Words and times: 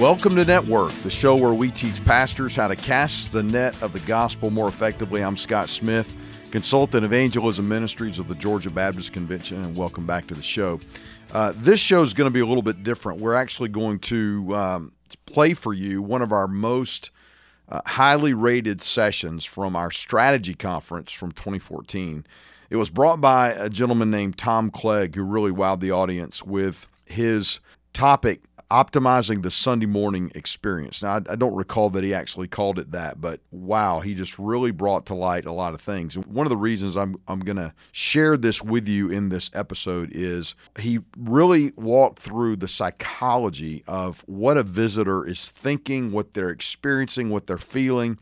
Welcome 0.00 0.34
to 0.34 0.44
Network, 0.44 0.90
the 1.02 1.10
show 1.10 1.36
where 1.36 1.54
we 1.54 1.70
teach 1.70 2.04
pastors 2.04 2.56
how 2.56 2.66
to 2.66 2.74
cast 2.74 3.30
the 3.30 3.44
net 3.44 3.80
of 3.80 3.92
the 3.92 4.00
gospel 4.00 4.50
more 4.50 4.66
effectively. 4.66 5.22
I'm 5.22 5.36
Scott 5.36 5.68
Smith, 5.68 6.16
consultant 6.50 7.04
of 7.04 7.12
evangelism 7.12 7.68
ministries 7.68 8.18
of 8.18 8.26
the 8.26 8.34
Georgia 8.34 8.70
Baptist 8.70 9.12
Convention, 9.12 9.64
and 9.64 9.76
welcome 9.76 10.04
back 10.04 10.26
to 10.26 10.34
the 10.34 10.42
show. 10.42 10.80
Uh, 11.30 11.52
this 11.54 11.78
show 11.78 12.02
is 12.02 12.12
going 12.12 12.26
to 12.26 12.32
be 12.32 12.40
a 12.40 12.46
little 12.46 12.60
bit 12.60 12.82
different. 12.82 13.20
We're 13.20 13.36
actually 13.36 13.68
going 13.68 14.00
to 14.00 14.56
um, 14.56 14.92
play 15.26 15.54
for 15.54 15.72
you 15.72 16.02
one 16.02 16.22
of 16.22 16.32
our 16.32 16.48
most 16.48 17.12
uh, 17.68 17.80
highly 17.86 18.34
rated 18.34 18.82
sessions 18.82 19.44
from 19.44 19.76
our 19.76 19.92
strategy 19.92 20.54
conference 20.54 21.12
from 21.12 21.30
2014. 21.30 22.26
It 22.68 22.76
was 22.76 22.90
brought 22.90 23.20
by 23.20 23.50
a 23.50 23.70
gentleman 23.70 24.10
named 24.10 24.38
Tom 24.38 24.72
Clegg, 24.72 25.14
who 25.14 25.22
really 25.22 25.52
wowed 25.52 25.78
the 25.78 25.92
audience 25.92 26.42
with 26.42 26.88
his 27.04 27.60
topic 27.94 28.42
optimizing 28.70 29.42
the 29.42 29.50
Sunday 29.50 29.86
morning 29.86 30.32
experience. 30.34 31.02
Now, 31.02 31.12
I, 31.12 31.32
I, 31.32 31.36
don't 31.36 31.54
recall 31.54 31.90
that 31.90 32.02
he 32.02 32.14
actually 32.14 32.48
called 32.48 32.78
it 32.78 32.92
that, 32.92 33.20
but 33.20 33.40
wow, 33.50 34.00
he 34.00 34.14
just 34.14 34.38
really 34.38 34.70
brought 34.70 35.06
to 35.06 35.14
light 35.14 35.44
a 35.44 35.52
lot 35.52 35.74
of 35.74 35.80
things. 35.80 36.16
And 36.16 36.24
one 36.26 36.46
of 36.46 36.50
the 36.50 36.56
reasons 36.56 36.96
I'm, 36.96 37.16
I'm 37.28 37.40
going 37.40 37.56
to 37.56 37.72
share 37.92 38.36
this 38.36 38.62
with 38.62 38.88
you 38.88 39.10
in 39.10 39.28
this 39.28 39.50
episode 39.54 40.10
is 40.12 40.54
he 40.78 41.00
really 41.16 41.72
walked 41.76 42.18
through 42.18 42.56
the 42.56 42.68
psychology 42.68 43.84
of 43.86 44.24
what 44.26 44.56
a 44.56 44.62
visitor 44.62 45.26
is 45.26 45.50
thinking, 45.50 46.10
what 46.10 46.34
they're 46.34 46.50
experiencing, 46.50 47.30
what 47.30 47.46
they're 47.46 47.58
feeling, 47.58 48.18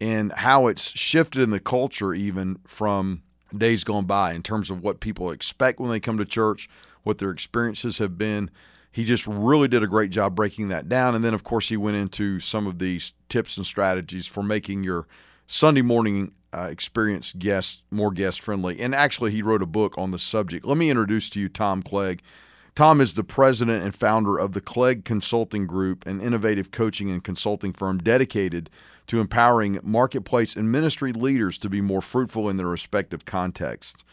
and 0.00 0.30
how 0.32 0.66
it's 0.66 0.96
shifted 0.96 1.42
in 1.42 1.50
the 1.50 1.60
culture 1.60 2.14
even 2.14 2.58
from 2.66 3.22
days 3.56 3.82
gone 3.82 4.04
by 4.04 4.34
in 4.34 4.42
terms 4.42 4.70
of 4.70 4.82
what 4.82 5.00
people 5.00 5.30
expect 5.30 5.80
when 5.80 5.90
they 5.90 6.00
come 6.00 6.18
to 6.18 6.24
church, 6.24 6.68
what 7.02 7.18
their 7.18 7.30
experiences 7.30 7.98
have 7.98 8.16
been 8.16 8.50
he 8.90 9.04
just 9.04 9.26
really 9.26 9.68
did 9.68 9.82
a 9.82 9.86
great 9.86 10.10
job 10.10 10.34
breaking 10.34 10.68
that 10.68 10.88
down. 10.88 11.14
And 11.14 11.22
then, 11.22 11.34
of 11.34 11.44
course, 11.44 11.68
he 11.68 11.76
went 11.76 11.96
into 11.96 12.40
some 12.40 12.66
of 12.66 12.78
these 12.78 13.12
tips 13.28 13.56
and 13.56 13.64
strategies 13.64 14.26
for 14.26 14.42
making 14.42 14.82
your 14.84 15.06
Sunday 15.46 15.82
morning 15.82 16.32
uh, 16.52 16.68
experience 16.70 17.32
guest 17.32 17.84
more 17.90 18.10
guest 18.10 18.40
friendly. 18.40 18.80
And 18.80 18.94
actually, 18.94 19.30
he 19.30 19.42
wrote 19.42 19.62
a 19.62 19.66
book 19.66 19.96
on 19.96 20.10
the 20.10 20.18
subject. 20.18 20.64
Let 20.64 20.76
me 20.76 20.90
introduce 20.90 21.30
to 21.30 21.40
you 21.40 21.48
Tom 21.48 21.82
Clegg. 21.82 22.22
Tom 22.74 23.00
is 23.00 23.14
the 23.14 23.24
president 23.24 23.84
and 23.84 23.94
founder 23.94 24.38
of 24.38 24.52
the 24.52 24.60
Clegg 24.60 25.04
Consulting 25.04 25.66
Group, 25.66 26.06
an 26.06 26.20
innovative 26.20 26.70
coaching 26.70 27.10
and 27.10 27.22
consulting 27.22 27.72
firm 27.72 27.98
dedicated 27.98 28.70
to 29.08 29.20
empowering 29.20 29.80
marketplace 29.82 30.54
and 30.54 30.70
ministry 30.70 31.12
leaders 31.12 31.58
to 31.58 31.68
be 31.68 31.80
more 31.80 32.00
fruitful 32.00 32.48
in 32.48 32.56
their 32.56 32.68
respective 32.68 33.24
contexts. 33.24 34.04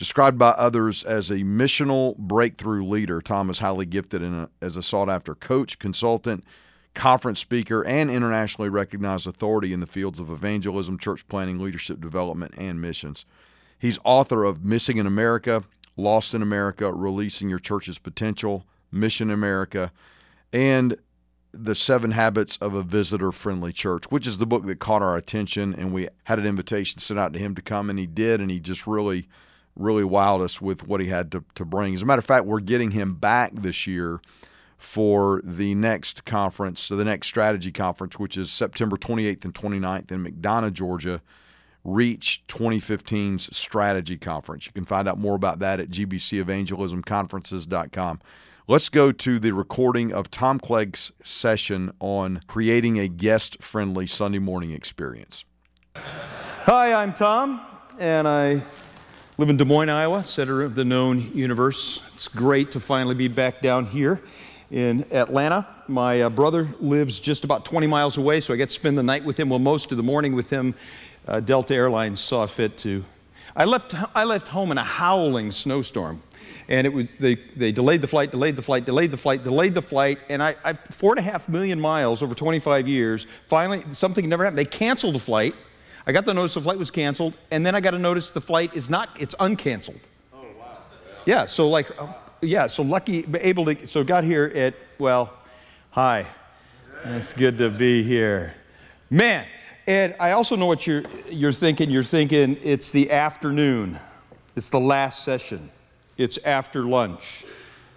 Described 0.00 0.38
by 0.38 0.52
others 0.52 1.04
as 1.04 1.28
a 1.28 1.40
missional 1.40 2.16
breakthrough 2.16 2.82
leader, 2.82 3.20
Tom 3.20 3.50
is 3.50 3.58
highly 3.58 3.84
gifted 3.84 4.22
a, 4.22 4.48
as 4.62 4.74
a 4.74 4.82
sought 4.82 5.10
after 5.10 5.34
coach, 5.34 5.78
consultant, 5.78 6.42
conference 6.94 7.38
speaker, 7.38 7.84
and 7.84 8.10
internationally 8.10 8.70
recognized 8.70 9.26
authority 9.26 9.74
in 9.74 9.80
the 9.80 9.86
fields 9.86 10.18
of 10.18 10.30
evangelism, 10.30 10.96
church 10.96 11.28
planning, 11.28 11.58
leadership 11.58 12.00
development, 12.00 12.54
and 12.56 12.80
missions. 12.80 13.26
He's 13.78 13.98
author 14.02 14.42
of 14.42 14.64
Missing 14.64 14.96
in 14.96 15.06
America, 15.06 15.64
Lost 15.98 16.32
in 16.32 16.40
America, 16.40 16.90
Releasing 16.90 17.50
Your 17.50 17.58
Church's 17.58 17.98
Potential, 17.98 18.64
Mission 18.90 19.30
America, 19.30 19.92
and 20.50 20.96
The 21.52 21.74
Seven 21.74 22.12
Habits 22.12 22.56
of 22.56 22.72
a 22.72 22.82
Visitor 22.82 23.32
Friendly 23.32 23.74
Church, 23.74 24.04
which 24.04 24.26
is 24.26 24.38
the 24.38 24.46
book 24.46 24.64
that 24.64 24.78
caught 24.78 25.02
our 25.02 25.18
attention. 25.18 25.74
And 25.74 25.92
we 25.92 26.08
had 26.24 26.38
an 26.38 26.46
invitation 26.46 27.00
sent 27.00 27.20
out 27.20 27.34
to 27.34 27.38
him 27.38 27.54
to 27.54 27.60
come, 27.60 27.90
and 27.90 27.98
he 27.98 28.06
did, 28.06 28.40
and 28.40 28.50
he 28.50 28.60
just 28.60 28.86
really 28.86 29.28
really 29.76 30.02
wowed 30.02 30.42
us 30.42 30.60
with 30.60 30.86
what 30.86 31.00
he 31.00 31.06
had 31.08 31.32
to, 31.32 31.42
to 31.54 31.64
bring. 31.64 31.94
As 31.94 32.02
a 32.02 32.06
matter 32.06 32.18
of 32.18 32.26
fact, 32.26 32.44
we're 32.44 32.60
getting 32.60 32.90
him 32.92 33.14
back 33.14 33.52
this 33.54 33.86
year 33.86 34.20
for 34.76 35.40
the 35.44 35.74
next 35.74 36.24
conference, 36.24 36.80
so 36.80 36.96
the 36.96 37.04
next 37.04 37.26
strategy 37.26 37.70
conference, 37.70 38.18
which 38.18 38.38
is 38.38 38.50
September 38.50 38.96
28th 38.96 39.44
and 39.44 39.54
29th 39.54 40.10
in 40.10 40.24
McDonough, 40.24 40.72
Georgia. 40.72 41.20
Reach 41.82 42.42
2015's 42.48 43.56
strategy 43.56 44.18
conference. 44.18 44.66
You 44.66 44.72
can 44.72 44.84
find 44.84 45.08
out 45.08 45.18
more 45.18 45.34
about 45.34 45.60
that 45.60 45.80
at 45.80 45.88
gbcevangelismconferences.com. 45.88 48.20
Let's 48.68 48.88
go 48.88 49.12
to 49.12 49.38
the 49.38 49.52
recording 49.52 50.12
of 50.12 50.30
Tom 50.30 50.60
Clegg's 50.60 51.12
session 51.24 51.92
on 51.98 52.42
creating 52.46 52.98
a 52.98 53.08
guest 53.08 53.62
friendly 53.62 54.06
Sunday 54.06 54.38
morning 54.38 54.72
experience. 54.72 55.44
Hi, 55.96 56.92
I'm 56.92 57.12
Tom, 57.12 57.60
and 57.98 58.28
I 58.28 58.62
live 59.40 59.48
in 59.48 59.56
Des 59.56 59.64
Moines, 59.64 59.88
Iowa, 59.88 60.22
center 60.22 60.60
of 60.60 60.74
the 60.74 60.84
known 60.84 61.34
universe. 61.34 62.00
It's 62.14 62.28
great 62.28 62.72
to 62.72 62.78
finally 62.78 63.14
be 63.14 63.26
back 63.26 63.62
down 63.62 63.86
here 63.86 64.20
in 64.70 65.10
Atlanta. 65.10 65.66
My 65.88 66.20
uh, 66.20 66.28
brother 66.28 66.68
lives 66.78 67.18
just 67.18 67.44
about 67.44 67.64
20 67.64 67.86
miles 67.86 68.18
away, 68.18 68.40
so 68.40 68.52
I 68.52 68.58
get 68.58 68.68
to 68.68 68.74
spend 68.74 68.98
the 68.98 69.02
night 69.02 69.24
with 69.24 69.40
him. 69.40 69.48
Well, 69.48 69.58
most 69.58 69.92
of 69.92 69.96
the 69.96 70.02
morning 70.02 70.34
with 70.34 70.50
him. 70.50 70.74
Uh, 71.26 71.40
Delta 71.40 71.72
Airlines 71.74 72.20
saw 72.20 72.44
fit 72.44 72.76
to. 72.78 73.02
I 73.56 73.64
left, 73.64 73.94
I 74.14 74.24
left 74.24 74.48
home 74.48 74.72
in 74.72 74.76
a 74.76 74.84
howling 74.84 75.52
snowstorm. 75.52 76.22
And 76.68 76.86
it 76.86 76.92
was, 76.92 77.14
they, 77.14 77.36
they 77.56 77.72
delayed 77.72 78.02
the 78.02 78.08
flight, 78.08 78.32
delayed 78.32 78.56
the 78.56 78.62
flight, 78.62 78.84
delayed 78.84 79.10
the 79.10 79.16
flight, 79.16 79.42
delayed 79.42 79.72
the 79.74 79.80
flight. 79.80 80.18
And 80.28 80.42
I, 80.42 80.54
I 80.62 80.74
four 80.74 81.12
and 81.12 81.18
a 81.18 81.22
half 81.22 81.48
million 81.48 81.80
miles 81.80 82.22
over 82.22 82.34
25 82.34 82.86
years, 82.86 83.26
finally, 83.46 83.82
something 83.94 84.28
never 84.28 84.44
happened. 84.44 84.58
They 84.58 84.66
canceled 84.66 85.14
the 85.14 85.18
flight. 85.18 85.54
I 86.10 86.12
got 86.12 86.24
the 86.24 86.34
notice 86.34 86.54
the 86.54 86.60
flight 86.60 86.76
was 86.76 86.90
canceled, 86.90 87.34
and 87.52 87.64
then 87.64 87.76
I 87.76 87.80
got 87.80 87.94
a 87.94 87.98
notice 87.98 88.32
the 88.32 88.40
flight 88.40 88.74
is 88.74 88.90
not, 88.90 89.10
it's 89.16 89.32
uncanceled. 89.36 90.00
Oh, 90.34 90.44
wow. 90.58 90.78
Yeah, 91.24 91.46
so 91.46 91.68
like, 91.68 91.88
uh, 92.00 92.08
yeah, 92.40 92.66
so 92.66 92.82
lucky, 92.82 93.24
able 93.38 93.64
to, 93.66 93.86
so 93.86 94.02
got 94.02 94.24
here 94.24 94.50
at, 94.56 94.74
well, 94.98 95.32
hi. 95.92 96.26
It's 97.04 97.32
good 97.32 97.56
to 97.58 97.70
be 97.70 98.02
here. 98.02 98.54
Man, 99.08 99.46
and 99.86 100.16
I 100.18 100.32
also 100.32 100.56
know 100.56 100.66
what 100.66 100.84
you're, 100.84 101.04
you're 101.28 101.52
thinking. 101.52 101.90
You're 101.90 102.02
thinking 102.02 102.58
it's 102.60 102.90
the 102.90 103.12
afternoon, 103.12 103.96
it's 104.56 104.68
the 104.68 104.80
last 104.80 105.22
session, 105.22 105.70
it's 106.16 106.38
after 106.38 106.82
lunch, 106.82 107.44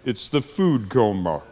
it's 0.04 0.28
the 0.28 0.40
food 0.40 0.88
coma. 0.88 1.42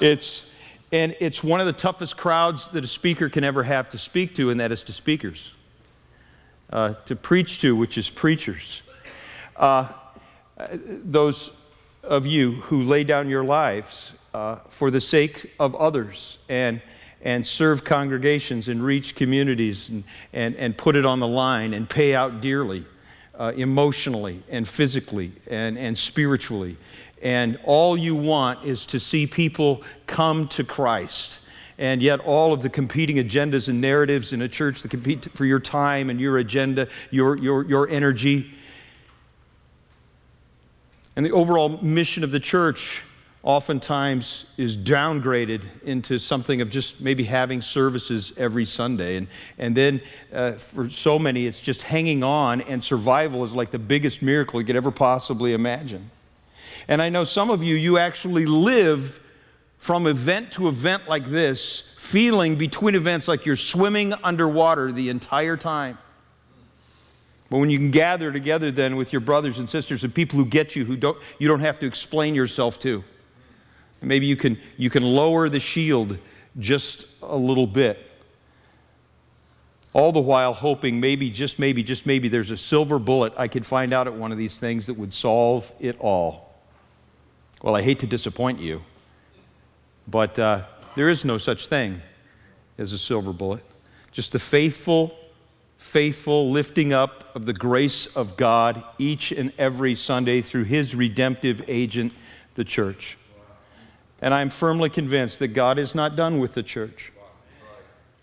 It's, 0.00 0.46
and 0.92 1.16
it's 1.18 1.42
one 1.42 1.58
of 1.58 1.66
the 1.66 1.72
toughest 1.72 2.16
crowds 2.16 2.68
that 2.68 2.84
a 2.84 2.86
speaker 2.86 3.28
can 3.28 3.42
ever 3.42 3.64
have 3.64 3.88
to 3.88 3.98
speak 3.98 4.36
to, 4.36 4.50
and 4.50 4.60
that 4.60 4.70
is 4.70 4.84
to 4.84 4.92
speakers 4.92 5.50
uh, 6.72 6.94
to 7.06 7.16
preach 7.16 7.60
to, 7.60 7.74
which 7.74 7.98
is 7.98 8.08
preachers. 8.08 8.82
Uh, 9.56 9.88
those 10.76 11.52
of 12.02 12.26
you 12.26 12.52
who 12.52 12.82
lay 12.82 13.04
down 13.04 13.28
your 13.28 13.44
lives 13.44 14.12
uh, 14.34 14.56
for 14.68 14.90
the 14.90 15.00
sake 15.00 15.52
of 15.58 15.74
others 15.74 16.38
and, 16.48 16.80
and 17.22 17.46
serve 17.46 17.84
congregations 17.84 18.68
and 18.68 18.82
reach 18.82 19.14
communities 19.14 19.88
and, 19.88 20.04
and, 20.32 20.54
and 20.56 20.76
put 20.76 20.96
it 20.96 21.04
on 21.04 21.20
the 21.20 21.28
line 21.28 21.74
and 21.74 21.88
pay 21.88 22.14
out 22.14 22.40
dearly 22.40 22.84
uh, 23.38 23.52
emotionally 23.56 24.42
and 24.48 24.66
physically 24.68 25.32
and, 25.48 25.78
and 25.78 25.96
spiritually. 25.96 26.76
And 27.22 27.58
all 27.64 27.96
you 27.96 28.14
want 28.14 28.64
is 28.64 28.86
to 28.86 29.00
see 29.00 29.26
people 29.26 29.82
come 30.06 30.48
to 30.48 30.64
Christ 30.64 31.40
and 31.80 32.02
yet 32.02 32.20
all 32.20 32.52
of 32.52 32.60
the 32.60 32.68
competing 32.68 33.16
agendas 33.16 33.68
and 33.68 33.80
narratives 33.80 34.34
in 34.34 34.42
a 34.42 34.48
church 34.48 34.82
that 34.82 34.90
compete 34.90 35.26
for 35.34 35.46
your 35.46 35.58
time 35.58 36.10
and 36.10 36.20
your 36.20 36.36
agenda, 36.36 36.86
your, 37.10 37.38
your, 37.38 37.64
your 37.64 37.88
energy. 37.88 38.52
And 41.16 41.24
the 41.24 41.32
overall 41.32 41.70
mission 41.78 42.22
of 42.22 42.32
the 42.32 42.38
church 42.38 43.02
oftentimes 43.42 44.44
is 44.58 44.76
downgraded 44.76 45.62
into 45.84 46.18
something 46.18 46.60
of 46.60 46.68
just 46.68 47.00
maybe 47.00 47.24
having 47.24 47.62
services 47.62 48.34
every 48.36 48.66
Sunday. 48.66 49.16
And, 49.16 49.26
and 49.56 49.74
then 49.74 50.02
uh, 50.34 50.52
for 50.52 50.90
so 50.90 51.18
many, 51.18 51.46
it's 51.46 51.60
just 51.60 51.80
hanging 51.80 52.22
on, 52.22 52.60
and 52.60 52.84
survival 52.84 53.42
is 53.42 53.54
like 53.54 53.70
the 53.70 53.78
biggest 53.78 54.20
miracle 54.20 54.60
you 54.60 54.66
could 54.66 54.76
ever 54.76 54.90
possibly 54.90 55.54
imagine. 55.54 56.10
And 56.88 57.00
I 57.00 57.08
know 57.08 57.24
some 57.24 57.48
of 57.48 57.62
you, 57.62 57.74
you 57.76 57.96
actually 57.96 58.44
live 58.44 59.18
from 59.80 60.06
event 60.06 60.52
to 60.52 60.68
event 60.68 61.08
like 61.08 61.28
this, 61.28 61.80
feeling 61.96 62.56
between 62.56 62.94
events 62.94 63.26
like 63.26 63.46
you're 63.46 63.56
swimming 63.56 64.12
underwater 64.22 64.92
the 64.92 65.08
entire 65.08 65.56
time. 65.56 65.98
But 67.48 67.58
when 67.58 67.70
you 67.70 67.78
can 67.78 67.90
gather 67.90 68.30
together 68.30 68.70
then 68.70 68.94
with 68.94 69.12
your 69.12 69.20
brothers 69.20 69.58
and 69.58 69.68
sisters 69.68 70.04
and 70.04 70.14
people 70.14 70.38
who 70.38 70.44
get 70.44 70.76
you, 70.76 70.84
who 70.84 70.96
don't, 70.96 71.18
you 71.38 71.48
don't 71.48 71.60
have 71.60 71.78
to 71.80 71.86
explain 71.86 72.34
yourself 72.34 72.78
to. 72.80 73.02
Maybe 74.02 74.26
you 74.26 74.36
can, 74.36 74.58
you 74.76 74.90
can 74.90 75.02
lower 75.02 75.48
the 75.48 75.58
shield 75.58 76.18
just 76.58 77.06
a 77.22 77.36
little 77.36 77.66
bit. 77.66 77.98
All 79.94 80.12
the 80.12 80.20
while 80.20 80.52
hoping 80.52 81.00
maybe, 81.00 81.30
just 81.30 81.58
maybe, 81.58 81.82
just 81.82 82.04
maybe 82.04 82.28
there's 82.28 82.50
a 82.50 82.56
silver 82.56 82.98
bullet 82.98 83.32
I 83.36 83.48
could 83.48 83.64
find 83.64 83.94
out 83.94 84.06
at 84.06 84.14
one 84.14 84.30
of 84.30 84.38
these 84.38 84.60
things 84.60 84.86
that 84.86 84.94
would 84.94 85.12
solve 85.12 85.72
it 85.80 85.96
all. 85.98 86.54
Well, 87.62 87.74
I 87.74 87.82
hate 87.82 87.98
to 88.00 88.06
disappoint 88.06 88.60
you. 88.60 88.82
But 90.10 90.38
uh, 90.38 90.64
there 90.96 91.08
is 91.08 91.24
no 91.24 91.38
such 91.38 91.68
thing 91.68 92.02
as 92.78 92.92
a 92.92 92.98
silver 92.98 93.32
bullet. 93.32 93.64
Just 94.10 94.32
the 94.32 94.38
faithful, 94.38 95.16
faithful 95.78 96.50
lifting 96.50 96.92
up 96.92 97.34
of 97.36 97.46
the 97.46 97.52
grace 97.52 98.06
of 98.06 98.36
God 98.36 98.82
each 98.98 99.30
and 99.30 99.52
every 99.56 99.94
Sunday 99.94 100.40
through 100.40 100.64
His 100.64 100.94
redemptive 100.94 101.62
agent, 101.68 102.12
the 102.54 102.64
church. 102.64 103.16
And 104.20 104.34
I'm 104.34 104.50
firmly 104.50 104.90
convinced 104.90 105.38
that 105.38 105.48
God 105.48 105.78
is 105.78 105.94
not 105.94 106.16
done 106.16 106.40
with 106.40 106.54
the 106.54 106.62
church. 106.62 107.12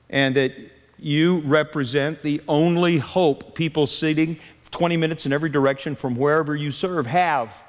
And 0.09 0.35
that 0.35 0.53
you 0.99 1.39
represent 1.39 2.21
the 2.21 2.41
only 2.47 2.97
hope 2.97 3.55
people 3.55 3.87
sitting 3.87 4.39
20 4.71 4.97
minutes 4.97 5.25
in 5.25 5.33
every 5.33 5.49
direction 5.49 5.95
from 5.95 6.15
wherever 6.15 6.55
you 6.55 6.71
serve 6.71 7.05
have. 7.05 7.63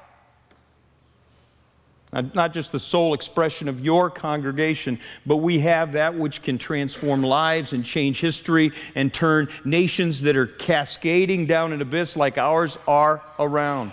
Not 2.11 2.53
just 2.53 2.71
the 2.71 2.79
sole 2.79 3.13
expression 3.13 3.67
of 3.67 3.81
your 3.81 4.09
congregation, 4.09 4.99
but 5.27 5.37
we 5.37 5.59
have 5.59 5.91
that 5.91 6.15
which 6.15 6.41
can 6.41 6.57
transform 6.57 7.21
lives 7.21 7.71
and 7.73 7.85
change 7.85 8.19
history 8.19 8.71
and 8.95 9.13
turn 9.13 9.47
nations 9.63 10.21
that 10.21 10.35
are 10.35 10.47
cascading 10.47 11.45
down 11.45 11.71
an 11.71 11.81
abyss 11.81 12.17
like 12.17 12.39
ours 12.39 12.79
are 12.87 13.21
around. 13.37 13.91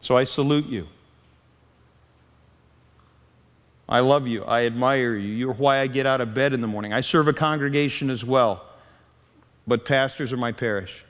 So 0.00 0.16
I 0.16 0.24
salute 0.24 0.66
you. 0.66 0.86
I 3.86 4.00
love 4.00 4.26
you. 4.26 4.44
I 4.44 4.64
admire 4.64 5.16
you. 5.16 5.34
You're 5.34 5.52
why 5.52 5.80
I 5.80 5.86
get 5.86 6.06
out 6.06 6.22
of 6.22 6.32
bed 6.32 6.54
in 6.54 6.62
the 6.62 6.66
morning. 6.66 6.94
I 6.94 7.02
serve 7.02 7.28
a 7.28 7.34
congregation 7.34 8.08
as 8.08 8.24
well, 8.24 8.64
but 9.66 9.84
pastors 9.84 10.32
are 10.32 10.38
my 10.38 10.52
parish. 10.52 11.04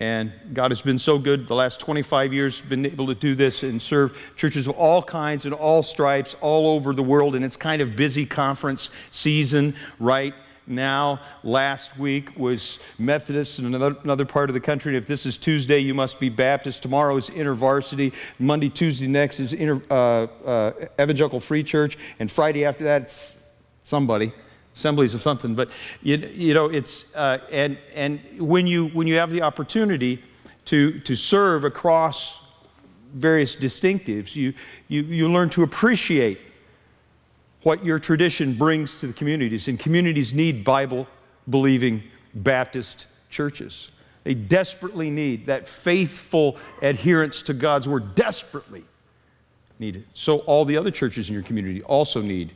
And 0.00 0.32
God 0.52 0.70
has 0.70 0.80
been 0.80 0.98
so 0.98 1.18
good 1.18 1.48
the 1.48 1.54
last 1.54 1.80
25 1.80 2.32
years, 2.32 2.60
been 2.60 2.86
able 2.86 3.08
to 3.08 3.14
do 3.14 3.34
this 3.34 3.64
and 3.64 3.82
serve 3.82 4.16
churches 4.36 4.68
of 4.68 4.76
all 4.76 5.02
kinds 5.02 5.44
and 5.44 5.52
all 5.52 5.82
stripes 5.82 6.36
all 6.40 6.68
over 6.68 6.94
the 6.94 7.02
world. 7.02 7.34
And 7.34 7.44
it's 7.44 7.56
kind 7.56 7.82
of 7.82 7.96
busy 7.96 8.24
conference 8.24 8.90
season 9.10 9.74
right 9.98 10.34
now. 10.68 11.20
Last 11.42 11.98
week 11.98 12.36
was 12.36 12.78
Methodist 12.98 13.58
in 13.58 13.66
another, 13.66 13.96
another 14.04 14.24
part 14.24 14.50
of 14.50 14.54
the 14.54 14.60
country. 14.60 14.94
And 14.94 15.02
if 15.02 15.08
this 15.08 15.26
is 15.26 15.36
Tuesday, 15.36 15.78
you 15.78 15.94
must 15.94 16.20
be 16.20 16.28
Baptist. 16.28 16.80
Tomorrow 16.82 17.16
is 17.16 17.28
InterVarsity. 17.30 18.14
Monday, 18.38 18.68
Tuesday 18.68 19.08
next 19.08 19.40
is 19.40 19.52
inter, 19.52 19.82
uh, 19.90 20.28
uh, 20.46 20.72
Evangelical 21.00 21.40
Free 21.40 21.64
Church. 21.64 21.98
And 22.20 22.30
Friday 22.30 22.64
after 22.64 22.84
that, 22.84 23.02
it's 23.02 23.36
somebody 23.82 24.32
assemblies 24.78 25.14
of 25.14 25.22
something. 25.22 25.54
But 25.54 25.70
you, 26.02 26.16
you 26.16 26.54
know, 26.54 26.66
it's 26.66 27.04
uh, 27.14 27.38
and 27.50 27.76
and 27.94 28.20
when 28.38 28.66
you 28.66 28.88
when 28.88 29.06
you 29.06 29.16
have 29.16 29.30
the 29.30 29.42
opportunity 29.42 30.22
to 30.66 31.00
to 31.00 31.16
serve 31.16 31.64
across 31.64 32.40
various 33.14 33.56
distinctives, 33.56 34.36
you 34.36 34.54
you 34.86 35.02
you 35.02 35.30
learn 35.30 35.50
to 35.50 35.62
appreciate 35.62 36.40
what 37.62 37.84
your 37.84 37.98
tradition 37.98 38.54
brings 38.54 38.96
to 39.00 39.08
the 39.08 39.12
communities. 39.12 39.68
And 39.68 39.78
communities 39.78 40.32
need 40.32 40.64
Bible 40.64 41.06
believing 41.50 42.02
Baptist 42.34 43.06
churches. 43.30 43.90
They 44.22 44.34
desperately 44.34 45.10
need 45.10 45.46
that 45.46 45.66
faithful 45.66 46.56
adherence 46.82 47.42
to 47.42 47.54
God's 47.54 47.88
word. 47.88 48.14
Desperately 48.14 48.84
need 49.78 49.96
it. 49.96 50.04
So 50.14 50.38
all 50.40 50.64
the 50.64 50.76
other 50.76 50.90
churches 50.90 51.28
in 51.28 51.34
your 51.34 51.42
community 51.42 51.82
also 51.82 52.20
need 52.20 52.54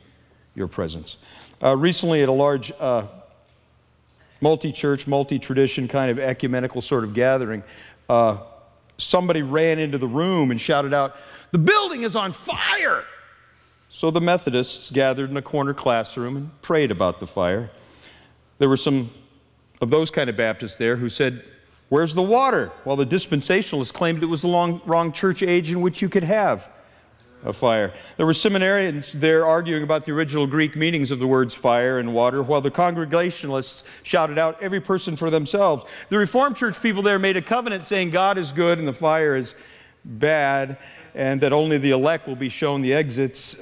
your 0.55 0.67
presence. 0.67 1.17
Uh, 1.61 1.75
recently, 1.75 2.21
at 2.21 2.29
a 2.29 2.33
large 2.33 2.71
uh, 2.79 3.07
multi 4.41 4.71
church, 4.71 5.07
multi 5.07 5.39
tradition 5.39 5.87
kind 5.87 6.11
of 6.11 6.19
ecumenical 6.19 6.81
sort 6.81 7.03
of 7.03 7.13
gathering, 7.13 7.63
uh, 8.09 8.37
somebody 8.97 9.41
ran 9.41 9.79
into 9.79 9.97
the 9.97 10.07
room 10.07 10.51
and 10.51 10.59
shouted 10.59 10.93
out, 10.93 11.15
The 11.51 11.57
building 11.57 12.03
is 12.03 12.15
on 12.15 12.33
fire! 12.33 13.05
So 13.89 14.09
the 14.09 14.21
Methodists 14.21 14.89
gathered 14.89 15.29
in 15.29 15.37
a 15.37 15.41
corner 15.41 15.73
classroom 15.73 16.35
and 16.35 16.61
prayed 16.61 16.89
about 16.89 17.19
the 17.19 17.27
fire. 17.27 17.69
There 18.57 18.67
were 18.67 18.77
some 18.77 19.11
of 19.81 19.91
those 19.91 20.09
kind 20.09 20.29
of 20.29 20.35
Baptists 20.35 20.77
there 20.77 20.95
who 20.95 21.09
said, 21.09 21.43
Where's 21.89 22.13
the 22.15 22.23
water? 22.23 22.71
While 22.85 22.95
the 22.95 23.05
dispensationalists 23.05 23.93
claimed 23.93 24.23
it 24.23 24.27
was 24.27 24.41
the 24.41 24.47
long, 24.47 24.81
wrong 24.85 25.11
church 25.11 25.43
age 25.43 25.69
in 25.69 25.79
which 25.81 26.01
you 26.01 26.09
could 26.09 26.23
have 26.23 26.69
of 27.43 27.57
fire. 27.57 27.93
There 28.17 28.25
were 28.25 28.33
seminarians 28.33 29.11
there 29.11 29.45
arguing 29.45 29.83
about 29.83 30.05
the 30.05 30.11
original 30.11 30.47
Greek 30.47 30.75
meanings 30.75 31.11
of 31.11 31.19
the 31.19 31.27
words 31.27 31.53
fire 31.53 31.99
and 31.99 32.13
water, 32.13 32.41
while 32.41 32.61
the 32.61 32.71
Congregationalists 32.71 33.83
shouted 34.03 34.37
out, 34.37 34.61
every 34.61 34.79
person 34.79 35.15
for 35.15 35.29
themselves. 35.29 35.83
The 36.09 36.17
Reformed 36.17 36.55
Church 36.55 36.81
people 36.81 37.03
there 37.03 37.19
made 37.19 37.37
a 37.37 37.41
covenant 37.41 37.85
saying 37.85 38.11
God 38.11 38.37
is 38.37 38.51
good 38.51 38.79
and 38.79 38.87
the 38.87 38.93
fire 38.93 39.35
is 39.35 39.55
bad, 40.05 40.77
and 41.15 41.41
that 41.41 41.53
only 41.53 41.77
the 41.77 41.91
elect 41.91 42.27
will 42.27 42.35
be 42.35 42.49
shown 42.49 42.81
the 42.81 42.93
exits. 42.93 43.55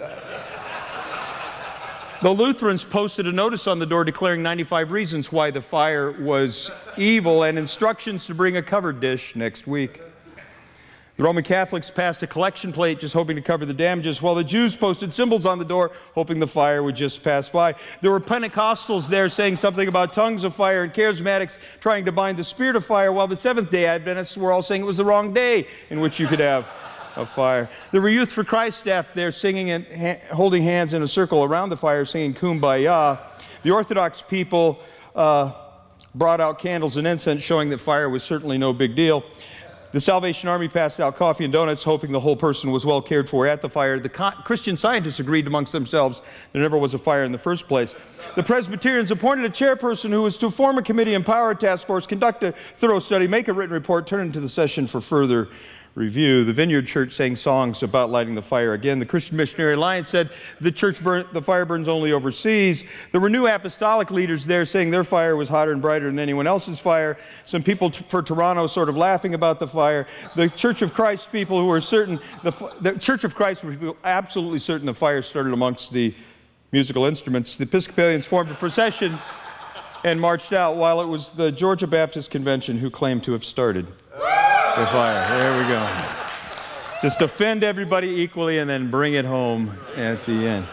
the 2.22 2.30
Lutherans 2.30 2.84
posted 2.84 3.26
a 3.26 3.32
notice 3.32 3.66
on 3.68 3.80
the 3.80 3.86
door 3.86 4.04
declaring 4.04 4.44
95 4.44 4.92
reasons 4.92 5.32
why 5.32 5.50
the 5.50 5.62
fire 5.62 6.12
was 6.12 6.70
evil 6.98 7.44
and 7.44 7.58
instructions 7.58 8.26
to 8.28 8.36
bring 8.36 8.58
a 8.58 8.62
covered 8.62 9.00
dish 9.00 9.36
next 9.36 9.66
week. 9.66 10.02
The 11.18 11.24
Roman 11.24 11.44
Catholics 11.44 11.92
passed 11.92 12.24
a 12.24 12.28
collection 12.28 12.72
plate 12.72 13.00
just 13.00 13.14
hoping 13.14 13.36
to 13.36 13.42
cover 13.42 13.66
the 13.66 13.74
damages, 13.74 14.22
while 14.22 14.34
the 14.34 14.44
Jews 14.44 14.76
posted 14.76 15.14
symbols 15.14 15.46
on 15.46 15.60
the 15.60 15.66
door 15.66 15.92
hoping 16.16 16.40
the 16.40 16.48
fire 16.48 16.82
would 16.82 16.96
just 16.96 17.22
pass 17.22 17.50
by. 17.50 17.76
There 18.02 18.12
were 18.12 18.20
Pentecostals 18.20 19.08
there 19.08 19.30
saying 19.30 19.58
something 19.58 19.88
about 19.88 20.14
tongues 20.14 20.44
of 20.44 20.56
fire 20.56 20.84
and 20.84 20.94
charismatics 20.94 21.58
trying 21.80 22.06
to 22.06 22.12
bind 22.12 22.38
the 22.38 22.44
spirit 22.44 22.76
of 22.76 22.86
fire, 22.86 23.12
while 23.12 23.28
the 23.28 23.36
Seventh 23.36 23.70
day 23.70 23.86
Adventists 23.86 24.38
were 24.38 24.52
all 24.52 24.64
saying 24.64 24.82
it 24.82 24.86
was 24.86 24.98
the 24.98 25.06
wrong 25.06 25.34
day 25.34 25.68
in 25.90 26.00
which 26.00 26.20
you 26.20 26.28
could 26.28 26.40
have 26.40 26.68
a 27.18 27.26
fire. 27.26 27.70
There 27.92 28.02
were 28.02 28.10
Youth 28.10 28.32
for 28.32 28.44
Christ 28.44 28.80
staff 28.80 29.14
there 29.14 29.32
singing 29.32 29.72
and 29.72 29.86
ha- 29.86 30.34
holding 30.34 30.64
hands 30.64 30.94
in 30.94 31.04
a 31.04 31.08
circle 31.08 31.44
around 31.44 31.70
the 31.70 31.78
fire, 31.78 32.06
singing 32.06 32.34
Kumbaya. 32.34 33.20
The 33.64 33.72
Orthodox 33.72 34.22
people 34.22 34.80
uh, 35.14 35.52
brought 36.16 36.42
out 36.42 36.58
candles 36.58 36.98
and 36.98 37.06
incense, 37.06 37.44
showing 37.44 37.70
that 37.70 37.80
fire 37.80 38.10
was 38.10 38.24
certainly 38.24 38.58
no 38.58 38.74
big 38.74 38.96
deal. 38.96 39.24
The 39.94 40.00
Salvation 40.00 40.48
Army 40.48 40.70
passed 40.70 41.02
out 41.02 41.18
coffee 41.18 41.44
and 41.44 41.52
donuts, 41.52 41.84
hoping 41.84 42.14
the 42.14 42.20
whole 42.20 42.38
person 42.38 42.72
was 42.72 42.86
well 42.86 43.02
cared 43.02 43.30
for 43.30 43.46
at 43.46 43.62
the 43.62 43.68
fire. 43.68 44.00
The 44.00 44.08
Christian 44.08 44.78
scientists 44.78 45.20
agreed 45.20 45.48
amongst 45.48 45.74
themselves 45.74 46.22
there 46.54 46.62
never 46.62 46.78
was 46.78 46.94
a 46.94 46.98
fire 46.98 47.26
in 47.26 47.34
the 47.34 47.38
first 47.38 47.68
place. 47.68 47.94
The 48.36 48.44
Presbyterians 48.44 49.12
appointed 49.12 49.44
a 49.44 49.50
chairperson 49.50 50.12
who 50.12 50.22
was 50.22 50.38
to 50.38 50.50
form 50.50 50.78
a 50.78 50.82
committee, 50.82 51.14
empower 51.14 51.52
a 51.52 51.56
task 51.56 51.88
force, 51.88 52.08
conduct 52.08 52.42
a 52.44 52.54
thorough 52.78 53.00
study, 53.00 53.28
make 53.28 53.50
a 53.50 53.54
written 53.54 53.74
report, 53.74 54.08
turn 54.08 54.22
it 54.22 54.24
into 54.28 54.40
the 54.40 54.48
session 54.48 54.88
for 54.88 55.02
further 55.02 55.50
review. 55.96 56.46
The 56.46 56.54
Vineyard 56.54 56.84
Church 56.88 57.14
sang 57.14 57.36
songs 57.36 57.84
about 57.84 58.10
lighting 58.10 58.34
the 58.34 58.42
fire 58.42 58.74
again. 58.74 59.00
The 59.00 59.06
Christian 59.06 59.36
Missionary 59.36 59.74
Alliance 59.74 60.10
said 60.10 60.30
the 60.62 60.72
church 60.72 61.00
the 61.00 61.42
fire 61.42 61.66
burns 61.66 61.88
only 61.88 62.14
overseas. 62.14 62.84
There 63.12 63.20
were 63.20 63.30
new 63.30 63.48
apostolic 63.48 64.10
leaders 64.10 64.46
there 64.46 64.64
saying 64.66 64.92
their 64.92 65.04
fire 65.04 65.36
was 65.36 65.50
hotter 65.50 65.72
and 65.72 65.82
brighter 65.82 66.06
than 66.06 66.20
anyone 66.20 66.48
else's 66.48 66.80
fire. 66.80 67.18
Some 67.46 67.62
people 67.62 67.90
t- 67.90 68.06
for 68.08 68.22
Toronto 68.22 68.68
sort 68.68 68.88
of 68.88 68.96
laughing 68.96 69.34
about 69.34 69.60
the 69.60 69.68
fire. 69.68 70.08
The 70.36 70.50
Church 70.50 70.82
of 70.82 70.94
Christ 70.94 71.32
people 71.32 71.60
who 71.60 71.68
were 71.68 71.82
certain 71.82 72.20
the, 72.44 72.52
the 72.80 72.94
Church 72.94 73.24
of 73.24 73.36
Christ 73.36 73.64
were 73.64 73.96
absolutely 74.04 74.60
certain 74.60 74.86
the 74.86 74.94
fire 74.94 75.22
started 75.22 75.52
amongst 75.54 75.92
the 75.92 76.16
musical 76.72 77.06
instruments. 77.06 77.58
The 77.58 77.64
Episcopalians 77.64 78.26
formed 78.26 78.50
a 78.50 78.56
procession 78.56 79.20
and 80.06 80.20
marched 80.20 80.54
out 80.54 80.78
while 80.78 81.02
it 81.02 81.06
was 81.06 81.30
the 81.30 81.52
Georgia 81.52 81.86
Baptist 81.86 82.32
Convention 82.32 82.78
who 82.78 82.90
claimed 82.90 83.24
to 83.26 83.34
have 83.34 83.44
started 83.44 83.88
the 84.78 84.86
fire. 84.86 85.38
There 85.38 85.62
we 85.62 85.68
go. 85.68 85.86
Just 87.02 87.22
offend 87.22 87.64
everybody 87.64 88.08
equally 88.08 88.60
and 88.60 88.70
then 88.70 88.90
bring 88.90 89.16
it 89.16 89.26
home 89.26 89.78
at 89.98 90.26
the 90.26 90.32
end. 90.32 90.68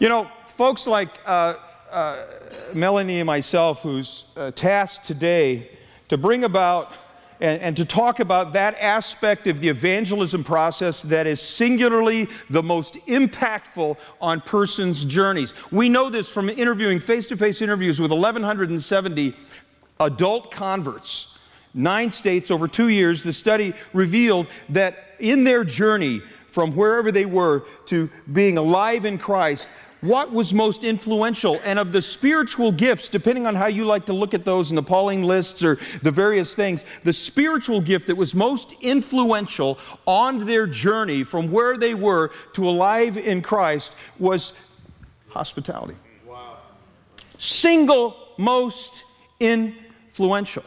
You 0.00 0.08
know, 0.08 0.28
folks 0.46 0.86
like 0.86 1.10
uh, 1.24 1.54
uh, 1.90 2.24
Melanie 2.72 3.20
and 3.20 3.26
myself, 3.26 3.80
who's 3.80 4.24
uh, 4.36 4.50
tasked 4.50 5.04
today 5.06 5.70
to 6.08 6.16
bring 6.16 6.42
about 6.42 6.92
and, 7.40 7.60
and, 7.60 7.76
to 7.76 7.84
talk 7.84 8.20
about 8.20 8.52
that 8.54 8.76
aspect 8.80 9.46
of 9.46 9.60
the 9.60 9.68
evangelism 9.68 10.42
process 10.42 11.02
that 11.02 11.26
is 11.26 11.40
singularly 11.40 12.28
the 12.48 12.62
most 12.62 12.94
impactful 13.06 13.96
on 14.20 14.40
persons' 14.40 15.04
journeys. 15.04 15.52
We 15.70 15.88
know 15.88 16.10
this 16.10 16.28
from 16.28 16.48
interviewing 16.48 16.98
face 17.00 17.26
to 17.28 17.36
face 17.36 17.60
interviews 17.60 18.00
with 18.00 18.10
1,170 18.10 19.34
adult 20.00 20.50
converts 20.50 21.33
nine 21.74 22.12
states 22.12 22.50
over 22.50 22.68
two 22.68 22.88
years, 22.88 23.22
the 23.22 23.32
study 23.32 23.74
revealed 23.92 24.46
that 24.70 25.16
in 25.18 25.44
their 25.44 25.64
journey 25.64 26.22
from 26.46 26.74
wherever 26.76 27.10
they 27.10 27.26
were 27.26 27.64
to 27.86 28.08
being 28.32 28.56
alive 28.56 29.04
in 29.04 29.18
Christ, 29.18 29.68
what 30.04 30.30
was 30.30 30.52
most 30.52 30.84
influential 30.84 31.58
and 31.64 31.78
of 31.78 31.90
the 31.90 32.02
spiritual 32.02 32.70
gifts 32.70 33.08
depending 33.08 33.46
on 33.46 33.54
how 33.54 33.66
you 33.66 33.86
like 33.86 34.04
to 34.04 34.12
look 34.12 34.34
at 34.34 34.44
those 34.44 34.68
in 34.68 34.76
the 34.76 34.82
Pauline 34.82 35.22
lists 35.22 35.64
or 35.64 35.78
the 36.02 36.10
various 36.10 36.54
things 36.54 36.84
the 37.04 37.12
spiritual 37.12 37.80
gift 37.80 38.06
that 38.06 38.14
was 38.14 38.34
most 38.34 38.74
influential 38.82 39.78
on 40.06 40.44
their 40.44 40.66
journey 40.66 41.24
from 41.24 41.50
where 41.50 41.78
they 41.78 41.94
were 41.94 42.30
to 42.52 42.68
alive 42.68 43.16
in 43.16 43.40
christ 43.40 43.92
was 44.18 44.52
hospitality 45.30 45.96
wow. 46.26 46.58
single 47.38 48.14
most 48.36 49.04
influential 49.40 50.64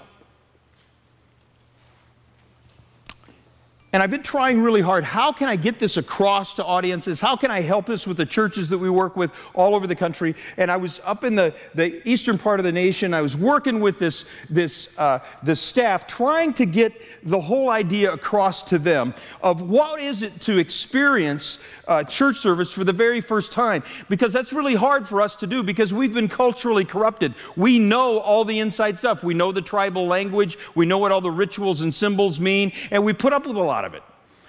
and 3.94 4.03
I've 4.03 4.12
been 4.12 4.22
trying 4.22 4.62
really 4.62 4.82
hard. 4.82 5.06
How 5.06 5.32
can 5.32 5.48
I 5.48 5.56
get 5.56 5.79
this 5.79 5.96
across 5.96 6.53
to 6.56 6.65
audiences? 6.65 7.22
How 7.22 7.38
can 7.38 7.50
I 7.50 7.62
help 7.62 7.86
this 7.86 8.06
with 8.06 8.17
the 8.17 8.25
churches 8.25 8.67
that 8.67 8.77
we 8.77 8.89
work 8.89 9.15
with 9.15 9.32
all 9.53 9.75
over 9.75 9.88
the 9.88 9.96
country? 9.96 10.36
And 10.58 10.70
I 10.70 10.75
was 10.75 11.00
up 11.06 11.24
in 11.24 11.36
the, 11.36 11.53
the 11.74 12.08
eastern 12.08 12.38
part 12.38 12.60
of 12.60 12.65
the 12.65 12.72
nation. 12.72 13.13
I 13.13 13.22
was 13.22 13.38
working 13.38 13.79
with 13.79 13.98
this, 13.98 14.25
this, 14.50 14.89
uh, 14.98 15.20
this 15.41 15.62
staff, 15.62 16.06
trying 16.06 16.53
to 16.56 16.65
get 16.65 17.01
the 17.24 17.39
whole 17.39 17.70
idea 17.70 18.12
across 18.12 18.62
to 18.63 18.77
them 18.77 19.13
of 19.41 19.62
what 19.62 20.01
is 20.01 20.22
it 20.22 20.41
to 20.41 20.58
experience 20.58 21.60
uh, 21.88 22.03
church 22.03 22.39
service 22.39 22.72
for 22.72 22.84
the 22.84 22.91
very 22.91 23.22
first 23.22 23.53
time. 23.53 23.84
Because 24.10 24.34
that's 24.34 24.51
really 24.51 24.75
hard 24.75 25.08
for 25.08 25.22
us 25.22 25.34
to 25.36 25.48
do 25.48 25.63
because 25.63 25.94
we've 25.94 26.13
been 26.13 26.27
culturally 26.27 26.84
corrupted. 26.84 27.34
We 27.56 27.79
know 27.79 28.20
all 28.20 28.44
the 28.44 28.60
inside 28.60 28.98
stuff. 28.98 29.24
We 29.24 29.34
know 29.34 29.53
the 29.53 29.62
tribal 29.62 30.08
language. 30.08 30.58
We 30.75 30.86
know 30.86 30.98
what 30.98 31.13
all 31.13 31.22
the 31.22 31.32
rituals 31.32 31.82
and 31.82 31.94
symbols 31.94 32.39
mean. 32.39 32.74
And 32.91 33.03
we 33.06 33.13
put 33.13 33.32
up 33.32 33.48
with 33.48 33.56
a 33.56 33.62
lot 33.62 33.76
of 33.86 33.93
it. 33.93 34.03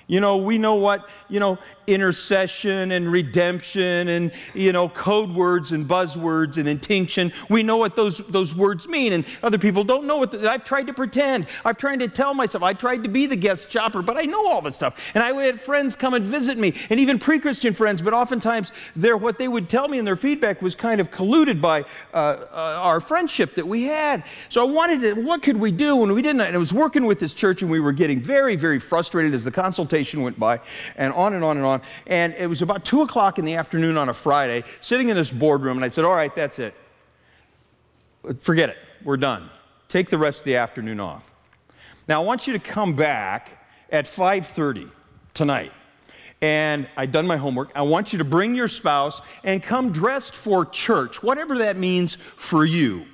You 0.06 0.20
know, 0.20 0.38
we 0.38 0.58
know 0.58 0.74
what, 0.74 1.08
you 1.28 1.38
know, 1.38 1.58
intercession 1.88 2.92
and 2.92 3.10
redemption 3.10 4.08
and, 4.08 4.32
you 4.54 4.72
know, 4.72 4.88
code 4.90 5.30
words 5.30 5.72
and 5.72 5.88
buzzwords 5.88 6.58
and 6.58 6.68
intinction. 6.68 7.32
We 7.48 7.62
know 7.62 7.78
what 7.78 7.96
those, 7.96 8.18
those 8.28 8.54
words 8.54 8.86
mean, 8.86 9.14
and 9.14 9.24
other 9.42 9.58
people 9.58 9.82
don't 9.84 10.04
know 10.04 10.18
what. 10.18 10.30
The, 10.30 10.50
I've 10.50 10.64
tried 10.64 10.86
to 10.88 10.92
pretend. 10.92 11.46
I've 11.64 11.78
tried 11.78 12.00
to 12.00 12.08
tell 12.08 12.34
myself. 12.34 12.62
I 12.62 12.74
tried 12.74 13.02
to 13.04 13.08
be 13.08 13.26
the 13.26 13.36
guest 13.36 13.70
shopper, 13.70 14.02
but 14.02 14.16
I 14.16 14.22
know 14.22 14.46
all 14.46 14.60
this 14.60 14.74
stuff. 14.74 15.12
And 15.14 15.24
I 15.24 15.32
had 15.32 15.60
friends 15.60 15.96
come 15.96 16.14
and 16.14 16.24
visit 16.24 16.58
me, 16.58 16.74
and 16.90 17.00
even 17.00 17.18
pre 17.18 17.38
Christian 17.38 17.72
friends, 17.72 18.02
but 18.02 18.12
oftentimes 18.12 18.72
they're, 18.94 19.16
what 19.16 19.38
they 19.38 19.48
would 19.48 19.68
tell 19.68 19.88
me 19.88 19.98
and 19.98 20.06
their 20.06 20.16
feedback 20.16 20.60
was 20.60 20.74
kind 20.74 21.00
of 21.00 21.10
colluded 21.10 21.60
by 21.60 21.82
uh, 22.12 22.16
uh, 22.52 22.78
our 22.82 23.00
friendship 23.00 23.54
that 23.54 23.66
we 23.66 23.84
had. 23.84 24.24
So 24.50 24.66
I 24.66 24.70
wanted 24.70 25.00
to, 25.00 25.14
what 25.14 25.42
could 25.42 25.56
we 25.56 25.72
do? 25.72 26.02
And 26.02 26.12
we 26.12 26.20
didn't, 26.20 26.42
and 26.42 26.54
I 26.54 26.58
was 26.58 26.74
working 26.74 27.06
with 27.06 27.18
this 27.18 27.32
church, 27.32 27.62
and 27.62 27.70
we 27.70 27.80
were 27.80 27.92
getting 27.92 28.20
very, 28.20 28.56
very 28.56 28.78
frustrated 28.78 29.32
as 29.32 29.44
the 29.44 29.50
consultation 29.50 30.22
went 30.22 30.38
by, 30.38 30.60
and 30.96 31.12
on 31.14 31.32
and 31.32 31.42
on 31.42 31.56
and 31.56 31.64
on. 31.64 31.77
And 32.06 32.34
it 32.34 32.46
was 32.48 32.62
about 32.62 32.84
2 32.84 33.02
o'clock 33.02 33.38
in 33.38 33.44
the 33.44 33.54
afternoon 33.54 33.96
on 33.96 34.08
a 34.08 34.14
Friday, 34.14 34.64
sitting 34.80 35.08
in 35.08 35.16
this 35.16 35.32
boardroom, 35.32 35.78
and 35.78 35.84
I 35.84 35.88
said, 35.88 36.04
All 36.04 36.14
right, 36.14 36.34
that's 36.34 36.58
it. 36.58 36.74
Forget 38.40 38.70
it. 38.70 38.78
We're 39.04 39.16
done. 39.16 39.50
Take 39.88 40.10
the 40.10 40.18
rest 40.18 40.40
of 40.40 40.44
the 40.44 40.56
afternoon 40.56 41.00
off. 41.00 41.30
Now, 42.08 42.22
I 42.22 42.24
want 42.24 42.46
you 42.46 42.52
to 42.54 42.58
come 42.58 42.94
back 42.94 43.66
at 43.90 44.06
5:30 44.06 44.90
tonight. 45.34 45.72
And 46.40 46.86
I've 46.96 47.10
done 47.10 47.26
my 47.26 47.36
homework. 47.36 47.70
I 47.74 47.82
want 47.82 48.12
you 48.12 48.18
to 48.18 48.24
bring 48.24 48.54
your 48.54 48.68
spouse 48.68 49.20
and 49.42 49.60
come 49.60 49.90
dressed 49.90 50.36
for 50.36 50.64
church, 50.64 51.20
whatever 51.20 51.58
that 51.58 51.76
means 51.76 52.16
for 52.36 52.64
you. 52.64 53.06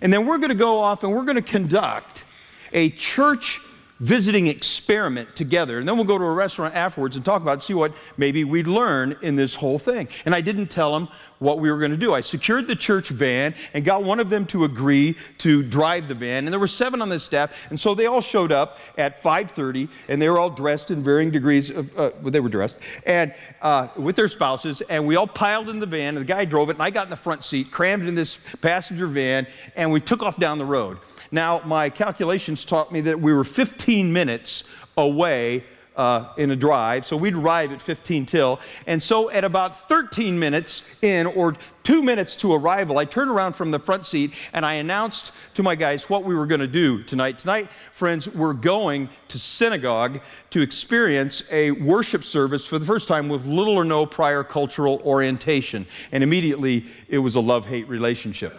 And 0.00 0.12
then 0.12 0.26
we're 0.26 0.38
going 0.38 0.50
to 0.50 0.56
go 0.56 0.80
off 0.80 1.04
and 1.04 1.12
we're 1.14 1.24
going 1.24 1.36
to 1.36 1.42
conduct 1.42 2.24
a 2.72 2.90
church 2.90 3.60
visiting 4.00 4.46
experiment 4.46 5.34
together. 5.34 5.78
And 5.78 5.88
then 5.88 5.96
we'll 5.96 6.04
go 6.04 6.18
to 6.18 6.24
a 6.24 6.32
restaurant 6.32 6.74
afterwards 6.74 7.16
and 7.16 7.24
talk 7.24 7.42
about 7.42 7.58
it, 7.58 7.62
see 7.62 7.74
what 7.74 7.92
maybe 8.16 8.44
we'd 8.44 8.66
learn 8.66 9.16
in 9.22 9.36
this 9.36 9.54
whole 9.54 9.78
thing. 9.78 10.08
And 10.24 10.34
I 10.34 10.40
didn't 10.40 10.68
tell 10.68 10.92
them 10.92 11.08
what 11.38 11.58
we 11.58 11.70
were 11.70 11.78
going 11.78 11.90
to 11.90 11.96
do. 11.96 12.14
I 12.14 12.20
secured 12.20 12.66
the 12.66 12.76
church 12.76 13.08
van 13.08 13.54
and 13.74 13.84
got 13.84 14.04
one 14.04 14.20
of 14.20 14.30
them 14.30 14.46
to 14.46 14.64
agree 14.64 15.16
to 15.38 15.62
drive 15.62 16.08
the 16.08 16.14
van. 16.14 16.44
And 16.44 16.48
there 16.48 16.60
were 16.60 16.66
seven 16.66 17.02
on 17.02 17.08
the 17.08 17.18
staff, 17.18 17.52
and 17.70 17.78
so 17.78 17.94
they 17.94 18.06
all 18.06 18.20
showed 18.20 18.52
up 18.52 18.78
at 18.98 19.22
5:30, 19.22 19.88
and 20.08 20.20
they 20.20 20.28
were 20.28 20.38
all 20.38 20.50
dressed 20.50 20.90
in 20.90 21.02
varying 21.02 21.30
degrees 21.30 21.70
of. 21.70 21.96
Uh, 21.98 22.10
well, 22.20 22.30
they 22.30 22.40
were 22.40 22.48
dressed, 22.48 22.76
and 23.04 23.34
uh, 23.62 23.88
with 23.96 24.16
their 24.16 24.28
spouses, 24.28 24.82
and 24.88 25.06
we 25.06 25.16
all 25.16 25.26
piled 25.26 25.68
in 25.68 25.80
the 25.80 25.86
van. 25.86 26.16
And 26.16 26.18
the 26.18 26.32
guy 26.32 26.44
drove 26.44 26.70
it, 26.70 26.74
and 26.74 26.82
I 26.82 26.90
got 26.90 27.06
in 27.06 27.10
the 27.10 27.16
front 27.16 27.44
seat, 27.44 27.70
crammed 27.70 28.08
in 28.08 28.14
this 28.14 28.38
passenger 28.60 29.06
van, 29.06 29.46
and 29.74 29.90
we 29.90 30.00
took 30.00 30.22
off 30.22 30.38
down 30.38 30.58
the 30.58 30.64
road. 30.64 30.98
Now, 31.30 31.60
my 31.64 31.90
calculations 31.90 32.64
taught 32.64 32.92
me 32.92 33.00
that 33.02 33.20
we 33.20 33.32
were 33.32 33.44
15 33.44 34.12
minutes 34.12 34.64
away 34.96 35.64
uh, 35.96 36.32
in 36.36 36.50
a 36.50 36.56
drive. 36.56 37.06
So 37.06 37.16
we'd 37.16 37.34
arrive 37.34 37.72
at 37.72 37.80
15 37.80 38.26
till. 38.26 38.60
And 38.86 39.02
so 39.02 39.30
at 39.30 39.44
about 39.44 39.88
13 39.88 40.38
minutes 40.38 40.82
in, 41.02 41.26
or 41.26 41.56
two 41.82 42.02
minutes 42.02 42.34
to 42.36 42.52
arrival, 42.52 42.98
I 42.98 43.04
turned 43.04 43.30
around 43.30 43.54
from 43.54 43.70
the 43.70 43.78
front 43.78 44.06
seat 44.06 44.32
and 44.52 44.66
I 44.66 44.74
announced 44.74 45.32
to 45.54 45.62
my 45.62 45.74
guys 45.74 46.10
what 46.10 46.24
we 46.24 46.34
were 46.34 46.46
going 46.46 46.60
to 46.60 46.66
do 46.66 47.02
tonight. 47.02 47.38
Tonight, 47.38 47.68
friends, 47.92 48.28
we're 48.28 48.52
going 48.52 49.08
to 49.28 49.38
synagogue 49.38 50.20
to 50.50 50.60
experience 50.60 51.42
a 51.50 51.70
worship 51.70 52.24
service 52.24 52.66
for 52.66 52.78
the 52.78 52.84
first 52.84 53.08
time 53.08 53.28
with 53.28 53.46
little 53.46 53.74
or 53.76 53.84
no 53.84 54.04
prior 54.06 54.44
cultural 54.44 55.00
orientation. 55.04 55.86
And 56.12 56.22
immediately, 56.22 56.86
it 57.08 57.18
was 57.18 57.34
a 57.34 57.40
love 57.40 57.66
hate 57.66 57.88
relationship. 57.88 58.54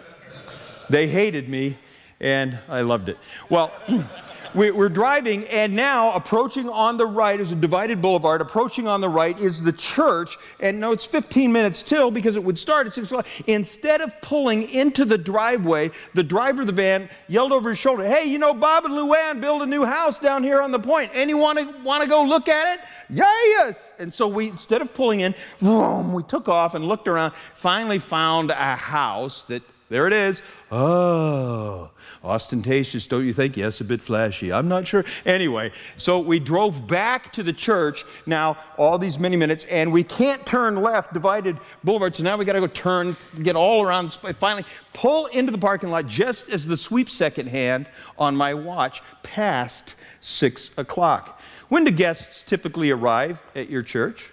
They 0.90 1.06
hated 1.06 1.48
me, 1.48 1.76
and 2.20 2.58
I 2.68 2.80
loved 2.80 3.10
it. 3.10 3.18
Well, 3.50 3.72
we're 4.54 4.88
driving, 4.88 5.46
and 5.48 5.74
now 5.74 6.12
approaching 6.12 6.68
on 6.68 6.96
the 6.96 7.06
right 7.06 7.40
is 7.40 7.52
a 7.52 7.54
divided 7.54 8.00
boulevard. 8.00 8.40
Approaching 8.40 8.88
on 8.88 9.00
the 9.00 9.08
right 9.08 9.38
is 9.38 9.62
the 9.62 9.72
church, 9.72 10.36
and 10.60 10.78
no, 10.80 10.92
it's 10.92 11.04
15 11.04 11.52
minutes 11.52 11.82
till 11.82 12.10
because 12.10 12.36
it 12.36 12.42
would 12.42 12.58
start 12.58 12.86
at 12.86 12.94
6 12.94 13.10
o'clock. 13.10 13.26
Instead 13.46 14.00
of 14.00 14.18
pulling 14.20 14.68
into 14.70 15.04
the 15.04 15.18
driveway, 15.18 15.90
the 16.14 16.22
driver 16.22 16.62
of 16.62 16.66
the 16.66 16.72
van 16.72 17.08
yelled 17.28 17.52
over 17.52 17.70
his 17.70 17.78
shoulder, 17.78 18.04
Hey, 18.04 18.24
you 18.24 18.38
know, 18.38 18.54
Bob 18.54 18.84
and 18.84 18.94
Luann 18.94 19.40
built 19.40 19.62
a 19.62 19.66
new 19.66 19.84
house 19.84 20.18
down 20.18 20.42
here 20.42 20.60
on 20.60 20.70
the 20.70 20.78
point. 20.78 21.10
Anyone 21.14 21.82
want 21.84 22.02
to 22.02 22.08
go 22.08 22.22
look 22.24 22.48
at 22.48 22.74
it? 22.74 22.84
Yeah, 23.10 23.24
Yes! 23.44 23.92
And 23.98 24.12
so 24.12 24.28
we, 24.28 24.48
instead 24.48 24.82
of 24.82 24.92
pulling 24.94 25.20
in, 25.20 25.34
vroom, 25.60 26.12
we 26.12 26.22
took 26.22 26.48
off 26.48 26.74
and 26.74 26.84
looked 26.86 27.08
around, 27.08 27.32
finally 27.54 27.98
found 27.98 28.50
a 28.50 28.76
house 28.76 29.44
that, 29.44 29.62
there 29.88 30.06
it 30.06 30.12
is. 30.12 30.42
Oh, 30.70 31.90
Ostentatious, 32.28 33.06
don't 33.06 33.24
you 33.24 33.32
think? 33.32 33.56
Yes, 33.56 33.80
a 33.80 33.84
bit 33.84 34.02
flashy. 34.02 34.52
I'm 34.52 34.68
not 34.68 34.86
sure. 34.86 35.04
Anyway, 35.24 35.72
so 35.96 36.18
we 36.18 36.38
drove 36.38 36.86
back 36.86 37.32
to 37.32 37.42
the 37.42 37.52
church 37.52 38.04
now, 38.26 38.58
all 38.76 38.98
these 38.98 39.18
many 39.18 39.36
minutes, 39.36 39.64
and 39.70 39.90
we 39.90 40.04
can't 40.04 40.44
turn 40.46 40.76
left, 40.76 41.14
divided 41.14 41.58
boulevard. 41.82 42.14
So 42.14 42.22
now 42.22 42.36
we 42.36 42.44
got 42.44 42.52
to 42.52 42.60
go 42.60 42.66
turn, 42.66 43.16
get 43.42 43.56
all 43.56 43.82
around, 43.82 44.12
finally 44.38 44.66
pull 44.92 45.26
into 45.26 45.50
the 45.50 45.58
parking 45.58 45.88
lot 45.88 46.06
just 46.06 46.50
as 46.50 46.66
the 46.66 46.76
sweep 46.76 47.08
second 47.08 47.46
hand 47.46 47.88
on 48.18 48.36
my 48.36 48.52
watch 48.52 49.02
passed 49.22 49.96
six 50.20 50.70
o'clock. 50.76 51.40
When 51.68 51.84
do 51.84 51.90
guests 51.90 52.42
typically 52.42 52.90
arrive 52.90 53.42
at 53.54 53.70
your 53.70 53.82
church? 53.82 54.30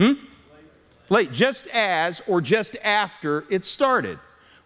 Hmm? 0.00 0.12
Late, 1.10 1.32
just 1.32 1.66
as 1.66 2.22
or 2.26 2.40
just 2.40 2.76
after 2.82 3.44
it 3.50 3.66
started. 3.66 4.18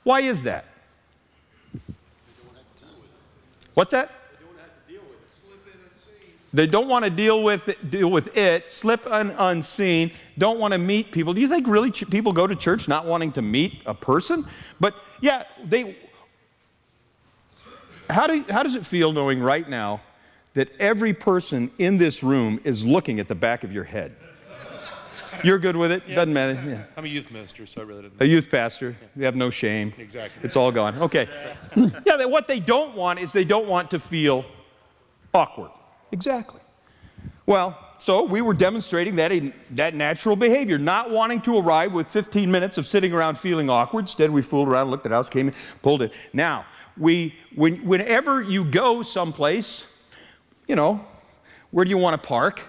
Why 0.04 0.20
is 0.20 0.44
that? 0.44 0.64
What's 3.78 3.92
that? 3.92 4.10
They 6.52 6.66
don't 6.66 6.88
want 6.88 7.04
to 7.04 7.12
deal 7.12 7.44
with 7.44 7.68
it, 7.68 7.90
deal 7.90 8.10
with 8.10 8.36
it, 8.36 8.68
slip 8.68 9.06
un, 9.06 9.30
unseen, 9.38 10.10
don't 10.36 10.58
want 10.58 10.72
to 10.72 10.78
meet 10.78 11.12
people. 11.12 11.32
Do 11.32 11.40
you 11.40 11.46
think 11.46 11.68
really 11.68 11.92
ch- 11.92 12.10
people 12.10 12.32
go 12.32 12.48
to 12.48 12.56
church 12.56 12.88
not 12.88 13.06
wanting 13.06 13.30
to 13.32 13.42
meet 13.42 13.84
a 13.86 13.94
person? 13.94 14.44
But 14.80 14.96
yeah, 15.20 15.44
they. 15.64 15.96
How, 18.10 18.26
do, 18.26 18.44
how 18.50 18.64
does 18.64 18.74
it 18.74 18.84
feel 18.84 19.12
knowing 19.12 19.40
right 19.40 19.68
now 19.68 20.00
that 20.54 20.70
every 20.80 21.12
person 21.12 21.70
in 21.78 21.98
this 21.98 22.24
room 22.24 22.60
is 22.64 22.84
looking 22.84 23.20
at 23.20 23.28
the 23.28 23.36
back 23.36 23.62
of 23.62 23.70
your 23.70 23.84
head? 23.84 24.16
You're 25.44 25.58
good 25.58 25.76
with 25.76 25.92
it? 25.92 26.02
Yeah. 26.06 26.16
Doesn't 26.16 26.32
matter. 26.32 26.62
Yeah. 26.66 26.84
I'm 26.96 27.04
a 27.04 27.08
youth 27.08 27.30
minister, 27.30 27.66
so 27.66 27.82
I 27.82 27.84
really 27.84 28.02
didn't. 28.02 28.20
A 28.20 28.26
youth 28.26 28.50
pastor. 28.50 28.96
Yeah. 29.00 29.08
You 29.16 29.24
have 29.24 29.36
no 29.36 29.50
shame. 29.50 29.92
Exactly. 29.98 30.40
It's 30.42 30.56
all 30.56 30.72
gone. 30.72 30.98
Okay. 30.98 31.28
yeah, 32.06 32.24
what 32.24 32.48
they 32.48 32.60
don't 32.60 32.94
want 32.94 33.18
is 33.18 33.32
they 33.32 33.44
don't 33.44 33.68
want 33.68 33.90
to 33.90 33.98
feel 33.98 34.44
awkward. 35.34 35.70
Exactly. 36.12 36.60
Well, 37.46 37.78
so 37.98 38.22
we 38.22 38.42
were 38.42 38.54
demonstrating 38.54 39.16
that, 39.16 39.32
that 39.70 39.94
natural 39.94 40.36
behavior, 40.36 40.78
not 40.78 41.10
wanting 41.10 41.40
to 41.42 41.58
arrive 41.58 41.92
with 41.92 42.06
15 42.08 42.50
minutes 42.50 42.78
of 42.78 42.86
sitting 42.86 43.12
around 43.12 43.38
feeling 43.38 43.68
awkward. 43.68 44.02
Instead, 44.02 44.30
we 44.30 44.42
fooled 44.42 44.68
around, 44.68 44.90
looked 44.90 45.06
at 45.06 45.08
the 45.10 45.16
house, 45.16 45.28
came 45.28 45.48
in, 45.48 45.54
pulled 45.82 46.02
it. 46.02 46.12
Now, 46.32 46.66
we, 46.96 47.34
when, 47.54 47.84
whenever 47.84 48.42
you 48.42 48.64
go 48.64 49.02
someplace, 49.02 49.86
you 50.66 50.76
know, 50.76 51.04
where 51.70 51.84
do 51.84 51.90
you 51.90 51.98
want 51.98 52.20
to 52.20 52.28
park? 52.28 52.62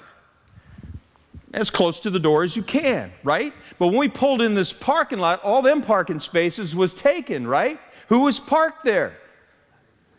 As 1.53 1.69
close 1.69 1.99
to 2.01 2.09
the 2.09 2.19
door 2.19 2.43
as 2.43 2.55
you 2.55 2.63
can, 2.63 3.11
right? 3.23 3.53
But 3.77 3.87
when 3.87 3.97
we 3.97 4.07
pulled 4.07 4.41
in 4.41 4.53
this 4.53 4.71
parking 4.73 5.19
lot, 5.19 5.43
all 5.43 5.61
them 5.61 5.81
parking 5.81 6.19
spaces 6.19 6.75
was 6.75 6.93
taken, 6.93 7.47
right? 7.47 7.79
Who 8.07 8.21
was 8.21 8.39
parked 8.39 8.83
there? 8.83 9.17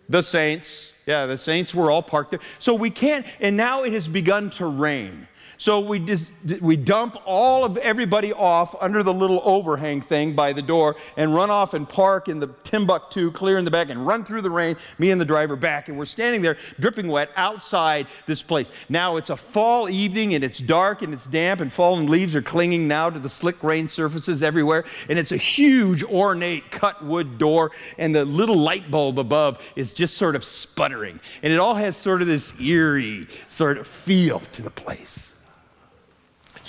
The 0.09 0.23
saints. 0.23 0.93
Yeah, 1.07 1.27
the 1.27 1.39
saints 1.39 1.75
were 1.75 1.91
all 1.91 2.03
parked 2.03 2.33
there. 2.33 2.41
So 2.59 2.75
we 2.75 2.91
can't, 2.91 3.27
and 3.41 3.57
now 3.57 3.85
it 3.85 3.93
has 3.93 4.09
begun 4.09 4.51
to 4.51 4.67
rain. 4.67 5.27
So 5.61 5.79
we 5.79 5.99
just 5.99 6.31
we 6.63 6.79
dump 6.79 7.19
all 7.27 7.67
of 7.67 7.77
everybody 7.77 8.33
off 8.33 8.75
under 8.81 9.03
the 9.03 9.13
little 9.13 9.43
overhang 9.45 10.01
thing 10.01 10.35
by 10.35 10.55
the 10.55 10.63
door 10.63 10.97
and 11.19 11.35
run 11.35 11.51
off 11.51 11.75
and 11.75 11.87
park 11.87 12.29
in 12.29 12.41
the 12.41 12.47
Timbuktu, 12.63 13.31
clear 13.31 13.59
in 13.59 13.67
the 13.67 13.71
back, 13.71 13.91
and 13.91 14.07
run 14.07 14.25
through 14.25 14.41
the 14.41 14.51
rain, 14.51 14.75
me 14.99 15.11
and 15.11 15.21
the 15.21 15.25
driver 15.27 15.57
back. 15.57 15.91
And 15.91 15.99
we're 15.99 16.07
standing 16.07 16.41
there 16.41 16.57
dripping 16.79 17.09
wet 17.09 17.29
outside 17.37 18.07
this 18.25 18.43
place. 18.43 18.71
Now 18.89 19.17
it's 19.17 19.29
a 19.29 19.37
fall 19.37 19.91
evening 19.91 20.35
and 20.35 20.43
it's 20.43 20.61
dark 20.61 21.03
and 21.03 21.13
it's 21.13 21.27
damp 21.27 21.61
and 21.61 21.71
fallen 21.71 22.07
leaves 22.07 22.35
are 22.35 22.41
clinging 22.41 22.89
now 22.89 23.11
to 23.11 23.19
the 23.19 23.29
slick 23.29 23.63
rain 23.63 23.87
surfaces 23.87 24.43
everywhere. 24.43 24.85
And 25.11 25.19
it's 25.19 25.33
a 25.33 25.37
huge 25.37 26.03
ornate 26.03 26.71
cut 26.71 27.05
wood 27.05 27.37
door 27.37 27.73
and 27.99 28.15
the 28.15 28.25
little 28.25 28.57
light 28.57 28.91
bulb 28.91 29.19
above 29.19 29.63
is 29.77 29.93
just 29.93 30.17
sort 30.17 30.37
of 30.37 30.43
sputtering. 30.43 31.21
And 31.43 31.53
it 31.53 31.59
all 31.59 31.75
has 31.75 31.99
sort 31.99 32.23
of 32.23 32.29
this 32.29 32.59
eerie 32.59 33.29
sort 33.47 33.77
of 33.77 33.87
feel 33.87 34.41
to 34.41 34.63
the 34.63 34.71
place 34.71 35.30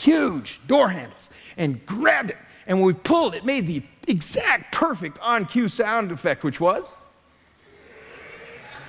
huge 0.01 0.59
door 0.67 0.89
handles, 0.89 1.29
and 1.57 1.85
grabbed 1.85 2.31
it. 2.31 2.37
And 2.65 2.79
when 2.79 2.87
we 2.87 2.93
pulled, 2.93 3.35
it 3.35 3.45
made 3.45 3.67
the 3.67 3.83
exact 4.07 4.73
perfect 4.73 5.19
on 5.19 5.45
cue 5.45 5.67
sound 5.67 6.11
effect, 6.11 6.43
which 6.43 6.59
was. 6.59 6.95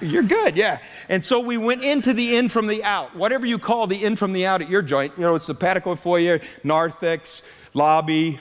You're 0.00 0.23
good, 0.23 0.57
yeah. 0.57 0.81
And 1.09 1.25
so 1.25 1.38
we 1.38 1.57
went 1.57 1.85
into 1.85 2.12
the 2.12 2.37
in 2.37 2.49
from 2.49 2.66
the 2.66 2.83
out, 2.83 3.14
whatever 3.14 3.47
you 3.47 3.59
call 3.59 3.87
the 3.87 4.04
in 4.04 4.16
from 4.16 4.33
the 4.33 4.47
out 4.47 4.61
at 4.61 4.69
your 4.69 4.83
joint. 4.83 5.12
You 5.16 5.23
know, 5.23 5.35
it's 5.37 5.47
the 5.47 5.54
portico 5.54 5.95
foyer, 5.95 6.40
narthex, 6.64 7.42
lobby, 7.73 8.40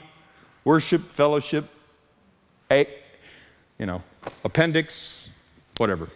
worship, 0.64 1.08
fellowship, 1.10 1.68
a, 2.70 2.88
you 3.78 3.86
know, 3.86 4.02
appendix, 4.44 5.28
whatever. 5.76 6.08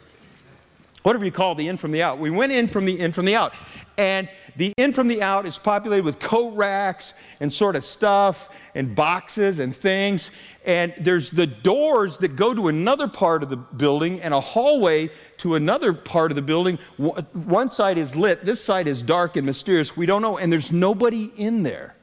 Whatever 1.06 1.24
you 1.24 1.30
call 1.30 1.54
the 1.54 1.68
in 1.68 1.76
from 1.76 1.92
the 1.92 2.02
out. 2.02 2.18
We 2.18 2.30
went 2.30 2.50
in 2.50 2.66
from 2.66 2.84
the 2.84 2.98
in 2.98 3.12
from 3.12 3.26
the 3.26 3.36
out. 3.36 3.54
And 3.96 4.28
the 4.56 4.72
in 4.76 4.92
from 4.92 5.06
the 5.06 5.22
out 5.22 5.46
is 5.46 5.56
populated 5.56 6.04
with 6.04 6.18
coat 6.18 6.56
racks 6.56 7.14
and 7.38 7.52
sort 7.52 7.76
of 7.76 7.84
stuff 7.84 8.48
and 8.74 8.92
boxes 8.92 9.60
and 9.60 9.74
things. 9.74 10.32
And 10.64 10.92
there's 10.98 11.30
the 11.30 11.46
doors 11.46 12.18
that 12.18 12.34
go 12.34 12.52
to 12.54 12.66
another 12.66 13.06
part 13.06 13.44
of 13.44 13.50
the 13.50 13.56
building 13.56 14.20
and 14.20 14.34
a 14.34 14.40
hallway 14.40 15.12
to 15.36 15.54
another 15.54 15.92
part 15.92 16.32
of 16.32 16.34
the 16.34 16.42
building. 16.42 16.76
One 16.96 17.70
side 17.70 17.98
is 17.98 18.16
lit, 18.16 18.44
this 18.44 18.60
side 18.60 18.88
is 18.88 19.00
dark 19.00 19.36
and 19.36 19.46
mysterious. 19.46 19.96
We 19.96 20.06
don't 20.06 20.22
know. 20.22 20.38
And 20.38 20.52
there's 20.52 20.72
nobody 20.72 21.26
in 21.36 21.62
there. 21.62 21.95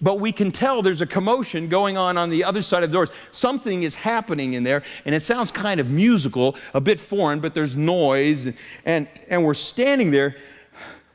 But 0.00 0.20
we 0.20 0.32
can 0.32 0.50
tell 0.50 0.82
there's 0.82 1.00
a 1.00 1.06
commotion 1.06 1.68
going 1.68 1.96
on 1.96 2.18
on 2.18 2.30
the 2.30 2.44
other 2.44 2.62
side 2.62 2.82
of 2.82 2.90
the 2.90 2.94
doors. 2.94 3.10
Something 3.30 3.84
is 3.84 3.94
happening 3.94 4.54
in 4.54 4.62
there, 4.62 4.82
and 5.04 5.14
it 5.14 5.20
sounds 5.20 5.52
kind 5.52 5.80
of 5.80 5.88
musical, 5.88 6.56
a 6.74 6.80
bit 6.80 6.98
foreign, 6.98 7.40
but 7.40 7.54
there's 7.54 7.76
noise. 7.76 8.46
And, 8.46 8.56
and, 8.84 9.08
and 9.28 9.44
we're 9.44 9.54
standing 9.54 10.10
there 10.10 10.36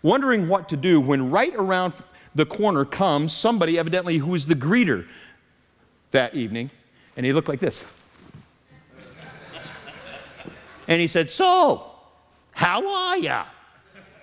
wondering 0.02 0.48
what 0.48 0.70
to 0.70 0.78
do 0.78 1.02
when 1.02 1.30
right 1.30 1.54
around 1.56 1.94
the 2.36 2.46
corner 2.46 2.86
comes 2.86 3.34
somebody, 3.34 3.78
evidently, 3.78 4.18
who 4.18 4.34
is 4.36 4.48
the 4.48 4.56
greeter 4.56 5.08
that 6.12 6.36
evening, 6.36 6.70
and 7.18 7.26
he 7.26 7.34
looked 7.34 7.50
like 7.50 7.60
this. 7.60 7.84
and 10.88 11.02
he 11.02 11.08
said, 11.08 11.30
So, 11.30 11.92
how 12.54 12.88
are 12.88 13.18
ya? 13.18 13.46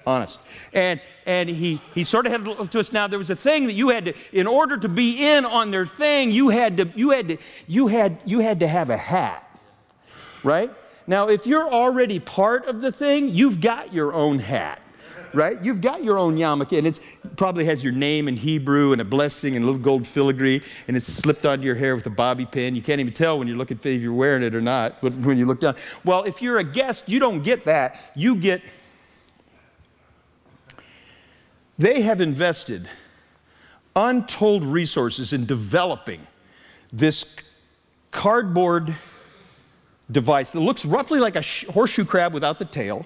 Honest. 0.07 0.39
And, 0.73 1.01
and 1.27 1.49
he, 1.49 1.81
he 1.93 2.05
sort 2.05 2.27
of 2.27 2.33
had 2.33 2.45
to 2.71 2.79
us. 2.79 2.93
Now, 2.93 3.09
there 3.09 3.19
was 3.19 3.31
a 3.31 3.37
thing 3.37 3.67
that 3.67 3.73
you 3.73 3.89
had 3.89 4.05
to, 4.05 4.15
in 4.33 4.47
order 4.47 4.77
to 4.77 4.89
be 4.89 5.27
in 5.27 5.45
on 5.45 5.73
their 5.73 5.85
thing, 5.85 6.31
you 6.31 6.49
had 6.51 6.77
to, 6.77 6.89
you 6.95 7.11
had 7.11 7.29
to, 7.29 7.37
you 7.67 7.89
had, 7.89 8.23
you 8.25 8.39
had 8.39 8.61
to 8.61 8.69
have 8.69 8.91
a 8.91 8.97
hat, 8.97 9.45
right? 10.45 10.73
Now, 11.09 11.29
if 11.29 11.47
you're 11.47 11.69
already 11.69 12.21
part 12.21 12.67
of 12.67 12.81
the 12.81 12.93
thing, 12.93 13.35
you've 13.35 13.61
got 13.61 13.93
your 13.93 14.13
own 14.13 14.39
hat 14.39 14.81
right? 15.35 15.63
You've 15.63 15.83
got 15.83 16.03
your 16.03 16.19
own 16.19 16.37
yarmulke, 16.37 16.79
and 16.79 16.87
it 16.87 16.99
probably 17.37 17.67
has 17.67 17.85
your 17.85 17.93
name 17.93 18.27
in 18.27 18.37
Hebrew 18.37 18.93
and 18.93 19.01
a 19.03 19.05
blessing 19.05 19.55
and 19.55 19.63
a 19.63 19.67
little 19.67 19.81
gold 19.81 20.07
filigree, 20.07 20.63
and 20.89 20.97
it's 20.97 21.07
slipped 21.07 21.45
onto 21.45 21.65
your 21.65 21.75
hair 21.75 21.95
with 21.95 22.07
a 22.07 22.11
bobby 22.11 22.47
pin. 22.47 22.75
You 22.75 22.81
can't 22.81 23.01
even 23.01 23.13
tell 23.13 23.39
when 23.39 23.47
you 23.47 23.55
look 23.57 23.71
at 23.71 23.85
if 23.85 24.01
you're 24.01 24.15
wearing 24.15 24.43
it 24.43 24.55
or 24.55 24.63
not 24.63 25.01
but 25.03 25.13
when 25.13 25.37
you 25.37 25.45
look 25.45 25.61
down. 25.61 25.77
Well, 26.05 26.25
if 26.25 26.41
you're 26.41 26.59
a 26.59 26.65
guest, 26.65 27.05
you 27.07 27.19
don't 27.19 27.43
get 27.43 27.65
that. 27.67 28.01
You 28.15 28.37
get. 28.37 28.63
They 31.79 32.03
have 32.03 32.21
invested 32.21 32.89
untold 33.95 34.65
resources 34.65 35.33
in 35.33 35.47
developing 35.47 36.27
this 36.93 37.25
cardboard 38.11 38.95
device 40.11 40.53
that 40.53 40.61
looks 40.61 40.85
roughly 40.85 41.19
like 41.19 41.37
a 41.37 41.43
horseshoe 41.73 42.05
crab 42.05 42.33
without 42.33 42.59
the 42.59 42.65
tail 42.65 43.05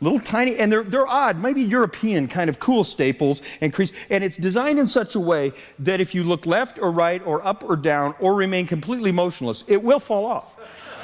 little 0.00 0.20
tiny, 0.20 0.56
and 0.58 0.70
they're, 0.70 0.84
they're 0.84 1.06
odd, 1.06 1.38
maybe 1.38 1.62
European 1.62 2.28
kind 2.28 2.48
of 2.48 2.58
cool 2.58 2.84
staples 2.84 3.42
and 3.60 3.72
crease. 3.72 3.92
And 4.10 4.22
it's 4.22 4.36
designed 4.36 4.78
in 4.78 4.86
such 4.86 5.14
a 5.14 5.20
way 5.20 5.52
that 5.80 6.00
if 6.00 6.14
you 6.14 6.24
look 6.24 6.46
left 6.46 6.78
or 6.78 6.92
right 6.92 7.24
or 7.26 7.44
up 7.46 7.64
or 7.64 7.76
down 7.76 8.14
or 8.20 8.34
remain 8.34 8.66
completely 8.66 9.12
motionless, 9.12 9.64
it 9.66 9.82
will 9.82 10.00
fall 10.00 10.24
off. 10.24 10.56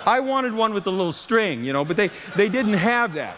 I 0.07 0.21
wanted 0.21 0.53
one 0.53 0.75
with 0.75 0.87
a 0.87 0.91
little 0.91 1.13
string, 1.13 1.65
you 1.65 1.73
know, 1.73 1.85
but 1.85 1.97
they, 1.97 2.11
they 2.37 2.49
didn't 2.49 2.75
have 2.75 3.15
that. 3.15 3.37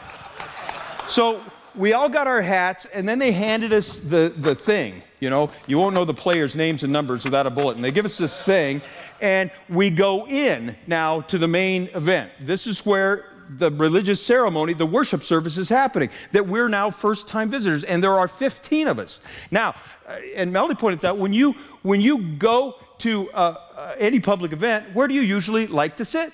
So 1.08 1.40
we 1.76 1.92
all 1.92 2.09
got 2.09 2.26
our 2.26 2.42
hats, 2.42 2.87
and 2.92 3.09
then 3.09 3.18
they 3.18 3.33
handed 3.33 3.73
us 3.73 3.99
the, 3.99 4.33
the 4.38 4.54
thing. 4.54 5.02
You 5.21 5.30
know, 5.30 5.50
you 5.66 5.78
won't 5.78 5.95
know 5.95 6.04
the 6.04 6.14
players' 6.14 6.54
names 6.54 6.83
and 6.83 6.92
numbers 6.92 7.25
without 7.25 7.47
a 7.47 7.50
bulletin. 7.50 7.82
They 7.82 7.91
give 7.91 8.04
us 8.04 8.19
this 8.19 8.41
thing, 8.41 8.82
and 9.21 9.50
we 9.69 9.91
go 9.91 10.26
in 10.26 10.76
now 10.86 11.21
to 11.23 11.39
the 11.39 11.49
main 11.49 11.89
event. 11.95 12.32
This 12.41 12.67
is 12.67 12.84
where 12.84 13.32
the 13.58 13.71
religious 13.71 14.25
ceremony, 14.25 14.75
the 14.75 14.86
worship 14.86 15.23
service 15.23 15.56
is 15.56 15.69
happening, 15.69 16.10
that 16.32 16.47
we're 16.47 16.69
now 16.69 16.91
first 16.91 17.28
time 17.28 17.50
visitors, 17.50 17.84
and 17.84 18.02
there 18.02 18.12
are 18.12 18.28
15 18.28 18.89
of 18.89 18.99
us. 18.99 19.21
Now, 19.50 19.75
uh, 20.06 20.19
and 20.34 20.52
Melody 20.52 20.75
pointed 20.75 21.04
out, 21.04 21.19
when 21.19 21.32
you, 21.32 21.52
when 21.82 22.00
you 22.00 22.36
go 22.36 22.76
to 22.99 23.30
uh, 23.30 23.56
uh, 23.76 23.95
any 23.99 24.21
public 24.21 24.52
event, 24.52 24.86
where 24.95 25.06
do 25.08 25.15
you 25.15 25.21
usually 25.21 25.67
like 25.67 25.97
to 25.97 26.04
sit? 26.04 26.32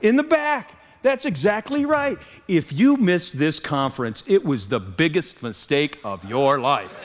In 0.00 0.16
the 0.16 0.22
back. 0.22 0.72
That's 1.02 1.26
exactly 1.26 1.84
right. 1.84 2.18
If 2.46 2.72
you 2.72 2.96
missed 2.96 3.38
this 3.38 3.58
conference, 3.58 4.22
it 4.26 4.44
was 4.44 4.68
the 4.68 4.80
biggest 4.80 5.42
mistake 5.42 5.98
of 6.04 6.24
your 6.24 6.58
life. 6.60 6.98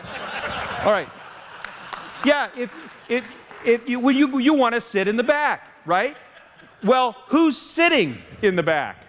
All 0.86 0.92
right. 0.92 1.10
Yeah, 2.24 2.50
if, 2.56 2.74
if, 3.10 3.28
if 3.66 3.90
you, 3.90 4.00
well, 4.00 4.16
you, 4.16 4.38
you 4.38 4.54
want 4.54 4.76
to 4.76 4.82
sit 4.82 5.08
in 5.08 5.16
the 5.16 5.24
back, 5.24 5.68
right? 5.86 6.16
Well, 6.84 7.16
who's 7.28 7.58
sitting 7.58 8.22
in 8.44 8.56
the 8.56 8.64
back? 8.64 9.04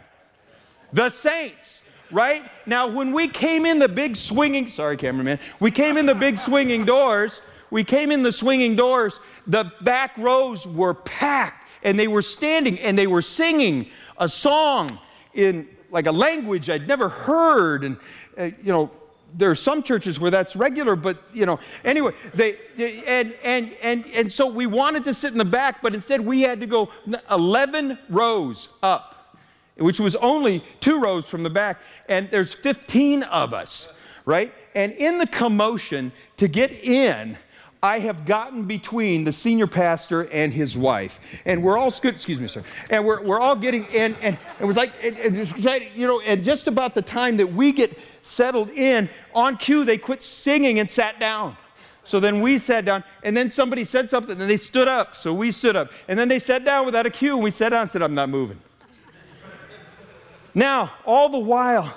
The 0.92 1.10
saints, 1.10 1.82
right? 2.10 2.42
Now, 2.64 2.86
when 2.86 3.12
we 3.12 3.28
came 3.28 3.66
in 3.66 3.78
the 3.78 3.88
big 3.88 4.16
swinging, 4.16 4.68
sorry, 4.68 4.96
cameraman, 4.96 5.38
we 5.60 5.70
came 5.70 5.98
in 5.98 6.06
the 6.06 6.14
big 6.14 6.38
swinging 6.38 6.86
doors, 6.86 7.42
we 7.70 7.84
came 7.84 8.10
in 8.10 8.22
the 8.22 8.32
swinging 8.32 8.74
doors, 8.74 9.20
the 9.46 9.70
back 9.82 10.16
rows 10.16 10.66
were 10.66 10.94
packed 10.94 11.66
and 11.82 11.98
they 11.98 12.08
were 12.08 12.22
standing 12.22 12.78
and 12.80 12.98
they 12.98 13.06
were 13.06 13.22
singing 13.22 13.88
a 14.18 14.28
song 14.28 14.98
in 15.34 15.68
like 15.90 16.06
a 16.06 16.12
language 16.12 16.68
I'd 16.70 16.86
never 16.86 17.08
heard. 17.08 17.84
And, 17.84 17.96
uh, 18.36 18.44
you 18.62 18.72
know, 18.72 18.90
there 19.36 19.50
are 19.50 19.54
some 19.54 19.82
churches 19.82 20.18
where 20.18 20.30
that's 20.30 20.56
regular, 20.56 20.96
but 20.96 21.22
you 21.32 21.46
know, 21.46 21.58
anyway, 21.84 22.12
they, 22.34 22.56
they, 22.76 23.04
and 23.04 23.34
and 23.44 23.72
and 23.82 24.06
and 24.14 24.32
so 24.32 24.46
we 24.46 24.66
wanted 24.66 25.04
to 25.04 25.14
sit 25.14 25.32
in 25.32 25.38
the 25.38 25.44
back, 25.44 25.82
but 25.82 25.94
instead 25.94 26.20
we 26.20 26.40
had 26.40 26.60
to 26.60 26.66
go 26.66 26.88
11 27.30 27.98
rows 28.08 28.70
up, 28.82 29.36
which 29.76 30.00
was 30.00 30.16
only 30.16 30.64
two 30.80 31.00
rows 31.00 31.26
from 31.26 31.42
the 31.42 31.50
back, 31.50 31.80
and 32.08 32.30
there's 32.30 32.54
15 32.54 33.22
of 33.24 33.52
us, 33.52 33.88
right? 34.24 34.52
And 34.74 34.92
in 34.92 35.18
the 35.18 35.26
commotion 35.26 36.10
to 36.38 36.48
get 36.48 36.72
in, 36.72 37.36
I 37.82 38.00
have 38.00 38.26
gotten 38.26 38.64
between 38.64 39.22
the 39.22 39.30
senior 39.30 39.68
pastor 39.68 40.22
and 40.32 40.52
his 40.52 40.76
wife. 40.76 41.20
And 41.44 41.62
we're 41.62 41.78
all, 41.78 41.88
excuse 41.88 42.40
me, 42.40 42.48
sir, 42.48 42.64
and 42.90 43.04
we're, 43.04 43.22
we're 43.22 43.38
all 43.38 43.54
getting, 43.54 43.86
and, 43.88 44.16
and 44.20 44.36
it 44.58 44.64
was 44.64 44.76
like, 44.76 44.92
and, 45.02 45.16
and, 45.16 45.90
you 45.94 46.06
know, 46.06 46.20
and 46.20 46.42
just 46.42 46.66
about 46.66 46.94
the 46.94 47.02
time 47.02 47.36
that 47.36 47.46
we 47.46 47.70
get 47.70 47.98
settled 48.20 48.70
in, 48.70 49.08
on 49.32 49.56
cue, 49.56 49.84
they 49.84 49.96
quit 49.96 50.22
singing 50.22 50.80
and 50.80 50.90
sat 50.90 51.20
down. 51.20 51.56
So 52.02 52.18
then 52.18 52.40
we 52.40 52.58
sat 52.58 52.84
down, 52.84 53.04
and 53.22 53.36
then 53.36 53.48
somebody 53.48 53.84
said 53.84 54.10
something, 54.10 54.40
and 54.40 54.50
they 54.50 54.56
stood 54.56 54.88
up. 54.88 55.14
So 55.14 55.32
we 55.32 55.52
stood 55.52 55.76
up. 55.76 55.92
And 56.08 56.18
then 56.18 56.26
they 56.26 56.38
sat 56.38 56.64
down 56.64 56.84
without 56.84 57.06
a 57.06 57.10
cue, 57.10 57.34
and 57.34 57.44
we 57.44 57.50
sat 57.50 57.68
down 57.68 57.82
and 57.82 57.90
said, 57.90 58.02
I'm 58.02 58.14
not 58.14 58.28
moving. 58.28 58.58
now, 60.54 60.90
all 61.04 61.28
the 61.28 61.38
while, 61.38 61.94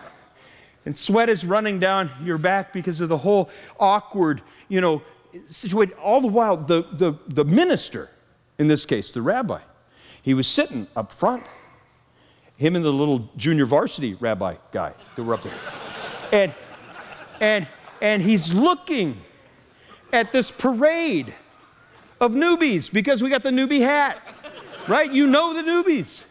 and 0.85 0.95
sweat 0.95 1.29
is 1.29 1.43
running 1.43 1.79
down 1.79 2.11
your 2.21 2.37
back 2.37 2.73
because 2.73 2.99
of 3.01 3.09
the 3.09 3.17
whole 3.17 3.49
awkward, 3.79 4.41
you 4.67 4.81
know, 4.81 5.01
situated. 5.47 5.95
All 5.97 6.21
the 6.21 6.27
while, 6.27 6.57
the, 6.57 6.85
the, 6.93 7.13
the 7.27 7.45
minister, 7.45 8.09
in 8.57 8.67
this 8.67 8.85
case, 8.85 9.11
the 9.11 9.21
rabbi, 9.21 9.59
he 10.21 10.33
was 10.33 10.47
sitting 10.47 10.87
up 10.95 11.11
front. 11.11 11.43
Him 12.57 12.75
and 12.75 12.85
the 12.85 12.93
little 12.93 13.29
junior 13.37 13.65
varsity 13.65 14.13
rabbi 14.15 14.55
guy 14.71 14.93
that 15.15 15.23
were 15.23 15.33
up 15.33 15.41
there. 15.41 15.53
And, 16.31 16.53
and, 17.39 17.67
and 18.01 18.21
he's 18.21 18.53
looking 18.53 19.19
at 20.13 20.31
this 20.31 20.51
parade 20.51 21.33
of 22.19 22.33
newbies 22.33 22.91
because 22.91 23.23
we 23.23 23.29
got 23.29 23.41
the 23.41 23.49
newbie 23.49 23.79
hat, 23.79 24.19
right? 24.87 25.11
You 25.11 25.25
know 25.25 25.53
the 25.53 25.63
newbies. 25.63 26.23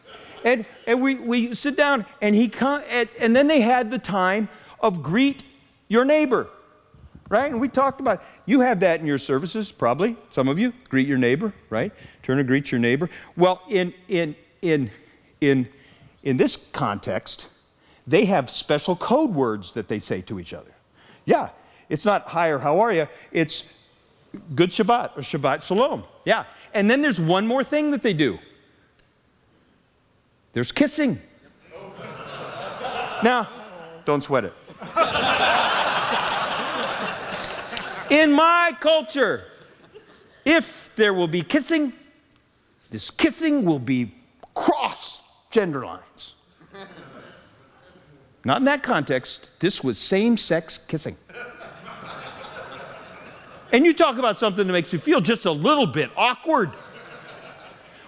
And, 0.44 0.64
and 0.86 1.02
we, 1.02 1.16
we 1.16 1.54
sit 1.54 1.76
down, 1.76 2.06
and, 2.22 2.34
he 2.34 2.48
come, 2.48 2.82
and, 2.88 3.08
and 3.20 3.34
then 3.34 3.46
they 3.46 3.60
had 3.60 3.90
the 3.90 3.98
time 3.98 4.48
of 4.78 5.02
greet 5.02 5.44
your 5.88 6.04
neighbor 6.04 6.48
right? 7.30 7.50
And 7.50 7.58
we 7.58 7.68
talked 7.68 8.00
about 8.00 8.22
you 8.44 8.60
have 8.60 8.80
that 8.80 9.00
in 9.00 9.06
your 9.06 9.16
services, 9.16 9.72
probably. 9.72 10.16
Some 10.28 10.48
of 10.48 10.58
you 10.58 10.74
greet 10.90 11.08
your 11.08 11.16
neighbor, 11.16 11.54
right? 11.70 11.92
Turn 12.22 12.38
and 12.38 12.46
greet 12.46 12.70
your 12.70 12.80
neighbor. 12.80 13.08
Well, 13.36 13.62
in 13.70 13.94
in 14.08 14.36
in 14.60 14.90
in 15.40 15.66
in 16.22 16.36
this 16.36 16.58
context, 16.72 17.48
they 18.06 18.26
have 18.26 18.50
special 18.50 18.94
code 18.96 19.34
words 19.34 19.72
that 19.72 19.88
they 19.88 20.00
say 20.00 20.20
to 20.22 20.38
each 20.38 20.52
other. 20.52 20.72
Yeah, 21.24 21.48
it's 21.88 22.04
not 22.04 22.26
hi 22.28 22.48
or 22.48 22.58
how 22.58 22.80
are 22.80 22.92
you? 22.92 23.06
It's 23.32 23.64
good 24.54 24.70
Shabbat 24.70 25.16
or 25.16 25.22
Shabbat 25.22 25.62
Shalom. 25.62 26.04
Yeah. 26.24 26.44
And 26.74 26.90
then 26.90 27.02
there's 27.02 27.20
one 27.20 27.46
more 27.46 27.64
thing 27.64 27.90
that 27.92 28.02
they 28.02 28.12
do. 28.12 28.38
There's 30.52 30.72
kissing. 30.72 31.18
Now, 33.22 33.50
don't 34.06 34.22
sweat 34.22 34.46
it. 34.46 34.54
In 38.10 38.32
my 38.32 38.76
culture, 38.80 39.44
if 40.44 40.90
there 40.96 41.14
will 41.14 41.28
be 41.28 41.42
kissing, 41.42 41.92
this 42.90 43.10
kissing 43.10 43.64
will 43.64 43.78
be 43.78 44.14
cross 44.54 45.22
gender 45.50 45.86
lines. 45.86 46.34
Not 48.44 48.58
in 48.58 48.64
that 48.64 48.82
context. 48.82 49.50
This 49.60 49.84
was 49.84 49.98
same 49.98 50.36
sex 50.36 50.78
kissing. 50.78 51.16
And 53.72 53.86
you 53.86 53.94
talk 53.94 54.18
about 54.18 54.36
something 54.36 54.66
that 54.66 54.72
makes 54.72 54.92
you 54.92 54.98
feel 54.98 55.20
just 55.20 55.44
a 55.44 55.52
little 55.52 55.86
bit 55.86 56.10
awkward. 56.16 56.70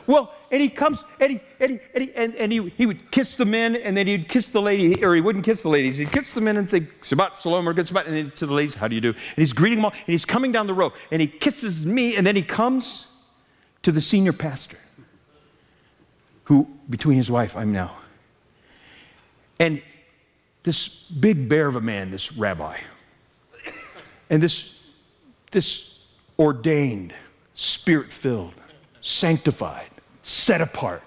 Well, 0.06 0.34
and 0.50 0.60
he 0.60 0.68
comes 0.68 1.04
and 1.20 1.32
he, 1.32 1.40
and, 1.60 1.70
he, 1.72 1.80
and, 1.94 2.04
he, 2.04 2.12
and, 2.14 2.34
and 2.34 2.52
he, 2.52 2.68
he 2.76 2.86
would 2.86 3.10
kiss 3.10 3.36
the 3.36 3.44
men 3.44 3.76
and 3.76 3.96
then 3.96 4.06
he'd 4.06 4.28
kiss 4.28 4.48
the 4.48 4.60
lady, 4.60 5.04
or 5.04 5.14
he 5.14 5.20
wouldn't 5.20 5.44
kiss 5.44 5.60
the 5.60 5.68
ladies. 5.68 5.96
He'd 5.96 6.10
kiss 6.10 6.32
the 6.32 6.40
men 6.40 6.56
and 6.56 6.68
say, 6.68 6.80
Shabbat, 6.80 7.40
Shalom, 7.40 7.68
or 7.68 7.72
good 7.72 7.86
Shabbat, 7.86 8.06
and 8.06 8.16
then 8.16 8.30
to 8.32 8.46
the 8.46 8.54
ladies, 8.54 8.74
how 8.74 8.88
do 8.88 8.94
you 8.94 9.00
do? 9.00 9.10
And 9.10 9.36
he's 9.36 9.52
greeting 9.52 9.78
them 9.78 9.86
all, 9.86 9.92
and 9.92 10.06
he's 10.06 10.24
coming 10.24 10.52
down 10.52 10.66
the 10.66 10.74
row, 10.74 10.92
and 11.10 11.20
he 11.20 11.28
kisses 11.28 11.86
me, 11.86 12.16
and 12.16 12.26
then 12.26 12.36
he 12.36 12.42
comes 12.42 13.06
to 13.82 13.92
the 13.92 14.00
senior 14.00 14.32
pastor, 14.32 14.78
who, 16.44 16.68
between 16.90 17.16
his 17.16 17.30
wife, 17.30 17.56
I'm 17.56 17.72
now. 17.72 17.96
And 19.58 19.82
this 20.62 20.88
big 20.88 21.48
bear 21.48 21.66
of 21.66 21.76
a 21.76 21.80
man, 21.80 22.10
this 22.10 22.32
rabbi, 22.32 22.78
and 24.30 24.42
this, 24.42 24.80
this 25.50 26.04
ordained, 26.38 27.14
spirit 27.54 28.12
filled, 28.12 28.54
sanctified, 29.00 29.88
set 30.22 30.60
apart 30.60 31.02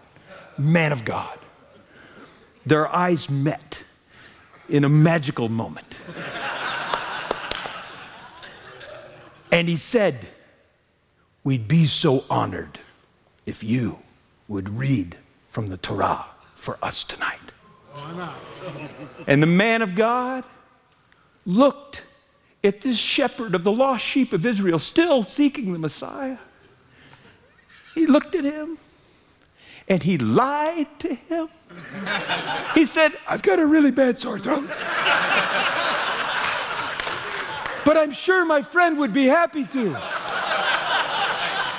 man 0.58 0.92
of 0.92 1.06
God. 1.06 1.38
Their 2.66 2.94
eyes 2.94 3.30
met 3.30 3.84
in 4.70 4.84
a 4.84 4.90
magical 4.90 5.50
moment. 5.50 6.00
and 9.52 9.68
he 9.68 9.78
said, 9.78 10.28
We'd 11.44 11.68
be 11.68 11.86
so 11.86 12.24
honored 12.28 12.80
if 13.46 13.64
you 13.64 14.00
would 14.48 14.78
read 14.78 15.16
from 15.50 15.68
the 15.68 15.78
Torah 15.78 16.26
for 16.56 16.80
us 16.82 17.04
tonight. 17.04 17.40
And 19.28 19.44
the 19.44 19.48
man 19.48 19.84
of 19.84 19.94
God 19.94 20.44
looked 21.46 22.02
at 22.64 22.82
this 22.82 22.98
shepherd 22.98 23.54
of 23.54 23.64
the 23.64 23.72
lost 23.72 24.04
sheep 24.04 24.34
of 24.34 24.44
Israel, 24.44 24.80
still 24.80 25.22
seeking 25.22 25.72
the 25.72 25.78
Messiah. 25.80 26.40
He 27.94 28.08
looked 28.08 28.34
at 28.34 28.44
him 28.44 28.80
and 29.88 30.02
he 30.02 30.18
lied 30.18 30.88
to 31.00 31.14
him. 31.14 31.50
He 32.74 32.86
said, 32.86 33.14
I've 33.28 33.42
got 33.42 33.60
a 33.60 33.66
really 33.66 33.92
bad 33.92 34.18
sore 34.18 34.40
throat. 34.40 34.68
but 37.86 37.98
I'm 37.98 38.12
sure 38.12 38.46
my 38.46 38.62
friend 38.62 38.98
would 39.00 39.14
be 39.14 39.26
happy 39.26 39.66
to. 39.66 39.96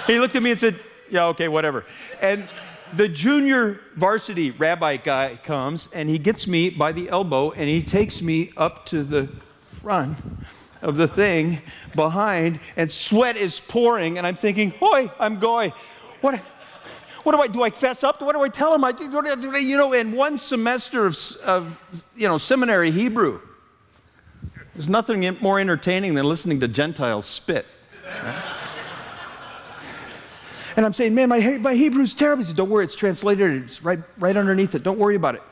He 0.07 0.21
looked 0.21 0.37
at 0.37 0.43
me 0.43 0.51
and 0.53 0.61
said, 0.61 0.79
Yeah, 1.11 1.27
okay, 1.27 1.49
whatever. 1.49 1.85
And 2.21 2.49
the 2.95 3.09
junior 3.09 3.81
varsity 3.97 4.53
rabbi 4.53 4.97
guy 4.97 5.39
comes 5.43 5.89
and 5.93 6.09
he 6.09 6.19
gets 6.19 6.47
me 6.47 6.71
by 6.71 6.93
the 6.93 7.09
elbow 7.09 7.51
and 7.51 7.69
he 7.69 7.83
takes 7.83 8.23
me 8.23 8.53
up 8.57 8.87
to 8.87 9.03
the 9.03 9.29
front 9.81 10.17
of 10.83 10.97
the 10.97 11.09
thing 11.09 11.61
behind 11.97 12.61
and 12.77 12.89
sweat 12.89 13.37
is 13.37 13.59
pouring 13.59 14.19
and 14.19 14.27
I'm 14.27 14.37
thinking, 14.37 14.71
"Hoy, 14.79 15.11
I'm 15.19 15.41
going. 15.41 15.73
What 16.21 16.41
what 17.27 17.35
do 17.35 17.41
I 17.43 17.49
do? 17.49 17.63
I 17.65 17.71
fess 17.71 18.05
up? 18.05 18.23
What 18.23 18.35
do 18.35 18.43
I 18.43 18.49
tell 18.49 18.73
him? 18.73 18.85
I 18.85 18.95
you 19.59 19.77
know, 19.77 19.93
in 19.93 20.13
one 20.13 20.39
semester 20.39 21.07
of, 21.07 21.19
of 21.45 22.05
you 22.15 22.29
know 22.29 22.39
seminary 22.39 22.93
Hebrew, 22.93 23.41
there's 24.75 24.89
nothing 24.89 25.37
more 25.41 25.59
entertaining 25.59 26.15
than 26.15 26.25
listening 26.25 26.61
to 26.61 26.69
Gentiles 26.69 27.27
spit. 27.27 27.67
Right? 28.23 28.57
And 30.77 30.85
I'm 30.85 30.93
saying, 30.93 31.15
man, 31.15 31.31
my, 31.31 31.41
my 31.59 31.75
Hebrew's 31.75 32.13
terrible. 32.13 32.45
He 32.45 32.49
said, 32.49 32.57
don't 32.57 32.69
worry, 32.69 32.85
it's 32.85 32.95
translated. 32.95 33.63
It's 33.63 33.83
right, 33.83 33.99
right 34.19 34.37
underneath 34.37 34.75
it. 34.75 34.83
Don't 34.83 34.99
worry 34.99 35.15
about 35.15 35.35
it. 35.35 35.43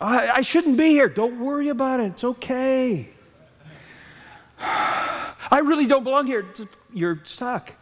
I, 0.00 0.28
I 0.28 0.40
shouldn't 0.42 0.76
be 0.76 0.88
here. 0.88 1.08
Don't 1.08 1.38
worry 1.38 1.68
about 1.68 2.00
it. 2.00 2.06
It's 2.06 2.24
okay. 2.24 3.08
I 4.58 5.62
really 5.64 5.86
don't 5.86 6.02
belong 6.02 6.26
here. 6.26 6.44
You're 6.92 7.20
stuck. 7.24 7.72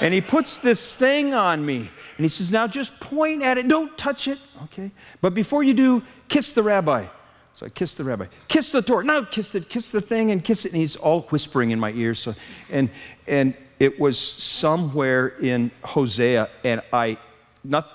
and 0.00 0.14
he 0.14 0.20
puts 0.20 0.58
this 0.58 0.94
thing 0.94 1.34
on 1.34 1.66
me. 1.66 1.90
And 2.18 2.24
he 2.24 2.28
says, 2.28 2.50
now 2.50 2.66
just 2.66 2.98
point 2.98 3.44
at 3.44 3.58
it. 3.58 3.68
Don't 3.68 3.96
touch 3.96 4.26
it. 4.26 4.38
Okay. 4.64 4.90
But 5.20 5.34
before 5.34 5.62
you 5.62 5.72
do, 5.72 6.02
kiss 6.28 6.52
the 6.52 6.64
rabbi. 6.64 7.06
So 7.54 7.66
I 7.66 7.68
kiss 7.68 7.94
the 7.94 8.02
rabbi. 8.02 8.26
Kiss 8.48 8.72
the 8.72 8.82
Torah. 8.82 9.04
Now 9.04 9.24
kiss 9.24 9.52
the, 9.52 9.60
kiss 9.60 9.92
the 9.92 10.00
thing 10.00 10.32
and 10.32 10.44
kiss 10.44 10.64
it. 10.64 10.72
And 10.72 10.80
he's 10.80 10.96
all 10.96 11.22
whispering 11.22 11.70
in 11.70 11.78
my 11.78 11.92
ear. 11.92 12.14
So, 12.14 12.34
and, 12.70 12.90
and 13.28 13.54
it 13.78 14.00
was 14.00 14.18
somewhere 14.18 15.28
in 15.28 15.70
Hosea, 15.84 16.50
and 16.64 16.82
I, 16.92 17.18
not, 17.62 17.88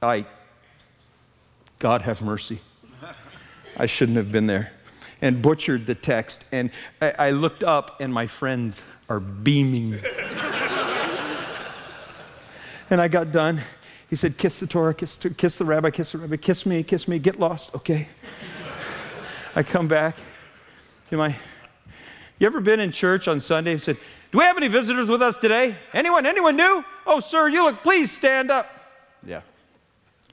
I, 0.00 0.24
God 1.80 2.02
have 2.02 2.22
mercy. 2.22 2.60
I 3.76 3.86
shouldn't 3.86 4.16
have 4.16 4.30
been 4.30 4.46
there. 4.46 4.70
And 5.20 5.42
butchered 5.42 5.86
the 5.86 5.96
text. 5.96 6.44
And 6.52 6.70
I, 7.02 7.14
I 7.18 7.30
looked 7.30 7.64
up, 7.64 8.00
and 8.00 8.14
my 8.14 8.28
friends 8.28 8.82
are 9.08 9.18
beaming. 9.18 9.98
And 12.94 13.02
I 13.02 13.08
got 13.08 13.32
done. 13.32 13.60
He 14.08 14.14
said, 14.14 14.38
Kiss 14.38 14.60
the 14.60 14.68
Torah, 14.68 14.94
kiss, 14.94 15.18
kiss 15.36 15.58
the 15.58 15.64
rabbi, 15.64 15.90
kiss 15.90 16.12
the 16.12 16.18
rabbi, 16.18 16.36
kiss 16.36 16.64
me, 16.64 16.84
kiss 16.84 17.08
me, 17.08 17.18
get 17.18 17.40
lost. 17.40 17.74
Okay. 17.74 18.06
I 19.56 19.64
come 19.64 19.88
back 19.88 20.16
to 21.10 21.16
my. 21.16 21.34
You 22.38 22.46
ever 22.46 22.60
been 22.60 22.78
in 22.78 22.92
church 22.92 23.26
on 23.26 23.40
Sunday 23.40 23.72
and 23.72 23.82
said, 23.82 23.96
do 24.30 24.38
we 24.38 24.44
have 24.44 24.56
any 24.56 24.68
visitors 24.68 25.08
with 25.08 25.22
us 25.22 25.36
today? 25.36 25.76
Anyone? 25.92 26.24
Anyone 26.24 26.54
new? 26.54 26.84
Oh, 27.04 27.18
sir, 27.18 27.48
you 27.48 27.64
look, 27.64 27.82
please 27.82 28.12
stand 28.12 28.52
up. 28.52 28.70
Yeah. 29.26 29.40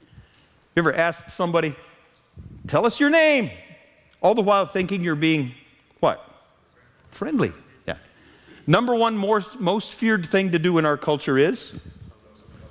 You 0.00 0.82
ever 0.82 0.94
asked 0.94 1.32
somebody, 1.32 1.74
tell 2.68 2.86
us 2.86 3.00
your 3.00 3.10
name, 3.10 3.50
all 4.20 4.36
the 4.36 4.40
while 4.40 4.66
thinking 4.66 5.02
you're 5.02 5.16
being 5.16 5.52
what? 5.98 6.24
Friendly. 7.10 7.50
Yeah. 7.88 7.96
Number 8.68 8.94
one 8.94 9.16
most, 9.16 9.58
most 9.58 9.94
feared 9.94 10.24
thing 10.24 10.52
to 10.52 10.60
do 10.60 10.78
in 10.78 10.86
our 10.86 10.96
culture 10.96 11.38
is 11.38 11.72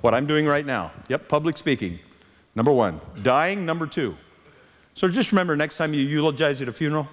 what 0.02 0.14
I'm 0.14 0.26
doing 0.26 0.46
right 0.46 0.66
now. 0.66 0.92
Yep, 1.08 1.28
public 1.28 1.56
speaking. 1.56 1.98
Number 2.54 2.72
one. 2.72 3.00
Dying, 3.22 3.64
number 3.64 3.86
two. 3.86 4.16
So 4.94 5.08
just 5.08 5.32
remember 5.32 5.56
next 5.56 5.76
time 5.76 5.94
you 5.94 6.02
eulogize 6.02 6.60
at 6.60 6.68
a 6.68 6.72
funeral, 6.72 7.08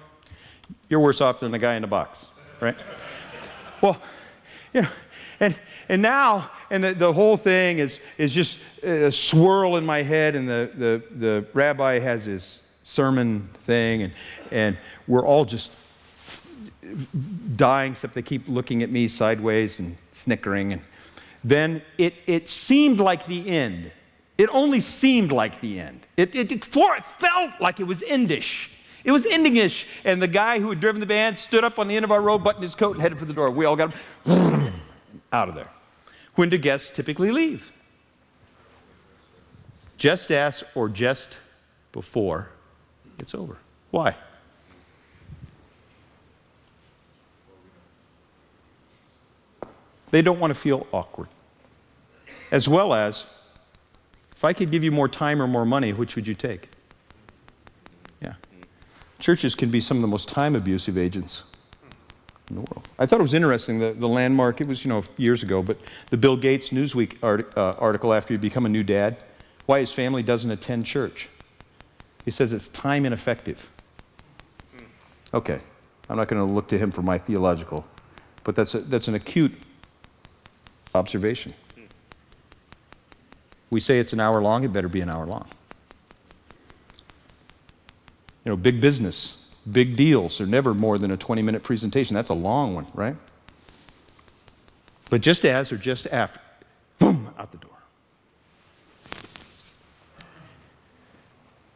you're 0.88 1.00
worse 1.00 1.20
off 1.20 1.40
than 1.40 1.50
the 1.50 1.58
guy 1.58 1.76
in 1.76 1.82
the 1.82 1.88
box, 1.88 2.26
right? 2.60 2.76
Well, 3.82 3.98
you 4.74 4.82
know, 4.82 4.88
and, 5.40 5.58
and 5.88 6.02
now, 6.02 6.50
and 6.68 6.84
the, 6.84 6.92
the 6.92 7.10
whole 7.10 7.38
thing 7.38 7.78
is, 7.78 7.98
is 8.18 8.30
just 8.30 8.58
uh, 8.84 9.06
a 9.06 9.10
swirl 9.10 9.76
in 9.76 9.86
my 9.86 10.02
head, 10.02 10.36
and 10.36 10.46
the, 10.46 10.70
the, 10.74 11.02
the 11.16 11.46
rabbi 11.54 11.98
has 11.98 12.26
his 12.26 12.62
sermon 12.82 13.48
thing, 13.62 14.02
and, 14.02 14.12
and 14.50 14.76
we're 15.08 15.24
all 15.24 15.46
just 15.46 15.72
dying, 17.56 17.92
except 17.92 18.12
they 18.12 18.20
keep 18.20 18.46
looking 18.48 18.82
at 18.82 18.90
me 18.90 19.08
sideways 19.08 19.80
and 19.80 19.96
snickering. 20.12 20.74
And 20.74 20.82
then 21.42 21.82
it, 21.98 22.14
it 22.26 22.48
seemed 22.48 23.00
like 23.00 23.26
the 23.26 23.48
end. 23.48 23.92
It 24.38 24.48
only 24.52 24.80
seemed 24.80 25.32
like 25.32 25.60
the 25.60 25.80
end. 25.80 26.06
It, 26.16 26.34
it, 26.34 26.52
it, 26.52 26.64
felt 26.64 27.52
like 27.60 27.80
it 27.80 27.84
was 27.84 28.02
endish. 28.02 28.68
It 29.04 29.12
was 29.12 29.24
ending-ish, 29.24 29.86
and 30.04 30.20
the 30.20 30.28
guy 30.28 30.60
who 30.60 30.68
had 30.68 30.80
driven 30.80 31.00
the 31.00 31.06
van 31.06 31.36
stood 31.36 31.64
up 31.64 31.78
on 31.78 31.88
the 31.88 31.96
end 31.96 32.04
of 32.04 32.12
our 32.12 32.20
road, 32.20 32.38
buttoned 32.44 32.62
his 32.62 32.74
coat, 32.74 32.92
and 32.92 33.02
headed 33.02 33.18
for 33.18 33.24
the 33.24 33.32
door. 33.32 33.50
We 33.50 33.64
all 33.64 33.76
got 33.76 33.94
out 35.32 35.48
of 35.48 35.54
there. 35.54 35.70
When 36.34 36.48
do 36.48 36.58
guests 36.58 36.90
typically 36.90 37.30
leave? 37.30 37.72
Just 39.96 40.30
as 40.30 40.64
or 40.74 40.88
just 40.88 41.38
before 41.92 42.48
it's 43.18 43.34
over. 43.34 43.56
Why? 43.90 44.16
They 50.10 50.22
don't 50.22 50.40
want 50.40 50.52
to 50.52 50.58
feel 50.58 50.86
awkward. 50.92 51.28
As 52.50 52.68
well 52.68 52.92
as, 52.94 53.26
if 54.34 54.44
I 54.44 54.52
could 54.52 54.70
give 54.70 54.82
you 54.82 54.90
more 54.90 55.08
time 55.08 55.40
or 55.40 55.46
more 55.46 55.64
money, 55.64 55.92
which 55.92 56.16
would 56.16 56.26
you 56.26 56.34
take? 56.34 56.68
Yeah. 58.22 58.34
Churches 59.18 59.54
can 59.54 59.70
be 59.70 59.80
some 59.80 59.96
of 59.96 60.00
the 60.00 60.08
most 60.08 60.28
time 60.28 60.56
abusive 60.56 60.98
agents 60.98 61.44
in 62.48 62.56
the 62.56 62.62
world. 62.62 62.88
I 62.98 63.06
thought 63.06 63.20
it 63.20 63.22
was 63.22 63.34
interesting, 63.34 63.78
the, 63.78 63.92
the 63.92 64.08
landmark, 64.08 64.60
it 64.60 64.66
was, 64.66 64.84
you 64.84 64.88
know, 64.88 65.04
years 65.16 65.42
ago, 65.42 65.62
but 65.62 65.78
the 66.08 66.16
Bill 66.16 66.36
Gates 66.36 66.70
Newsweek 66.70 67.16
art, 67.22 67.56
uh, 67.56 67.74
article 67.78 68.12
after 68.12 68.34
he 68.34 68.38
become 68.38 68.66
a 68.66 68.68
new 68.68 68.82
dad, 68.82 69.22
why 69.66 69.80
his 69.80 69.92
family 69.92 70.22
doesn't 70.22 70.50
attend 70.50 70.86
church. 70.86 71.28
He 72.24 72.30
says 72.30 72.52
it's 72.52 72.68
time 72.68 73.06
ineffective. 73.06 73.70
Okay, 75.32 75.60
I'm 76.08 76.16
not 76.16 76.26
going 76.26 76.44
to 76.44 76.52
look 76.52 76.66
to 76.68 76.78
him 76.78 76.90
for 76.90 77.02
my 77.02 77.16
theological, 77.16 77.86
but 78.42 78.56
that's, 78.56 78.74
a, 78.74 78.80
that's 78.80 79.06
an 79.06 79.14
acute 79.14 79.54
observation. 80.94 81.52
We 83.70 83.80
say 83.80 83.98
it's 83.98 84.12
an 84.12 84.20
hour 84.20 84.40
long, 84.40 84.64
it 84.64 84.72
better 84.72 84.88
be 84.88 85.00
an 85.00 85.08
hour 85.08 85.26
long. 85.26 85.46
You 88.44 88.50
know, 88.50 88.56
big 88.56 88.80
business, 88.80 89.44
big 89.70 89.96
deals 89.96 90.40
are 90.40 90.46
never 90.46 90.74
more 90.74 90.98
than 90.98 91.10
a 91.10 91.16
20 91.16 91.42
minute 91.42 91.62
presentation. 91.62 92.14
That's 92.14 92.30
a 92.30 92.34
long 92.34 92.74
one, 92.74 92.86
right? 92.94 93.16
But 95.08 95.20
just 95.20 95.44
as 95.44 95.72
or 95.72 95.76
just 95.76 96.06
after, 96.08 96.40
boom, 96.98 97.32
out 97.38 97.52
the 97.52 97.58
door. 97.58 97.70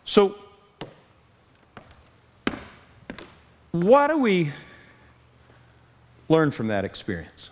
So, 0.05 0.37
what 3.72 4.09
do 4.09 4.18
we 4.18 4.53
learn 6.29 6.50
from 6.50 6.68
that 6.68 6.85
experience? 6.85 7.50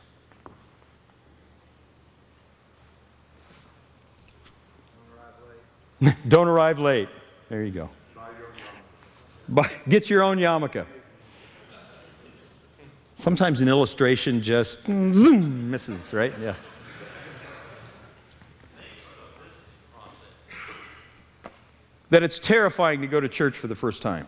Don't 6.29 6.49
arrive 6.49 6.79
late. 6.79 7.09
There 7.49 7.65
you 7.65 7.71
go. 7.71 7.91
Buy, 9.49 9.71
get 9.89 10.09
your 10.09 10.23
own 10.23 10.39
yarmulke. 10.39 10.87
Sometimes 13.17 13.61
an 13.61 13.69
illustration 13.69 14.43
just 14.43 14.83
mm, 14.85 15.15
zoom, 15.15 15.71
misses, 15.71 16.13
right? 16.13 16.33
Yeah. 16.41 16.55
That 22.11 22.23
it's 22.23 22.39
terrifying 22.39 23.01
to 23.01 23.07
go 23.07 23.21
to 23.21 23.29
church 23.29 23.57
for 23.57 23.69
the 23.69 23.75
first 23.75 24.03
time. 24.03 24.27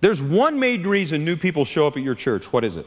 There's 0.00 0.22
one 0.22 0.60
main 0.60 0.86
reason 0.86 1.24
new 1.24 1.36
people 1.36 1.64
show 1.64 1.86
up 1.86 1.96
at 1.96 2.02
your 2.02 2.14
church. 2.14 2.52
What 2.52 2.62
is 2.62 2.76
it? 2.76 2.86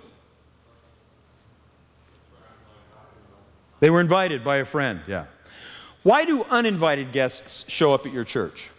They 3.79 3.89
were 3.89 4.01
invited 4.01 4.43
by 4.43 4.57
a 4.57 4.65
friend, 4.65 5.01
yeah. 5.07 5.25
Why 6.03 6.25
do 6.25 6.43
uninvited 6.43 7.11
guests 7.11 7.65
show 7.67 7.93
up 7.93 8.05
at 8.05 8.13
your 8.13 8.23
church? 8.23 8.69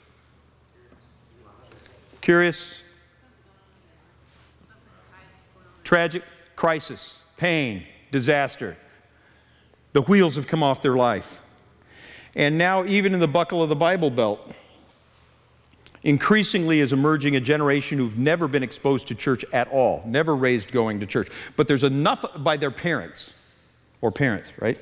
Curious? 2.21 2.75
Tragic 5.85 6.23
crisis, 6.57 7.19
pain, 7.37 7.85
disaster. 8.11 8.77
The 9.93 10.03
wheels 10.03 10.35
have 10.37 10.47
come 10.47 10.63
off 10.63 10.83
their 10.83 10.97
life. 10.97 11.41
And 12.35 12.59
now, 12.59 12.85
even 12.85 13.15
in 13.15 13.21
the 13.21 13.29
buckle 13.29 13.63
of 13.63 13.69
the 13.69 13.77
Bible 13.77 14.11
Belt, 14.11 14.53
increasingly 16.03 16.81
is 16.81 16.93
emerging 16.93 17.37
a 17.37 17.41
generation 17.41 17.99
who've 17.99 18.19
never 18.19 18.47
been 18.49 18.63
exposed 18.63 19.09
to 19.09 19.15
church 19.15 19.45
at 19.53 19.69
all, 19.69 20.03
never 20.07 20.37
raised 20.37 20.71
going 20.73 21.01
to 21.01 21.07
church. 21.07 21.29
But 21.57 21.69
there's 21.69 21.85
enough 21.85 22.25
by 22.37 22.57
their 22.57 22.71
parents, 22.71 23.33
or 24.01 24.13
parents, 24.13 24.53
right? 24.61 24.79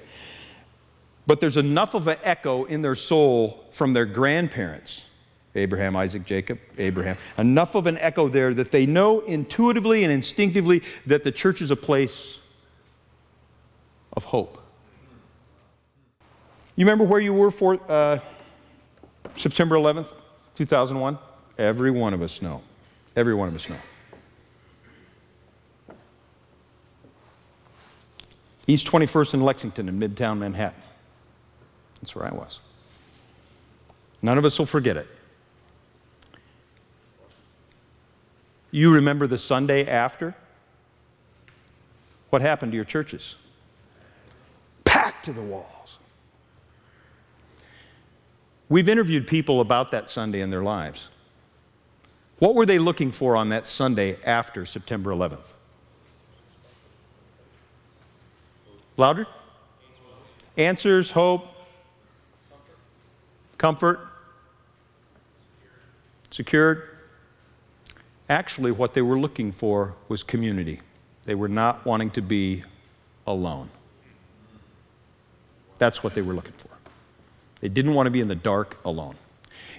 But 1.27 1.41
there's 1.41 1.57
enough 1.57 1.95
of 1.95 2.07
an 2.07 2.19
echo 2.23 2.65
in 2.65 2.83
their 2.83 2.95
soul 2.95 3.65
from 3.73 3.93
their 3.93 4.07
grandparents 4.07 5.07
Abraham, 5.57 5.97
Isaac, 5.97 6.25
Jacob, 6.25 6.59
Abraham. 6.79 7.17
Enough 7.39 7.75
of 7.75 7.87
an 7.87 7.97
echo 7.99 8.29
there 8.29 8.53
that 8.55 8.71
they 8.71 8.85
know 8.85 9.21
intuitively 9.21 10.05
and 10.05 10.13
instinctively 10.13 10.83
that 11.07 11.25
the 11.25 11.33
church 11.33 11.63
is 11.63 11.71
a 11.71 11.77
place 11.77 12.39
of 14.13 14.25
hope. 14.25 14.63
You 16.77 16.85
remember 16.85 17.05
where 17.05 17.21
you 17.21 17.33
were 17.33 17.51
for 17.51 17.81
uh, 17.89 18.19
September 19.35 19.77
11th, 19.77 20.13
2001? 20.57 21.19
Every 21.59 21.91
one 21.91 22.13
of 22.13 22.21
us 22.21 22.43
know. 22.43 22.61
Every 23.17 23.35
one 23.35 23.49
of 23.49 23.55
us 23.55 23.69
know. 23.69 23.79
East 28.67 28.87
21st 28.87 29.35
in 29.35 29.41
Lexington 29.41 29.89
in 29.89 29.99
Midtown 29.99 30.39
Manhattan. 30.39 30.83
That's 32.07 32.15
where 32.15 32.25
I 32.25 32.33
was. 32.33 32.61
None 34.23 34.39
of 34.39 34.45
us 34.45 34.61
will 34.61 34.67
forget 34.67 34.97
it. 34.97 35.09
You 38.71 38.95
remember 38.95 39.27
the 39.27 39.39
Sunday 39.39 39.89
after? 39.89 40.37
What 42.31 42.43
happened 42.43 42.71
to 42.71 42.77
your 42.77 42.85
churches? 42.85 43.35
Packed 44.85 45.25
to 45.25 45.33
the 45.33 45.43
walls. 45.43 45.99
We've 48.69 48.89
interviewed 48.89 49.27
people 49.27 49.61
about 49.61 49.91
that 49.91 50.09
Sunday 50.09 50.43
in 50.43 50.51
their 50.51 50.63
lives. 50.63 51.09
What 52.39 52.55
were 52.55 52.67
they 52.67 52.79
looking 52.79 53.11
for 53.11 53.35
on 53.35 53.49
that 53.49 53.67
Sunday 53.67 54.17
after 54.23 54.65
September 54.65 55.11
11th? 55.11 55.55
Louder? 58.97 59.27
Answers, 60.57 61.11
hope, 61.11 61.56
comfort, 63.59 64.01
secured. 66.31 66.91
Actually, 68.29 68.73
what 68.73 68.95
they 68.95 69.03
were 69.03 69.19
looking 69.19 69.53
for 69.53 69.95
was 70.09 70.23
community. 70.23 70.81
They 71.25 71.35
were 71.35 71.49
not 71.49 71.85
wanting 71.87 72.11
to 72.13 72.23
be 72.23 72.63
alone. 73.27 73.69
That's 75.79 76.03
what 76.03 76.15
they 76.15 76.23
were 76.23 76.35
looking 76.35 76.53
for. 76.53 76.71
They 77.61 77.69
didn't 77.69 77.95
want 77.95 78.07
to 78.07 78.11
be 78.11 78.21
in 78.21 78.29
the 78.29 78.35
dark 78.35 78.79
alone. 78.85 79.17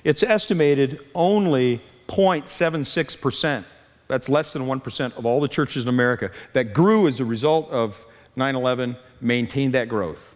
It's 0.03 0.23
estimated 0.23 1.01
only 1.15 1.81
0.76%, 2.07 3.65
that's 4.07 4.29
less 4.29 4.53
than 4.53 4.63
1% 4.63 5.17
of 5.17 5.25
all 5.25 5.41
the 5.41 5.47
churches 5.47 5.83
in 5.83 5.89
America, 5.89 6.31
that 6.53 6.73
grew 6.73 7.07
as 7.07 7.19
a 7.19 7.25
result 7.25 7.69
of 7.69 8.05
9 8.35 8.55
11 8.55 8.95
maintained 9.19 9.73
that 9.73 9.89
growth. 9.89 10.35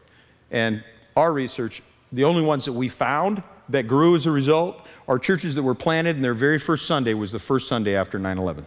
And 0.49 0.83
our 1.15 1.31
research, 1.31 1.81
the 2.11 2.23
only 2.23 2.41
ones 2.41 2.65
that 2.65 2.73
we 2.73 2.89
found 2.89 3.43
that 3.69 3.87
grew 3.87 4.15
as 4.15 4.25
a 4.25 4.31
result 4.31 4.85
are 5.07 5.17
churches 5.17 5.55
that 5.55 5.63
were 5.63 5.75
planted 5.75 6.15
and 6.15 6.23
their 6.23 6.33
very 6.33 6.59
first 6.59 6.85
Sunday 6.85 7.13
was 7.13 7.31
the 7.31 7.39
first 7.39 7.67
Sunday 7.67 7.95
after 7.95 8.19
9 8.19 8.37
11. 8.37 8.65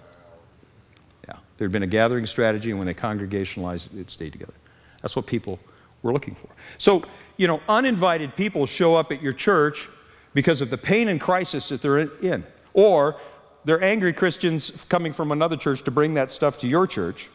Yeah, 1.29 1.35
there 1.59 1.67
had 1.67 1.73
been 1.73 1.83
a 1.83 1.87
gathering 1.87 2.27
strategy, 2.27 2.71
and 2.71 2.79
when 2.79 2.87
they 2.87 2.95
congregationalized, 2.95 3.95
it 3.97 4.11
stayed 4.11 4.33
together. 4.33 4.55
That's 5.03 5.17
what 5.17 5.27
people 5.27 5.59
were 6.03 6.13
looking 6.13 6.35
for. 6.35 6.49
So, 6.79 7.05
you 7.37 7.47
know, 7.47 7.61
uninvited 7.69 8.37
people 8.37 8.67
show 8.67 8.95
up 8.95 9.13
at 9.13 9.23
your 9.23 9.33
church 9.33 9.89
because 10.35 10.61
of 10.61 10.71
the 10.71 10.79
pain 10.79 11.09
and 11.09 11.21
crisis 11.21 11.69
that 11.69 11.83
they're 11.83 11.99
in. 11.99 12.45
Or 12.73 13.17
they're 13.65 13.83
angry 13.83 14.13
Christians 14.13 14.71
coming 14.89 15.13
from 15.13 15.33
another 15.33 15.57
church 15.57 15.83
to 15.85 15.91
bring 15.91 16.15
that 16.15 16.31
stuff 16.31 16.59
to 16.61 16.67
your 16.67 16.87
church. 16.87 17.31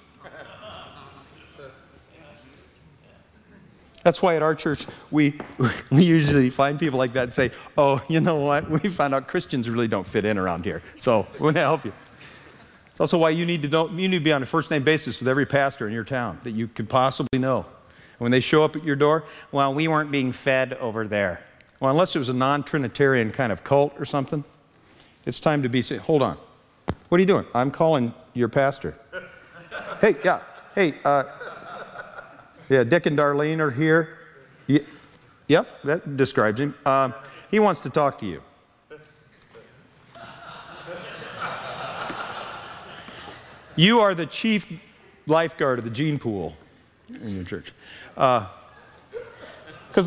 That's 4.10 4.24
why 4.24 4.36
at 4.36 4.42
our 4.42 4.56
church, 4.56 4.88
we, 5.12 5.38
we 5.92 6.04
usually 6.04 6.50
find 6.50 6.80
people 6.80 6.98
like 6.98 7.14
that 7.14 7.26
and 7.26 7.32
say, 7.34 7.52
Oh, 7.78 8.02
you 8.08 8.20
know 8.20 8.38
what? 8.38 8.68
We 8.68 8.90
found 8.90 9.14
out 9.14 9.28
Christians 9.28 9.70
really 9.70 9.88
don't 9.88 10.08
fit 10.08 10.26
in 10.26 10.36
around 10.40 10.66
here. 10.66 10.82
So 10.98 11.28
we're 11.34 11.52
going 11.52 11.54
to 11.54 11.60
help 11.60 11.86
you. 11.86 11.94
It's 12.90 13.00
also 13.00 13.20
why 13.20 13.30
you 13.30 13.46
need, 13.46 13.62
to 13.62 13.90
you 13.92 14.08
need 14.08 14.18
to 14.18 14.24
be 14.24 14.32
on 14.32 14.42
a 14.42 14.48
first 14.48 14.72
name 14.72 14.84
basis 14.84 15.20
with 15.20 15.28
every 15.28 15.46
pastor 15.46 15.88
in 15.88 15.94
your 15.94 16.04
town 16.04 16.40
that 16.42 16.54
you 16.54 16.68
can 16.70 16.88
possibly 16.88 17.38
know. 17.38 17.58
And 17.58 18.20
when 18.22 18.32
they 18.32 18.40
show 18.40 18.66
up 18.66 18.76
at 18.76 18.84
your 18.84 18.96
door, 18.96 19.26
well, 19.52 19.76
we 19.76 19.88
weren't 19.88 20.10
being 20.10 20.32
fed 20.32 20.74
over 20.74 21.08
there. 21.08 21.44
Well, 21.80 21.92
unless 21.92 22.16
it 22.16 22.20
was 22.20 22.30
a 22.30 22.34
non 22.34 22.64
Trinitarian 22.64 23.30
kind 23.30 23.52
of 23.52 23.64
cult 23.64 23.94
or 24.00 24.06
something, 24.06 24.44
it's 25.28 25.40
time 25.40 25.62
to 25.62 25.70
be 25.70 25.84
say, 25.84 25.98
hold 25.98 26.24
on. 26.24 26.36
What 27.10 27.20
are 27.20 27.22
you 27.22 27.28
doing? 27.28 27.46
I'm 27.54 27.70
calling 27.70 28.12
your 28.34 28.48
pastor. 28.48 28.96
hey, 30.02 30.16
yeah, 30.24 30.42
hey, 30.74 30.96
uh, 31.06 31.26
yeah, 32.70 32.84
Dick 32.84 33.06
and 33.06 33.18
Darlene 33.18 33.60
are 33.60 33.72
here. 33.72 34.18
yep, 35.48 35.68
that 35.84 36.18
describes 36.18 36.62
him. 36.62 36.76
Uh, 36.86 37.12
he 37.50 37.60
wants 37.60 37.80
to 37.82 37.90
talk 37.90 38.18
to 38.20 38.26
you. 38.26 38.42
You 43.76 44.02
are 44.02 44.14
the 44.14 44.26
chief 44.26 44.66
lifeguard 45.26 45.80
of 45.80 45.86
the 45.86 45.92
gene 45.92 46.20
pool 46.20 46.54
in 47.22 47.36
your 47.36 47.46
church. 47.46 47.72
Because 48.14 48.48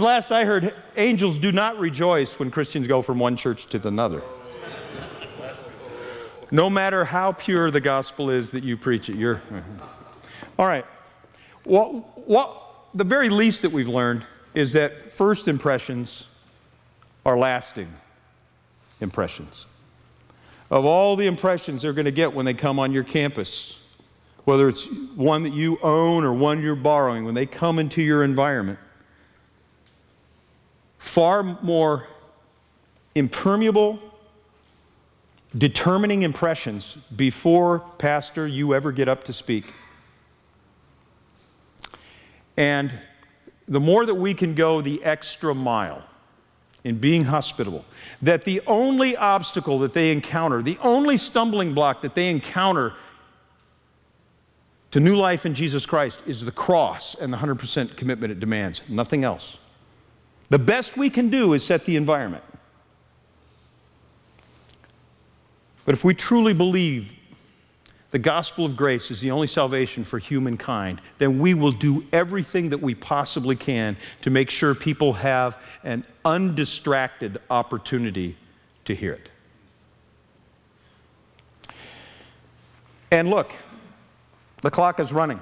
uh, 0.00 0.04
last 0.04 0.30
I 0.30 0.44
heard, 0.44 0.74
angels 0.96 1.38
do 1.38 1.52
not 1.52 1.78
rejoice 1.78 2.38
when 2.38 2.50
Christians 2.50 2.86
go 2.86 3.00
from 3.00 3.18
one 3.18 3.34
church 3.34 3.66
to 3.70 3.88
another. 3.88 4.22
No 6.50 6.68
matter 6.68 7.02
how 7.02 7.32
pure 7.32 7.70
the 7.70 7.80
gospel 7.80 8.28
is 8.28 8.50
that 8.50 8.62
you 8.62 8.76
preach 8.76 9.08
it, 9.08 9.16
you're. 9.16 9.40
All 10.58 10.66
right. 10.66 10.84
What, 11.64 12.11
what, 12.26 12.56
the 12.94 13.04
very 13.04 13.28
least 13.28 13.62
that 13.62 13.70
we've 13.70 13.88
learned 13.88 14.24
is 14.54 14.72
that 14.72 15.12
first 15.12 15.48
impressions 15.48 16.26
are 17.24 17.38
lasting 17.38 17.92
impressions. 19.00 19.66
of 20.70 20.86
all 20.86 21.16
the 21.16 21.26
impressions 21.26 21.82
they're 21.82 21.92
going 21.92 22.06
to 22.06 22.10
get 22.10 22.32
when 22.32 22.46
they 22.46 22.54
come 22.54 22.78
on 22.78 22.92
your 22.92 23.04
campus, 23.04 23.78
whether 24.44 24.68
it's 24.68 24.86
one 25.14 25.42
that 25.42 25.52
you 25.52 25.78
own 25.82 26.24
or 26.24 26.32
one 26.32 26.62
you're 26.62 26.74
borrowing, 26.74 27.26
when 27.26 27.34
they 27.34 27.44
come 27.44 27.78
into 27.78 28.00
your 28.00 28.24
environment, 28.24 28.78
far 30.98 31.42
more 31.42 32.06
impermeable, 33.14 33.98
determining 35.58 36.22
impressions 36.22 36.96
before, 37.14 37.80
Pastor, 37.98 38.46
you 38.46 38.74
ever 38.74 38.92
get 38.92 39.08
up 39.08 39.24
to 39.24 39.32
speak. 39.34 39.66
And 42.56 42.92
the 43.68 43.80
more 43.80 44.04
that 44.06 44.14
we 44.14 44.34
can 44.34 44.54
go 44.54 44.80
the 44.80 45.02
extra 45.04 45.54
mile 45.54 46.02
in 46.84 46.98
being 46.98 47.24
hospitable, 47.24 47.84
that 48.20 48.44
the 48.44 48.60
only 48.66 49.16
obstacle 49.16 49.78
that 49.80 49.92
they 49.92 50.10
encounter, 50.10 50.62
the 50.62 50.78
only 50.82 51.16
stumbling 51.16 51.74
block 51.74 52.02
that 52.02 52.14
they 52.14 52.28
encounter 52.28 52.94
to 54.90 55.00
new 55.00 55.16
life 55.16 55.46
in 55.46 55.54
Jesus 55.54 55.86
Christ 55.86 56.22
is 56.26 56.44
the 56.44 56.52
cross 56.52 57.14
and 57.14 57.32
the 57.32 57.36
100% 57.36 57.96
commitment 57.96 58.30
it 58.30 58.40
demands, 58.40 58.82
nothing 58.88 59.24
else. 59.24 59.56
The 60.50 60.58
best 60.58 60.98
we 60.98 61.08
can 61.08 61.30
do 61.30 61.54
is 61.54 61.64
set 61.64 61.86
the 61.86 61.96
environment. 61.96 62.44
But 65.84 65.94
if 65.94 66.04
we 66.04 66.14
truly 66.14 66.52
believe 66.52 67.16
the 68.12 68.18
gospel 68.18 68.66
of 68.66 68.76
grace 68.76 69.10
is 69.10 69.20
the 69.20 69.30
only 69.30 69.46
salvation 69.46 70.04
for 70.04 70.18
humankind, 70.18 71.00
then 71.16 71.38
we 71.38 71.54
will 71.54 71.72
do 71.72 72.04
everything 72.12 72.68
that 72.68 72.78
we 72.78 72.94
possibly 72.94 73.56
can 73.56 73.96
to 74.20 74.30
make 74.30 74.50
sure 74.50 74.74
people 74.74 75.14
have 75.14 75.56
an 75.82 76.04
undistracted 76.24 77.40
opportunity 77.50 78.36
to 78.84 78.94
hear 78.94 79.14
it. 79.14 79.30
And 83.10 83.30
look, 83.30 83.50
the 84.60 84.70
clock 84.70 85.00
is 85.00 85.12
running. 85.12 85.40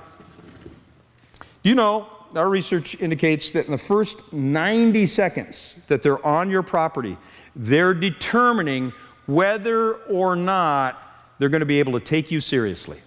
You 1.65 1.75
know, 1.75 2.09
our 2.37 2.49
research 2.49 2.95
indicates 3.01 3.51
that 3.51 3.67
in 3.67 3.73
the 3.73 3.79
first 3.79 4.33
90 4.33 5.07
seconds 5.07 5.75
that 5.89 6.03
they're 6.03 6.25
on 6.25 6.51
your 6.51 6.63
property, 6.63 7.17
they're 7.57 7.95
determining 7.95 8.93
whether 9.27 9.95
or 10.05 10.37
not 10.37 11.10
they're 11.41 11.49
going 11.49 11.61
to 11.61 11.67
be 11.67 11.81
able 11.81 11.95
to 11.95 12.01
take 12.01 12.31
you 12.31 12.39
seriously. 12.39 13.01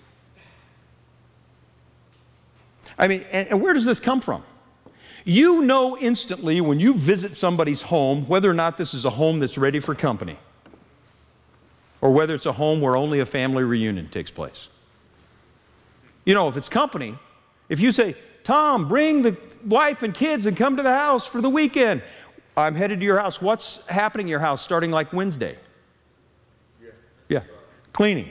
I 2.98 3.08
mean, 3.08 3.24
and, 3.32 3.48
and, 3.50 3.62
where 3.62 3.74
does 3.74 3.86
this 3.86 4.00
come 4.00 4.22
from? 4.22 4.44
You 5.24 5.62
know 5.62 5.98
instantly 5.98 6.60
when 6.60 6.80
you 6.80 6.96
visit 6.96 7.36
somebody's 7.36 7.84
home 7.84 8.28
whether 8.28 8.50
or 8.50 8.54
not 8.56 8.78
this 8.78 8.94
is 8.94 9.06
a 9.06 9.10
home 9.10 9.40
that's 9.40 9.58
ready 9.58 9.80
for 9.80 9.96
company 9.96 10.38
or 12.02 12.12
whether 12.12 12.34
it's 12.34 12.48
a 12.48 12.52
home 12.52 12.82
where 12.82 12.98
only 12.98 13.20
a 13.20 13.26
family 13.26 13.64
reunion 13.64 14.10
takes 14.10 14.32
place. 14.32 14.68
You 16.26 16.34
know, 16.34 16.50
if 16.50 16.58
it's 16.58 16.70
company, 16.70 17.16
if 17.70 17.80
you 17.80 17.92
say, 17.92 18.16
Tom, 18.44 18.88
bring 18.88 19.22
the 19.22 19.38
wife 19.64 20.02
and 20.02 20.14
kids 20.14 20.48
and 20.48 20.58
come 20.58 20.76
to 20.78 20.84
the 20.84 20.92
house 20.92 21.26
for 21.26 21.40
the 21.40 21.50
weekend, 21.50 22.02
I'm 22.58 22.74
headed 22.74 23.00
to 23.00 23.06
your 23.06 23.20
house. 23.20 23.42
What's 23.42 23.86
happening 23.88 24.26
in 24.26 24.32
your 24.32 24.40
house 24.40 24.62
starting 24.64 24.90
like 24.90 25.14
Wednesday? 25.14 25.58
Cleaning. 27.94 28.30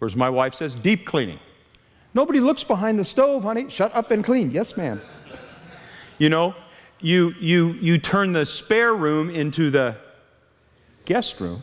Or 0.00 0.06
as 0.06 0.16
my 0.16 0.30
wife 0.30 0.54
says, 0.54 0.74
deep 0.74 1.06
cleaning. 1.06 1.38
Nobody 2.14 2.40
looks 2.40 2.64
behind 2.64 2.98
the 2.98 3.04
stove, 3.04 3.44
honey. 3.44 3.68
Shut 3.68 3.94
up 3.94 4.10
and 4.10 4.24
clean. 4.24 4.50
Yes, 4.50 4.76
ma'am. 4.76 5.00
You 6.18 6.28
know, 6.28 6.54
you, 7.00 7.34
you, 7.40 7.72
you 7.74 7.98
turn 7.98 8.32
the 8.32 8.46
spare 8.46 8.94
room 8.94 9.30
into 9.30 9.70
the 9.70 9.96
guest 11.04 11.40
room. 11.40 11.62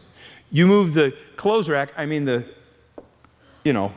You 0.52 0.68
move 0.68 0.94
the 0.94 1.16
clothes 1.36 1.70
rack, 1.70 1.92
I 1.96 2.06
mean 2.06 2.26
the, 2.26 2.46
you 3.64 3.72
know, 3.72 3.94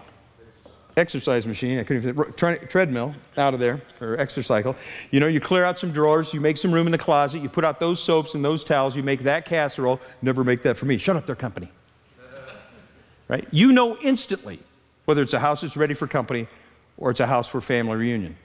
exercise 0.96 1.46
machine, 1.46 1.78
I 1.78 1.84
couldn't 1.84 2.06
even, 2.06 2.32
tre- 2.34 2.58
treadmill 2.58 3.14
out 3.38 3.54
of 3.54 3.60
there, 3.60 3.80
or 4.00 4.16
exercycle. 4.18 4.76
You 5.10 5.20
know, 5.20 5.26
you 5.26 5.40
clear 5.40 5.64
out 5.64 5.78
some 5.78 5.90
drawers, 5.90 6.34
you 6.34 6.40
make 6.40 6.58
some 6.58 6.70
room 6.70 6.86
in 6.86 6.92
the 6.92 6.98
closet, 6.98 7.40
you 7.40 7.48
put 7.48 7.64
out 7.64 7.80
those 7.80 8.02
soaps 8.02 8.34
and 8.34 8.44
those 8.44 8.62
towels, 8.62 8.94
you 8.94 9.02
make 9.02 9.22
that 9.22 9.46
casserole. 9.46 10.00
Never 10.20 10.44
make 10.44 10.62
that 10.64 10.76
for 10.76 10.84
me. 10.84 10.98
Shut 10.98 11.16
up, 11.16 11.26
they're 11.26 11.34
company 11.34 11.70
right? 13.32 13.48
You 13.50 13.72
know 13.72 13.96
instantly 13.96 14.58
whether 15.06 15.22
it's 15.22 15.32
a 15.32 15.38
house 15.38 15.62
that's 15.62 15.74
ready 15.74 15.94
for 15.94 16.06
company 16.06 16.46
or 16.98 17.10
it's 17.10 17.20
a 17.20 17.26
house 17.26 17.48
for 17.48 17.62
family 17.62 17.96
reunion. 17.96 18.36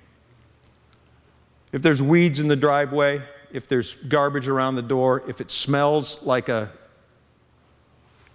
If 1.73 1.81
there's 1.81 2.01
weeds 2.01 2.39
in 2.39 2.47
the 2.47 2.55
driveway, 2.55 3.21
if 3.51 3.67
there's 3.67 3.95
garbage 3.95 4.47
around 4.47 4.75
the 4.75 4.81
door, 4.81 5.23
if 5.27 5.41
it 5.41 5.51
smells 5.51 6.23
like 6.23 6.47
a 6.47 6.71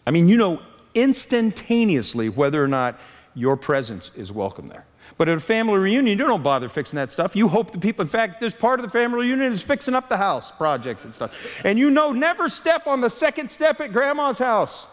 I 0.07 0.11
mean, 0.11 0.29
you 0.29 0.37
know 0.37 0.61
instantaneously 0.95 2.29
whether 2.29 2.63
or 2.63 2.69
not 2.69 3.01
your 3.35 3.57
presence 3.57 4.11
is 4.15 4.31
welcome 4.31 4.69
there. 4.69 4.85
But 5.17 5.31
at 5.31 5.39
a 5.39 5.41
family 5.41 5.79
reunion, 5.79 6.19
you 6.19 6.27
don't 6.27 6.43
bother 6.43 6.69
fixing 6.69 6.99
that 6.99 7.11
stuff. 7.11 7.35
You 7.35 7.49
hope 7.49 7.71
the 7.71 7.79
people, 7.79 8.03
in 8.03 8.09
fact, 8.09 8.41
there's 8.41 8.55
part 8.55 8.79
of 8.79 8.85
the 8.85 8.91
family 8.91 9.21
reunion 9.21 9.53
is 9.53 9.63
fixing 9.63 9.95
up 9.95 10.11
the 10.11 10.19
house 10.19 10.53
projects 10.53 11.07
and 11.07 11.15
stuff. 11.15 11.33
And 11.65 11.79
you 11.79 11.91
know, 11.91 12.13
never 12.13 12.51
step 12.51 12.87
on 12.87 13.01
the 13.01 13.09
second 13.09 13.51
step 13.51 13.81
at 13.81 13.91
grandma's 13.91 14.39
house. 14.39 14.87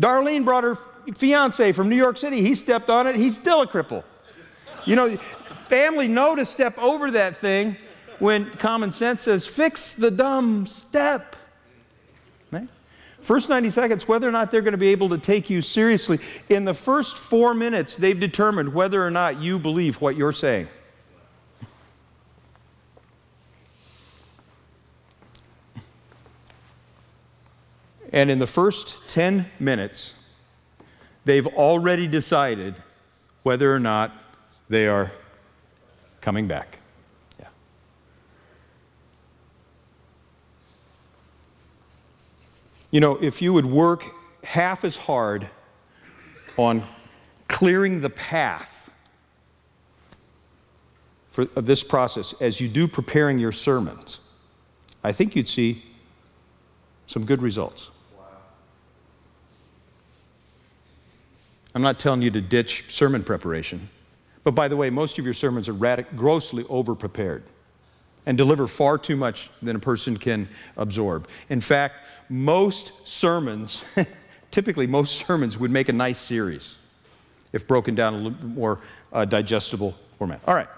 Darlene 0.00 0.44
brought 0.44 0.64
her 0.64 0.76
fiance 1.14 1.72
from 1.72 1.88
New 1.88 1.96
York 1.96 2.18
City. 2.18 2.40
He 2.40 2.54
stepped 2.54 2.90
on 2.90 3.06
it. 3.06 3.16
He's 3.16 3.36
still 3.36 3.62
a 3.62 3.66
cripple. 3.66 4.04
You 4.84 4.96
know, 4.96 5.16
family 5.68 6.08
know 6.08 6.34
to 6.34 6.44
step 6.44 6.78
over 6.78 7.10
that 7.12 7.36
thing 7.36 7.76
when 8.18 8.50
common 8.52 8.90
sense 8.90 9.22
says, 9.22 9.46
fix 9.46 9.92
the 9.92 10.10
dumb 10.10 10.66
step. 10.66 11.36
First 13.22 13.48
90 13.48 13.70
seconds, 13.70 14.08
whether 14.08 14.28
or 14.28 14.32
not 14.32 14.50
they're 14.50 14.62
going 14.62 14.72
to 14.72 14.78
be 14.78 14.88
able 14.88 15.08
to 15.10 15.18
take 15.18 15.48
you 15.48 15.62
seriously. 15.62 16.18
In 16.48 16.64
the 16.64 16.74
first 16.74 17.16
four 17.16 17.54
minutes, 17.54 17.94
they've 17.94 18.18
determined 18.18 18.74
whether 18.74 19.04
or 19.04 19.12
not 19.12 19.40
you 19.40 19.60
believe 19.60 20.00
what 20.00 20.16
you're 20.16 20.32
saying. 20.32 20.66
And 28.12 28.30
in 28.30 28.38
the 28.38 28.46
first 28.46 28.96
10 29.08 29.50
minutes, 29.58 30.12
they've 31.24 31.46
already 31.46 32.06
decided 32.06 32.74
whether 33.42 33.74
or 33.74 33.80
not 33.80 34.12
they 34.68 34.86
are 34.86 35.10
coming 36.20 36.46
back. 36.46 36.78
Yeah. 37.40 37.48
You 42.90 43.00
know, 43.00 43.16
if 43.22 43.40
you 43.40 43.54
would 43.54 43.64
work 43.64 44.04
half 44.44 44.84
as 44.84 44.96
hard 44.96 45.48
on 46.58 46.84
clearing 47.48 48.02
the 48.02 48.10
path 48.10 48.94
for, 51.30 51.46
of 51.56 51.64
this 51.64 51.82
process 51.82 52.34
as 52.40 52.60
you 52.60 52.68
do 52.68 52.86
preparing 52.86 53.38
your 53.38 53.52
sermons, 53.52 54.20
I 55.02 55.12
think 55.12 55.34
you'd 55.34 55.48
see 55.48 55.86
some 57.06 57.24
good 57.24 57.40
results. 57.40 57.88
I'm 61.74 61.82
not 61.82 61.98
telling 61.98 62.22
you 62.22 62.30
to 62.30 62.40
ditch 62.40 62.84
sermon 62.88 63.22
preparation. 63.22 63.88
But 64.44 64.54
by 64.54 64.68
the 64.68 64.76
way, 64.76 64.90
most 64.90 65.18
of 65.18 65.24
your 65.24 65.34
sermons 65.34 65.68
are 65.68 65.74
radic- 65.74 66.16
grossly 66.16 66.64
over 66.68 66.94
prepared 66.94 67.44
and 68.26 68.36
deliver 68.36 68.66
far 68.66 68.98
too 68.98 69.16
much 69.16 69.50
than 69.62 69.76
a 69.76 69.78
person 69.78 70.16
can 70.16 70.48
absorb. 70.76 71.28
In 71.48 71.60
fact, 71.60 71.96
most 72.28 72.92
sermons, 73.04 73.84
typically, 74.50 74.86
most 74.86 75.26
sermons 75.26 75.58
would 75.58 75.70
make 75.70 75.88
a 75.88 75.92
nice 75.92 76.18
series 76.18 76.76
if 77.52 77.66
broken 77.66 77.94
down 77.94 78.14
a 78.14 78.16
little 78.16 78.30
bit 78.30 78.44
more 78.44 78.80
uh, 79.12 79.24
digestible 79.24 79.96
format. 80.18 80.40
All 80.46 80.54
right. 80.54 80.68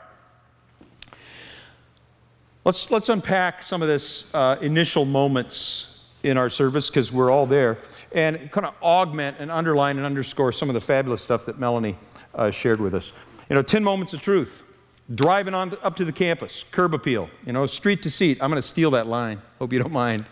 Let's, 2.64 2.90
let's 2.90 3.10
unpack 3.10 3.62
some 3.62 3.82
of 3.82 3.88
this 3.88 4.32
uh, 4.32 4.56
initial 4.60 5.04
moments 5.04 5.93
in 6.24 6.36
our 6.38 6.50
service 6.50 6.88
because 6.88 7.12
we're 7.12 7.30
all 7.30 7.46
there 7.46 7.78
and 8.12 8.50
kind 8.50 8.66
of 8.66 8.74
augment 8.82 9.36
and 9.38 9.50
underline 9.50 9.96
and 9.98 10.06
underscore 10.06 10.52
some 10.52 10.70
of 10.70 10.74
the 10.74 10.80
fabulous 10.80 11.22
stuff 11.22 11.44
that 11.46 11.58
Melanie 11.58 11.96
uh, 12.34 12.50
shared 12.50 12.80
with 12.80 12.94
us. 12.94 13.12
You 13.48 13.56
know, 13.56 13.62
10 13.62 13.84
moments 13.84 14.14
of 14.14 14.22
truth, 14.22 14.64
driving 15.14 15.54
on 15.54 15.76
up 15.82 15.96
to 15.96 16.04
the 16.04 16.12
campus, 16.12 16.64
curb 16.70 16.94
appeal, 16.94 17.28
you 17.44 17.52
know, 17.52 17.66
street 17.66 18.02
to 18.02 18.10
seat. 18.10 18.38
I'm 18.40 18.50
going 18.50 18.60
to 18.60 18.66
steal 18.66 18.90
that 18.92 19.06
line. 19.06 19.40
Hope 19.58 19.72
you 19.72 19.78
don't 19.78 19.92
mind. 19.92 20.24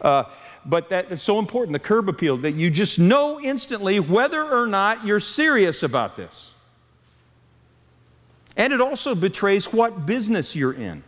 Uh, 0.00 0.24
but 0.64 0.88
that 0.90 1.10
is 1.10 1.22
so 1.22 1.38
important, 1.38 1.72
the 1.72 1.78
curb 1.78 2.08
appeal, 2.08 2.36
that 2.38 2.52
you 2.52 2.70
just 2.70 2.98
know 2.98 3.40
instantly 3.40 4.00
whether 4.00 4.42
or 4.42 4.66
not 4.66 5.04
you're 5.04 5.20
serious 5.20 5.82
about 5.82 6.16
this. 6.16 6.50
And 8.56 8.72
it 8.72 8.80
also 8.80 9.14
betrays 9.14 9.72
what 9.72 10.06
business 10.06 10.56
you're 10.56 10.72
in. 10.72 11.02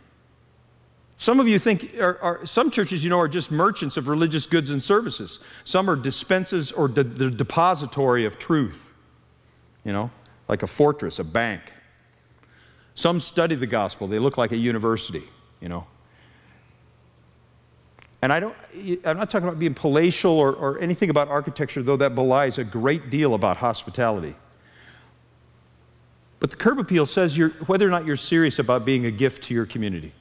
Some 1.23 1.39
of 1.39 1.47
you 1.47 1.57
think, 1.57 1.97
are, 2.01 2.19
are, 2.21 2.45
some 2.45 2.69
churches, 2.69 3.01
you 3.01 3.09
know, 3.09 3.17
are 3.17 3.29
just 3.29 3.49
merchants 3.49 3.95
of 3.95 4.09
religious 4.09 4.45
goods 4.45 4.71
and 4.71 4.83
services. 4.83 5.39
Some 5.63 5.89
are 5.89 5.95
dispensers 5.95 6.73
or 6.73 6.89
de- 6.89 7.05
the 7.05 7.31
depository 7.31 8.25
of 8.25 8.37
truth, 8.37 8.91
you 9.85 9.93
know, 9.93 10.11
like 10.49 10.63
a 10.63 10.67
fortress, 10.67 11.19
a 11.19 11.23
bank. 11.23 11.61
Some 12.93 13.21
study 13.21 13.55
the 13.55 13.65
gospel, 13.65 14.05
they 14.05 14.19
look 14.19 14.37
like 14.37 14.51
a 14.51 14.57
university, 14.57 15.23
you 15.61 15.69
know. 15.69 15.87
And 18.21 18.33
I 18.33 18.41
don't, 18.41 18.55
I'm 19.05 19.15
not 19.15 19.31
talking 19.31 19.47
about 19.47 19.59
being 19.59 19.75
palatial 19.75 20.37
or, 20.37 20.51
or 20.51 20.77
anything 20.79 21.09
about 21.09 21.29
architecture, 21.29 21.81
though 21.81 21.95
that 21.95 22.15
belies 22.15 22.57
a 22.57 22.65
great 22.65 23.09
deal 23.09 23.33
about 23.33 23.55
hospitality. 23.55 24.35
But 26.41 26.49
the 26.49 26.57
curb 26.57 26.79
appeal 26.79 27.05
says 27.05 27.37
whether 27.67 27.87
or 27.87 27.91
not 27.91 28.05
you're 28.05 28.17
serious 28.17 28.59
about 28.59 28.83
being 28.83 29.05
a 29.05 29.11
gift 29.11 29.45
to 29.45 29.53
your 29.53 29.65
community. 29.65 30.11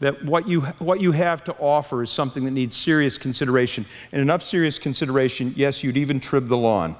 That 0.00 0.24
what 0.24 0.46
you, 0.46 0.60
what 0.60 1.00
you 1.00 1.12
have 1.12 1.42
to 1.44 1.54
offer 1.54 2.02
is 2.02 2.10
something 2.10 2.44
that 2.44 2.50
needs 2.50 2.76
serious 2.76 3.16
consideration. 3.16 3.86
And 4.12 4.20
enough 4.20 4.42
serious 4.42 4.78
consideration, 4.78 5.54
yes, 5.56 5.82
you'd 5.82 5.96
even 5.96 6.20
trim 6.20 6.48
the 6.48 6.56
lawn. 6.56 6.96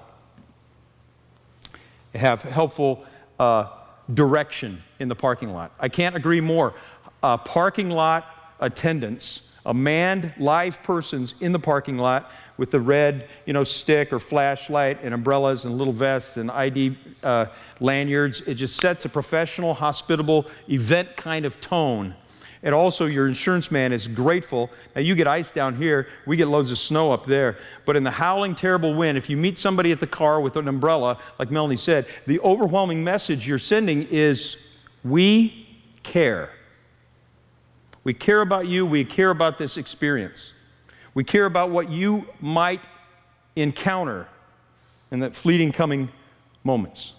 Have 2.15 2.43
helpful 2.43 3.05
uh, 3.39 3.69
direction 4.15 4.83
in 4.99 5.09
the 5.09 5.15
parking 5.15 5.53
lot. 5.53 5.73
I 5.79 5.89
can't 5.91 6.17
agree 6.17 6.41
more. 6.41 6.75
Uh, 7.23 7.37
parking 7.37 7.91
lot 7.91 8.55
attendants 8.61 9.47
a 9.67 9.75
manned 9.75 10.33
live 10.39 10.83
persons 10.83 11.35
in 11.41 11.53
the 11.53 11.59
parking 11.59 11.99
lot 11.99 12.31
with 12.57 12.71
the 12.71 12.81
red, 12.81 13.29
you 13.45 13.53
know, 13.53 13.65
stick 13.65 14.13
or 14.13 14.21
flashlight 14.21 15.03
and 15.03 15.13
umbrellas 15.13 15.65
and 15.65 15.77
little 15.77 15.93
vests 15.93 16.37
and 16.37 16.51
ID 16.51 16.97
uh, 17.23 17.47
lanyards. 17.81 18.41
It 18.43 18.55
just 18.55 18.81
sets 18.81 19.05
a 19.05 19.09
professional, 19.09 19.75
hospitable 19.75 20.47
event 20.71 21.17
kind 21.17 21.45
of 21.45 21.61
tone. 21.61 22.15
And 22.67 22.75
also, 22.75 23.07
your 23.07 23.29
insurance 23.29 23.71
man 23.71 23.93
is 23.93 24.09
grateful. 24.09 24.73
Now, 24.97 25.01
you 25.01 25.15
get 25.15 25.29
ice 25.29 25.53
down 25.53 25.77
here, 25.77 26.09
we 26.27 26.37
get 26.37 26.49
loads 26.49 26.73
of 26.73 26.79
snow 26.79 27.13
up 27.13 27.25
there. 27.25 27.59
But 27.85 27.95
in 27.95 28.03
the 28.03 28.11
howling, 28.11 28.57
terrible 28.57 28.93
wind, 28.93 29.17
if 29.17 29.31
you 29.31 29.37
meet 29.37 29.57
somebody 29.57 29.93
at 29.93 30.01
the 30.01 30.07
car 30.09 30.41
with 30.41 30.57
an 30.57 30.67
umbrella, 30.67 31.17
like 31.39 31.53
Melanie 31.53 31.77
said, 31.77 32.07
the 32.27 32.41
overwhelming 32.41 33.05
message 33.05 33.47
you're 33.47 33.61
sending 33.61 34.03
is, 34.11 34.57
We 35.05 35.69
care. 36.03 36.51
We 38.03 38.13
care 38.13 38.41
about 38.41 38.67
you. 38.67 38.85
We 38.85 39.05
care 39.05 39.31
about 39.31 39.59
this 39.59 39.77
experience. 39.77 40.53
We 41.15 41.23
care 41.23 41.45
about 41.45 41.71
what 41.71 41.89
you 41.89 42.27
might 42.41 42.83
encounter 43.55 44.27
in 45.13 45.21
that 45.21 45.37
fleeting 45.37 45.71
coming 45.71 46.09
moments. 46.65 47.13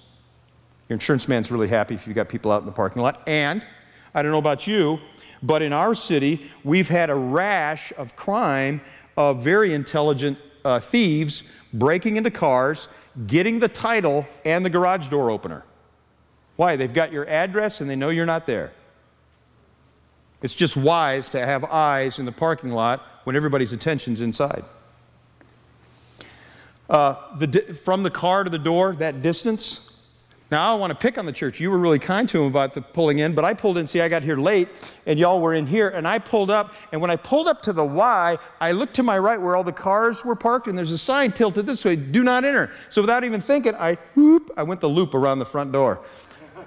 Your 0.90 0.96
insurance 0.96 1.30
man's 1.30 1.52
really 1.52 1.70
happy 1.70 1.96
if 1.96 2.06
you've 2.06 2.18
got 2.18 2.28
people 2.28 2.52
out 2.52 2.60
in 2.60 2.66
the 2.66 2.74
parking 2.74 3.02
lot. 3.02 3.24
And 3.28 3.66
I 4.14 4.22
don't 4.22 4.32
know 4.32 4.40
about 4.40 4.68
you, 4.68 5.00
but 5.44 5.62
in 5.62 5.74
our 5.74 5.96
city, 5.96 6.52
we've 6.64 6.90
had 6.90 7.10
a 7.10 7.16
rash 7.16 7.94
of 7.98 8.16
crime 8.16 8.82
of 9.16 9.42
very 9.42 9.74
intelligent 9.74 10.38
uh, 10.66 10.80
thieves 10.80 11.44
breaking 11.74 12.18
into 12.18 12.32
cars, 12.32 12.88
getting 13.26 13.60
the 13.60 13.68
title 13.68 14.26
and 14.46 14.66
the 14.66 14.70
garage 14.70 15.08
door 15.08 15.30
opener. 15.30 15.64
Why? 16.56 16.76
They've 16.76 16.94
got 16.94 17.12
your 17.12 17.28
address 17.28 17.82
and 17.82 17.90
they 17.90 17.96
know 17.96 18.10
you're 18.10 18.26
not 18.26 18.48
there. 18.48 18.72
It's 20.42 20.56
just 20.56 20.78
wise 20.78 21.30
to 21.30 21.40
have 21.44 21.64
eyes 21.64 22.20
in 22.20 22.26
the 22.26 22.32
parking 22.32 22.72
lot 22.72 23.02
when 23.24 23.36
everybody's 23.36 23.74
attention's 23.74 24.22
inside. 24.22 24.64
Uh, 26.90 27.16
the, 27.38 27.80
from 27.84 28.04
the 28.04 28.10
car 28.10 28.44
to 28.44 28.50
the 28.50 28.58
door, 28.58 28.96
that 28.96 29.22
distance. 29.22 29.87
Now, 30.50 30.72
I 30.72 30.76
want 30.76 30.92
to 30.92 30.96
pick 30.96 31.18
on 31.18 31.26
the 31.26 31.34
church. 31.34 31.60
You 31.60 31.70
were 31.70 31.78
really 31.78 32.00
kind 32.00 32.28
to 32.30 32.40
him 32.40 32.48
about 32.48 32.74
the 32.74 32.82
pulling 32.82 33.20
in, 33.20 33.36
but 33.36 33.44
I 33.44 33.54
pulled 33.54 33.78
in. 33.78 33.86
See, 33.86 34.00
I 34.00 34.08
got 34.08 34.24
here 34.24 34.38
late, 34.38 34.70
and 35.06 35.20
y'all 35.20 35.42
were 35.42 35.54
in 35.54 35.68
here, 35.68 35.90
and 35.90 36.08
I 36.08 36.20
pulled 36.20 36.50
up. 36.50 36.74
And 36.94 37.02
when 37.02 37.12
I 37.12 37.18
pulled 37.18 37.50
up 37.50 37.62
to 37.64 37.74
the 37.74 37.84
Y, 37.84 38.38
I 38.62 38.72
looked 38.72 38.94
to 38.96 39.04
my 39.04 39.18
right 39.18 39.42
where 39.42 39.58
all 39.58 39.64
the 39.66 39.74
cars 39.74 40.24
were 40.24 40.38
parked, 40.38 40.68
and 40.68 40.78
there's 40.78 40.92
a 40.92 40.98
sign 40.98 41.34
tilted 41.34 41.66
this 41.66 41.84
way 41.84 41.98
do 41.98 42.24
not 42.24 42.46
enter. 42.46 42.72
So 42.90 43.02
without 43.02 43.26
even 43.26 43.42
thinking, 43.42 43.76
I, 43.76 43.96
whoop, 44.16 44.50
I 44.56 44.64
went 44.64 44.80
the 44.80 44.88
loop 44.88 45.16
around 45.16 45.40
the 45.40 45.46
front 45.46 45.74
door. 45.74 46.00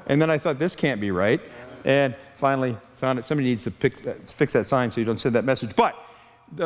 And 0.09 0.21
then 0.21 0.29
I 0.31 0.37
thought, 0.37 0.59
this 0.59 0.77
can't 0.77 1.01
be 1.01 1.11
right. 1.11 1.41
And 1.87 2.15
finally, 2.37 2.77
found 2.97 3.19
it. 3.19 3.25
Somebody 3.25 3.49
needs 3.49 3.65
to 3.65 3.71
fix 3.71 4.03
that, 4.03 4.17
uh, 4.17 4.19
fix 4.27 4.53
that 4.53 4.67
sign 4.67 4.91
so 4.91 5.01
you 5.01 5.07
don't 5.07 5.19
send 5.19 5.35
that 5.37 5.45
message. 5.47 5.75
But 5.75 5.97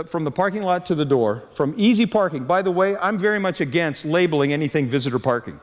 from 0.09 0.25
the 0.25 0.33
parking 0.33 0.63
lot 0.63 0.85
to 0.87 0.97
the 0.97 1.05
door, 1.05 1.45
from 1.55 1.75
easy 1.77 2.07
parking, 2.07 2.45
by 2.45 2.63
the 2.63 2.73
way, 2.73 2.97
I'm 2.97 3.19
very 3.19 3.39
much 3.39 3.61
against 3.61 4.05
labeling 4.05 4.53
anything 4.53 4.89
visitor 4.89 5.21
parking. 5.21 5.61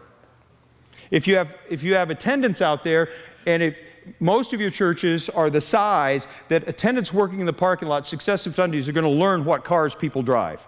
If 1.12 1.28
you 1.28 1.36
have, 1.36 1.56
if 1.70 1.84
you 1.84 1.94
have 1.96 2.10
attendants 2.10 2.62
out 2.62 2.84
there, 2.84 3.10
and 3.46 3.62
if 3.62 3.78
most 4.20 4.54
of 4.54 4.60
your 4.60 4.72
churches 4.72 5.30
are 5.30 5.50
the 5.50 5.62
size 5.62 6.26
that 6.48 6.68
attendants 6.68 7.14
working 7.14 7.40
in 7.40 7.46
the 7.46 7.54
parking 7.54 7.88
lot 7.88 8.06
successive 8.06 8.56
Sundays 8.56 8.90
are 8.90 8.94
going 8.94 9.04
to 9.04 9.10
learn 9.10 9.46
what 9.46 9.64
cars 9.64 9.94
people 9.94 10.24
drive. 10.24 10.66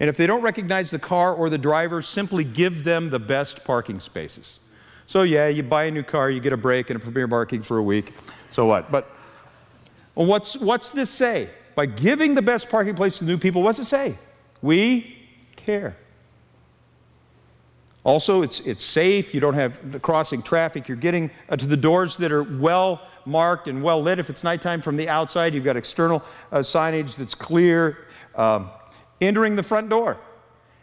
And 0.00 0.08
if 0.08 0.16
they 0.16 0.26
don't 0.26 0.42
recognize 0.42 0.90
the 0.90 0.98
car 0.98 1.34
or 1.34 1.48
the 1.48 1.58
driver, 1.58 2.02
simply 2.02 2.42
give 2.42 2.82
them 2.82 3.10
the 3.10 3.20
best 3.20 3.64
parking 3.64 4.00
spaces. 4.00 4.58
So, 5.06 5.22
yeah, 5.22 5.48
you 5.48 5.62
buy 5.62 5.84
a 5.84 5.90
new 5.90 6.02
car, 6.02 6.30
you 6.30 6.40
get 6.40 6.52
a 6.52 6.56
break 6.56 6.90
and 6.90 7.00
a 7.00 7.00
premier 7.00 7.28
parking 7.28 7.62
for 7.62 7.78
a 7.78 7.82
week. 7.82 8.12
So 8.50 8.66
what? 8.66 8.90
But 8.90 9.14
what's, 10.14 10.56
what's 10.56 10.90
this 10.90 11.10
say? 11.10 11.50
By 11.74 11.86
giving 11.86 12.34
the 12.34 12.42
best 12.42 12.68
parking 12.68 12.94
place 12.94 13.18
to 13.18 13.24
new 13.24 13.38
people, 13.38 13.62
what's 13.62 13.78
it 13.78 13.84
say? 13.84 14.16
We 14.62 15.16
care. 15.56 15.96
Also, 18.04 18.42
it's, 18.42 18.60
it's 18.60 18.84
safe. 18.84 19.34
You 19.34 19.40
don't 19.40 19.54
have 19.54 20.00
crossing 20.02 20.42
traffic. 20.42 20.86
You're 20.88 20.96
getting 20.96 21.30
uh, 21.48 21.56
to 21.56 21.66
the 21.66 21.76
doors 21.76 22.16
that 22.18 22.30
are 22.30 22.42
well 22.42 23.00
marked 23.24 23.66
and 23.66 23.82
well 23.82 24.02
lit. 24.02 24.18
If 24.18 24.28
it's 24.30 24.44
nighttime 24.44 24.82
from 24.82 24.96
the 24.96 25.08
outside, 25.08 25.54
you've 25.54 25.64
got 25.64 25.76
external 25.76 26.22
uh, 26.52 26.58
signage 26.58 27.16
that's 27.16 27.34
clear. 27.34 28.06
Um, 28.34 28.70
entering 29.20 29.56
the 29.56 29.62
front 29.62 29.88
door. 29.88 30.18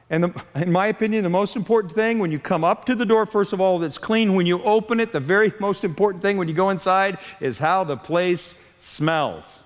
And 0.09 0.26
the, 0.26 0.43
in 0.55 0.72
my 0.72 0.88
opinion, 0.88 1.24
the 1.24 1.30
most 1.30 1.55
important 1.55 1.93
thing 1.93 2.19
when 2.19 2.32
you 2.32 2.39
come 2.39 2.63
up 2.63 2.86
to 2.86 2.95
the 2.95 3.05
door, 3.05 3.26
first 3.26 3.53
of 3.53 3.61
all, 3.61 3.80
that's 3.80 3.97
clean. 3.97 4.34
When 4.34 4.45
you 4.45 4.61
open 4.63 4.99
it, 4.99 5.13
the 5.13 5.19
very 5.19 5.53
most 5.59 5.84
important 5.84 6.22
thing 6.22 6.38
when 6.38 6.47
you 6.47 6.53
go 6.53 6.69
inside 6.69 7.17
is 7.39 7.57
how 7.57 7.84
the 7.84 7.97
place 7.97 8.55
smells. 8.78 9.59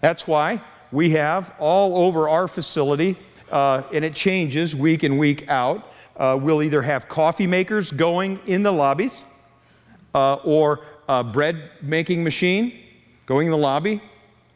That's 0.00 0.26
why 0.26 0.60
we 0.90 1.10
have 1.10 1.54
all 1.58 2.04
over 2.06 2.28
our 2.28 2.48
facility, 2.48 3.18
uh, 3.50 3.82
and 3.92 4.04
it 4.04 4.14
changes 4.14 4.74
week 4.74 5.04
in, 5.04 5.18
week 5.18 5.48
out. 5.48 5.92
Uh, 6.16 6.38
we'll 6.40 6.62
either 6.62 6.82
have 6.82 7.08
coffee 7.08 7.46
makers 7.46 7.90
going 7.90 8.40
in 8.46 8.62
the 8.62 8.72
lobbies 8.72 9.22
uh, 10.14 10.34
or 10.44 10.80
a 11.08 11.22
bread 11.22 11.70
making 11.80 12.24
machine 12.24 12.78
going 13.26 13.46
in 13.46 13.50
the 13.50 13.58
lobby, 13.58 14.00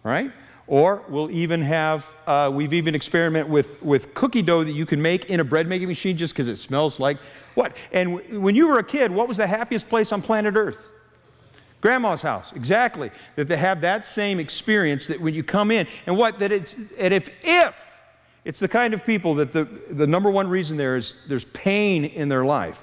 right? 0.03 0.30
Or 0.66 1.05
we'll 1.09 1.30
even 1.30 1.61
have, 1.62 2.07
uh, 2.26 2.51
we've 2.53 2.72
even 2.72 2.95
experimented 2.95 3.51
with, 3.51 3.82
with 3.82 4.14
cookie 4.14 4.43
dough 4.43 4.64
that 4.64 4.72
you 4.72 4.86
can 4.86 5.01
make 5.01 5.26
in 5.26 5.40
a 5.40 5.45
bread 5.45 5.68
making 5.68 5.88
machine 5.88 6.16
just 6.16 6.32
because 6.34 6.49
it 6.49 6.57
smells 6.57 6.99
like 6.99 7.18
what? 7.55 7.76
And 7.93 8.18
w- 8.18 8.40
when 8.40 8.55
you 8.55 8.66
were 8.66 8.78
a 8.78 8.84
kid, 8.84 9.11
what 9.11 9.28
was 9.28 9.36
the 9.36 9.47
happiest 9.47 9.88
place 9.88 10.12
on 10.12 10.22
planet 10.22 10.55
Earth? 10.57 10.86
Grandma's 11.80 12.22
house, 12.22 12.53
exactly. 12.53 13.11
That 13.36 13.49
they 13.49 13.57
have 13.57 13.80
that 13.80 14.07
same 14.07 14.38
experience 14.38 15.07
that 15.09 15.20
when 15.20 15.34
you 15.34 15.43
come 15.43 15.70
in, 15.70 15.86
and 16.07 16.16
what, 16.16 16.38
that 16.38 16.53
it's, 16.53 16.74
and 16.97 17.12
if, 17.12 17.28
if, 17.43 17.91
it's 18.45 18.59
the 18.59 18.68
kind 18.68 18.93
of 18.93 19.05
people 19.05 19.34
that 19.36 19.53
the, 19.53 19.64
the 19.64 20.07
number 20.07 20.30
one 20.30 20.49
reason 20.49 20.76
there 20.76 20.97
is 20.97 21.14
there's 21.28 21.45
pain 21.47 22.05
in 22.05 22.28
their 22.28 22.45
life. 22.45 22.80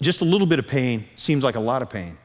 Just 0.00 0.20
a 0.20 0.24
little 0.24 0.46
bit 0.46 0.58
of 0.58 0.66
pain 0.66 1.06
seems 1.16 1.44
like 1.44 1.54
a 1.54 1.60
lot 1.60 1.82
of 1.82 1.90
pain. 1.90 2.18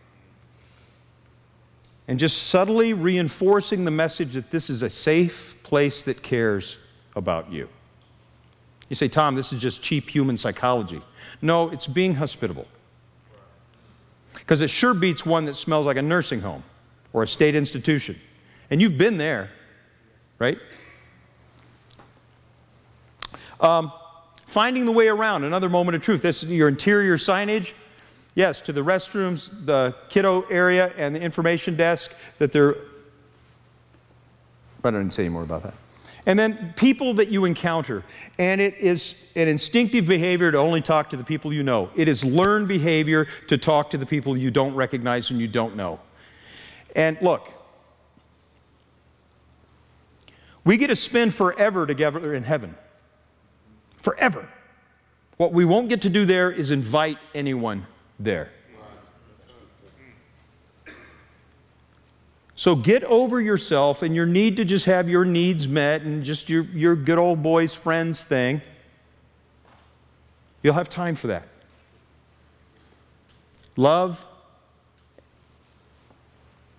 And 2.07 2.19
just 2.19 2.47
subtly 2.47 2.93
reinforcing 2.93 3.83
the 3.83 3.91
message 3.91 4.33
that 4.33 4.49
this 4.49 4.69
is 4.69 4.81
a 4.81 4.89
safe 4.89 5.55
place 5.63 6.03
that 6.05 6.23
cares 6.23 6.77
about 7.15 7.51
you. 7.51 7.67
You 8.89 8.95
say, 8.95 9.07
Tom, 9.07 9.35
this 9.35 9.51
is 9.51 9.61
just 9.61 9.81
cheap 9.81 10.09
human 10.09 10.37
psychology. 10.37 11.01
No, 11.41 11.69
it's 11.69 11.87
being 11.87 12.15
hospitable. 12.15 12.65
Because 14.33 14.61
it 14.61 14.69
sure 14.69 14.93
beats 14.93 15.25
one 15.25 15.45
that 15.45 15.55
smells 15.55 15.85
like 15.85 15.97
a 15.97 16.01
nursing 16.01 16.41
home 16.41 16.63
or 17.11 17.23
a 17.23 17.27
state 17.27 17.55
institution. 17.55 18.17
And 18.69 18.81
you've 18.81 18.97
been 18.97 19.17
there, 19.17 19.49
right? 20.39 20.57
Um, 23.59 23.91
finding 24.45 24.85
the 24.85 24.91
way 24.91 25.07
around, 25.07 25.43
another 25.43 25.69
moment 25.69 25.95
of 25.95 26.01
truth. 26.01 26.21
This 26.21 26.43
is 26.43 26.49
your 26.49 26.67
interior 26.67 27.17
signage. 27.17 27.73
Yes, 28.35 28.61
to 28.61 28.71
the 28.71 28.81
restrooms, 28.81 29.49
the 29.65 29.95
kiddo 30.09 30.43
area, 30.43 30.93
and 30.97 31.15
the 31.15 31.21
information 31.21 31.75
desk, 31.75 32.11
that 32.37 32.51
they're. 32.51 32.75
I 34.83 34.91
don't 34.91 35.11
say 35.11 35.23
any 35.23 35.33
more 35.33 35.43
about 35.43 35.63
that. 35.63 35.73
And 36.27 36.37
then 36.37 36.73
people 36.75 37.13
that 37.15 37.29
you 37.29 37.45
encounter. 37.45 38.03
And 38.37 38.59
it 38.59 38.75
is 38.75 39.15
an 39.35 39.47
instinctive 39.47 40.05
behavior 40.05 40.51
to 40.51 40.57
only 40.57 40.81
talk 40.81 41.09
to 41.11 41.17
the 41.17 41.23
people 41.23 41.53
you 41.53 41.63
know. 41.63 41.89
It 41.95 42.09
is 42.09 42.23
learned 42.23 42.67
behavior 42.67 43.27
to 43.47 43.57
talk 43.57 43.89
to 43.91 43.97
the 43.97 44.05
people 44.05 44.37
you 44.37 44.51
don't 44.51 44.75
recognize 44.75 45.31
and 45.31 45.39
you 45.39 45.47
don't 45.47 45.77
know. 45.77 45.99
And 46.95 47.17
look, 47.21 47.49
we 50.65 50.75
get 50.75 50.87
to 50.87 50.97
spend 50.97 51.33
forever 51.33 51.87
together 51.87 52.33
in 52.33 52.43
heaven. 52.43 52.75
Forever. 53.97 54.47
What 55.37 55.53
we 55.53 55.65
won't 55.65 55.89
get 55.89 56.01
to 56.03 56.09
do 56.09 56.25
there 56.25 56.51
is 56.51 56.71
invite 56.71 57.17
anyone 57.35 57.85
there. 58.19 58.51
So 62.55 62.75
get 62.75 63.03
over 63.03 63.39
yourself 63.39 64.01
and 64.01 64.15
your 64.15 64.25
need 64.25 64.55
to 64.57 64.65
just 64.65 64.85
have 64.85 65.07
your 65.07 65.23
needs 65.23 65.67
met 65.67 66.01
and 66.01 66.23
just 66.23 66.49
your, 66.49 66.63
your 66.63 66.95
good 66.95 67.19
old 67.19 67.43
boys, 67.43 67.75
friends 67.75 68.23
thing. 68.23 68.61
You'll 70.63 70.73
have 70.73 70.89
time 70.89 71.13
for 71.13 71.27
that. 71.27 71.47
Love 73.75 74.25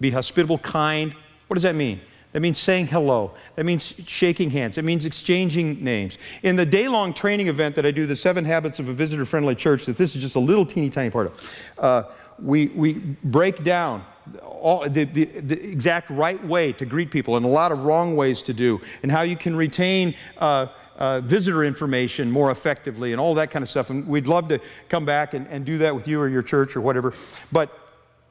Be 0.00 0.10
hospitable, 0.10 0.58
kind. 0.58 1.14
What 1.46 1.54
does 1.54 1.62
that 1.64 1.74
mean? 1.74 2.00
That 2.32 2.40
means 2.40 2.58
saying 2.58 2.88
hello. 2.88 3.32
That 3.54 3.64
means 3.64 3.94
shaking 4.06 4.50
hands. 4.50 4.76
It 4.76 4.84
means 4.84 5.04
exchanging 5.06 5.82
names. 5.82 6.18
In 6.42 6.56
the 6.56 6.66
day 6.66 6.86
long 6.86 7.14
training 7.14 7.48
event 7.48 7.74
that 7.76 7.86
I 7.86 7.90
do, 7.90 8.06
the 8.06 8.16
Seven 8.16 8.44
Habits 8.44 8.78
of 8.78 8.88
a 8.88 8.92
Visitor 8.92 9.24
Friendly 9.24 9.54
Church, 9.54 9.86
that 9.86 9.96
this 9.96 10.14
is 10.14 10.20
just 10.20 10.36
a 10.36 10.40
little 10.40 10.66
teeny 10.66 10.90
tiny 10.90 11.10
part 11.10 11.28
of, 11.28 11.54
uh, 11.78 12.02
we, 12.38 12.66
we 12.68 12.94
break 13.24 13.64
down 13.64 14.04
all, 14.42 14.88
the, 14.88 15.04
the, 15.04 15.24
the, 15.24 15.62
exact 15.62 16.10
right 16.10 16.42
way 16.44 16.72
to 16.74 16.84
greet 16.84 17.10
people 17.10 17.36
and 17.36 17.46
a 17.46 17.48
lot 17.48 17.72
of 17.72 17.84
wrong 17.84 18.14
ways 18.14 18.42
to 18.42 18.52
do, 18.52 18.80
and 19.02 19.10
how 19.10 19.22
you 19.22 19.36
can 19.36 19.56
retain. 19.56 20.14
Uh, 20.36 20.66
uh, 20.98 21.20
visitor 21.20 21.62
information 21.62 22.28
more 22.28 22.50
effectively 22.50 23.12
and 23.12 23.20
all 23.20 23.32
that 23.32 23.52
kind 23.52 23.62
of 23.62 23.68
stuff. 23.68 23.88
And 23.90 24.04
we'd 24.08 24.26
love 24.26 24.48
to 24.48 24.58
come 24.88 25.04
back 25.04 25.32
and, 25.32 25.46
and 25.46 25.64
do 25.64 25.78
that 25.78 25.94
with 25.94 26.08
you 26.08 26.20
or 26.20 26.28
your 26.28 26.42
church 26.42 26.74
or 26.74 26.80
whatever. 26.80 27.14
But 27.52 27.70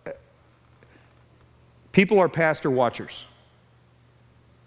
uh, 0.05 0.11
people 1.93 2.19
are 2.19 2.27
pastor 2.27 2.69
watchers. 2.69 3.23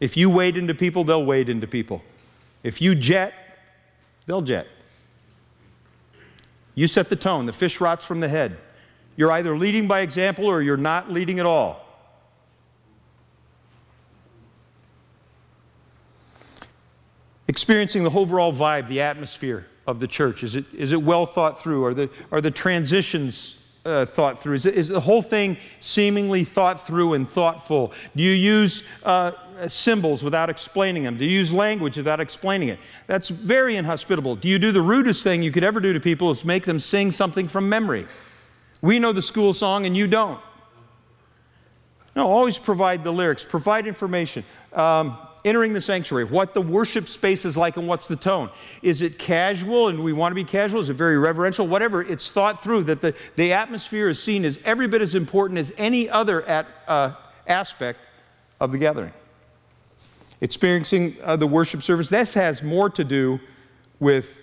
If 0.01 0.16
you 0.16 0.30
wade 0.30 0.57
into 0.57 0.74
people, 0.74 1.05
they'll 1.05 1.24
wade 1.24 1.51
into 1.51 1.66
people. 1.66 2.03
If 2.62 2.80
you 2.80 2.94
jet, 2.94 3.34
they'll 4.26 4.42
jet. 4.42 4.66
You 6.74 6.86
set 6.86 7.11
the 7.11 7.16
tone. 7.16 7.46
The 7.46 7.53
fish 7.53 7.80
rots 7.80 8.05
from 8.05 8.20
the 8.20 8.28
head. 8.28 8.57
You're 9.16 9.30
either 9.32 9.57
leading 9.57 9.86
by 9.86 10.01
example 10.01 10.46
or 10.46 10.62
you're 10.62 10.78
not 10.78 11.12
leading 11.12 11.38
at 11.38 11.46
all. 11.46 11.86
Experiencing 17.48 18.05
the 18.05 18.11
overall 18.11 18.53
vibe, 18.53 18.88
the 18.88 19.03
atmosphere 19.03 19.66
of 19.86 19.98
the 19.98 20.07
church. 20.07 20.42
Is 20.42 20.55
it, 20.55 20.64
is 20.72 20.92
it 20.92 21.03
well 21.03 21.26
thought 21.26 21.61
through? 21.61 21.84
Are 21.84 21.92
the, 21.92 22.09
are 22.30 22.40
the 22.40 22.51
transitions 22.51 23.57
uh, 23.85 24.05
thought 24.05 24.39
through? 24.39 24.55
Is, 24.55 24.66
is 24.66 24.89
the 24.89 25.01
whole 25.01 25.22
thing 25.22 25.57
seemingly 25.81 26.45
thought 26.45 26.87
through 26.87 27.14
and 27.14 27.28
thoughtful? 27.28 27.93
Do 28.14 28.22
you 28.22 28.33
use 28.33 28.83
uh, 29.05 29.33
symbols 29.68 30.22
without 30.22 30.51
explaining 30.51 31.05
them? 31.05 31.16
Do 31.16 31.24
you 31.24 31.31
use 31.31 31.53
language 31.53 31.97
without 31.97 32.20
explaining 32.20 32.68
it? 32.68 32.78
That's 33.07 33.28
very 33.28 33.76
inhospitable. 33.76 34.37
Do 34.37 34.49
you 34.49 34.59
do 34.59 34.72
the 34.72 34.83
rudest 34.83 35.22
thing 35.22 35.43
you 35.43 35.53
could 35.53 35.64
ever 35.64 35.81
do 35.81 35.93
to 35.93 36.01
people 36.01 36.31
is 36.31 36.45
make 36.45 36.64
them 36.64 36.81
sing 36.81 37.11
something 37.11 37.49
from 37.49 37.68
memory? 37.68 38.07
We 38.83 38.99
know 38.99 39.12
the 39.12 39.22
school 39.22 39.53
song 39.53 39.87
and 39.87 39.97
you 39.97 40.07
don't. 40.07 40.41
No, 42.16 42.28
always 42.28 42.59
provide 42.59 43.05
the 43.05 43.12
lyrics, 43.12 43.45
provide 43.45 43.87
information. 43.87 44.45
Um, 44.72 45.16
entering 45.45 45.72
the 45.72 45.80
sanctuary, 45.80 46.24
what 46.24 46.55
the 46.55 46.61
worship 46.61 47.09
space 47.09 47.45
is 47.45 47.57
like 47.57 47.76
and 47.76 47.88
what's 47.88 48.07
the 48.07 48.16
tone. 48.16 48.51
Is 48.82 49.03
it 49.03 49.18
casual 49.18 49.88
and 49.88 50.03
we 50.03 50.12
want 50.12 50.32
to 50.32 50.34
be 50.34 50.45
casual? 50.45 50.80
Is 50.80 50.88
it 50.88 50.95
very 50.95 51.18
reverential? 51.18 51.66
Whatever, 51.66 52.03
it's 52.03 52.30
thought 52.30 52.62
through 52.62 52.84
that 52.84 53.01
the, 53.01 53.14
the 53.36 53.53
atmosphere 53.53 54.09
is 54.09 54.22
seen 54.22 54.45
as 54.45 54.59
every 54.64 54.88
bit 54.88 55.03
as 55.03 55.14
important 55.14 55.59
as 55.59 55.72
any 55.78 56.09
other 56.09 56.43
at, 56.43 56.66
uh, 56.88 57.12
aspect 57.47 58.01
of 58.61 58.72
the 58.72 58.78
gathering. 58.78 59.12
Experiencing 60.41 61.16
uh, 61.22 61.36
the 61.36 61.47
worship 61.47 61.82
service, 61.82 62.09
this 62.09 62.34
has 62.34 62.62
more 62.62 62.91
to 62.91 63.05
do 63.05 63.41
with 63.99 64.38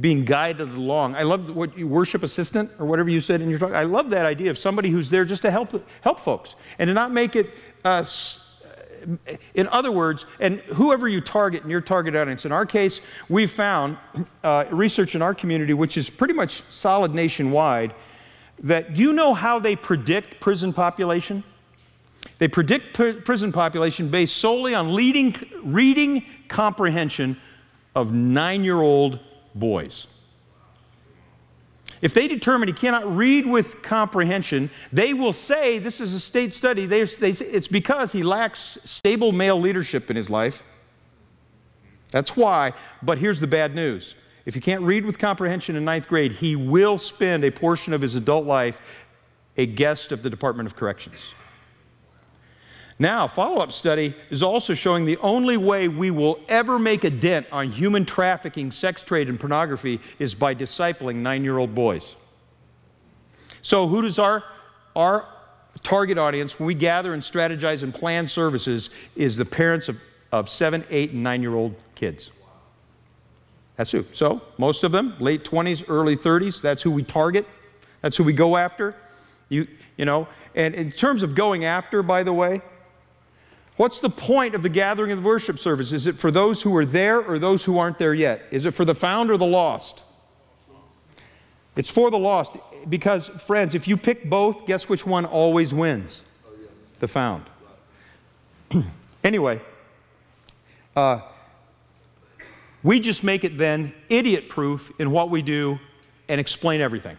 being 0.00 0.24
guided 0.24 0.70
along. 0.70 1.14
I 1.14 1.22
love 1.22 1.54
what 1.54 1.78
you 1.78 1.86
worship 1.86 2.24
assistant 2.24 2.70
or 2.78 2.86
whatever 2.86 3.08
you 3.08 3.20
said 3.20 3.40
in 3.40 3.48
your 3.48 3.58
talk. 3.58 3.72
I 3.72 3.84
love 3.84 4.10
that 4.10 4.26
idea 4.26 4.50
of 4.50 4.58
somebody 4.58 4.90
who's 4.90 5.08
there 5.08 5.24
just 5.24 5.42
to 5.42 5.50
help 5.50 5.72
help 6.00 6.18
folks 6.18 6.56
and 6.78 6.88
to 6.88 6.94
not 6.94 7.12
make 7.12 7.36
it 7.36 7.50
uh, 7.84 8.04
in 9.54 9.68
other 9.68 9.92
words, 9.92 10.26
and 10.40 10.60
whoever 10.60 11.08
you 11.08 11.20
target 11.20 11.64
in 11.64 11.70
your 11.70 11.80
target 11.80 12.14
audience, 12.14 12.44
in 12.44 12.52
our 12.52 12.66
case, 12.66 13.00
we 13.28 13.46
found 13.46 13.96
uh, 14.42 14.64
research 14.70 15.14
in 15.14 15.22
our 15.22 15.34
community, 15.34 15.74
which 15.74 15.96
is 15.96 16.10
pretty 16.10 16.34
much 16.34 16.62
solid 16.70 17.14
nationwide, 17.14 17.94
that 18.60 18.94
do 18.94 19.02
you 19.02 19.12
know 19.12 19.34
how 19.34 19.58
they 19.58 19.76
predict 19.76 20.40
prison 20.40 20.72
population? 20.72 21.42
They 22.38 22.48
predict 22.48 22.94
pr- 22.94 23.12
prison 23.12 23.52
population 23.52 24.08
based 24.08 24.36
solely 24.36 24.74
on 24.74 24.94
leading, 24.94 25.36
reading 25.62 26.24
comprehension 26.48 27.38
of 27.94 28.12
nine 28.12 28.64
year 28.64 28.80
old 28.80 29.18
boys. 29.54 30.06
If 32.02 32.14
they 32.14 32.28
determine 32.28 32.68
he 32.68 32.74
cannot 32.74 33.16
read 33.16 33.46
with 33.46 33.82
comprehension, 33.82 34.70
they 34.92 35.14
will 35.14 35.32
say, 35.32 35.78
this 35.78 36.00
is 36.00 36.14
a 36.14 36.20
state 36.20 36.54
study, 36.54 36.86
they, 36.86 37.04
they 37.04 37.30
it's 37.30 37.68
because 37.68 38.12
he 38.12 38.22
lacks 38.22 38.78
stable 38.84 39.32
male 39.32 39.60
leadership 39.60 40.10
in 40.10 40.16
his 40.16 40.30
life. 40.30 40.62
That's 42.10 42.36
why. 42.36 42.72
But 43.02 43.18
here's 43.18 43.40
the 43.40 43.46
bad 43.46 43.74
news. 43.74 44.14
If 44.46 44.54
he 44.54 44.60
can't 44.60 44.82
read 44.82 45.04
with 45.04 45.18
comprehension 45.18 45.74
in 45.74 45.84
ninth 45.84 46.06
grade, 46.06 46.32
he 46.32 46.54
will 46.54 46.98
spend 46.98 47.44
a 47.44 47.50
portion 47.50 47.92
of 47.92 48.00
his 48.00 48.14
adult 48.14 48.44
life 48.44 48.80
a 49.56 49.66
guest 49.66 50.12
of 50.12 50.22
the 50.22 50.30
Department 50.30 50.66
of 50.68 50.76
Corrections. 50.76 51.16
Now, 52.98 53.26
follow 53.26 53.60
up 53.60 53.72
study 53.72 54.14
is 54.30 54.42
also 54.42 54.72
showing 54.72 55.04
the 55.04 55.16
only 55.16 55.56
way 55.56 55.88
we 55.88 56.10
will 56.12 56.38
ever 56.48 56.78
make 56.78 57.02
a 57.02 57.10
dent 57.10 57.46
on 57.50 57.70
human 57.70 58.04
trafficking, 58.04 58.70
sex 58.70 59.02
trade, 59.02 59.28
and 59.28 59.38
pornography 59.38 60.00
is 60.20 60.34
by 60.34 60.54
discipling 60.54 61.16
nine 61.16 61.42
year 61.42 61.58
old 61.58 61.74
boys. 61.74 62.14
So, 63.62 63.88
who 63.88 64.02
does 64.02 64.18
our, 64.18 64.44
our 64.94 65.26
target 65.82 66.18
audience, 66.18 66.58
when 66.60 66.66
we 66.66 66.74
gather 66.74 67.14
and 67.14 67.22
strategize 67.22 67.82
and 67.82 67.92
plan 67.92 68.28
services, 68.28 68.90
is 69.16 69.36
the 69.36 69.44
parents 69.44 69.88
of, 69.88 70.00
of 70.30 70.48
seven, 70.48 70.84
eight, 70.88 71.10
and 71.10 71.22
nine 71.22 71.42
year 71.42 71.54
old 71.54 71.74
kids. 71.96 72.30
That's 73.76 73.90
who. 73.90 74.04
So, 74.12 74.40
most 74.56 74.84
of 74.84 74.92
them, 74.92 75.16
late 75.18 75.44
20s, 75.44 75.84
early 75.88 76.16
30s, 76.16 76.62
that's 76.62 76.80
who 76.80 76.92
we 76.92 77.02
target, 77.02 77.44
that's 78.02 78.16
who 78.16 78.22
we 78.22 78.32
go 78.32 78.56
after. 78.56 78.94
You, 79.48 79.66
you 79.96 80.04
know, 80.04 80.28
and 80.54 80.76
in 80.76 80.92
terms 80.92 81.24
of 81.24 81.34
going 81.34 81.64
after, 81.64 82.00
by 82.02 82.22
the 82.22 82.32
way, 82.32 82.62
What's 83.76 83.98
the 83.98 84.10
point 84.10 84.54
of 84.54 84.62
the 84.62 84.68
gathering 84.68 85.10
of 85.10 85.22
the 85.22 85.26
worship 85.28 85.58
service? 85.58 85.90
Is 85.92 86.06
it 86.06 86.18
for 86.18 86.30
those 86.30 86.62
who 86.62 86.76
are 86.76 86.84
there 86.84 87.20
or 87.20 87.38
those 87.38 87.64
who 87.64 87.78
aren't 87.78 87.98
there 87.98 88.14
yet? 88.14 88.42
Is 88.50 88.66
it 88.66 88.70
for 88.70 88.84
the 88.84 88.94
found 88.94 89.30
or 89.30 89.36
the 89.36 89.46
lost? 89.46 90.04
It's 91.74 91.90
for 91.90 92.10
the 92.10 92.18
lost 92.18 92.56
because, 92.88 93.28
friends, 93.28 93.74
if 93.74 93.88
you 93.88 93.96
pick 93.96 94.30
both, 94.30 94.66
guess 94.66 94.88
which 94.88 95.04
one 95.04 95.24
always 95.24 95.74
wins? 95.74 96.22
The 97.00 97.08
found. 97.08 97.44
anyway, 99.24 99.60
uh, 100.94 101.22
we 102.84 103.00
just 103.00 103.24
make 103.24 103.42
it 103.42 103.58
then 103.58 103.92
idiot 104.08 104.48
proof 104.48 104.92
in 105.00 105.10
what 105.10 105.30
we 105.30 105.42
do 105.42 105.80
and 106.28 106.40
explain 106.40 106.80
everything. 106.80 107.16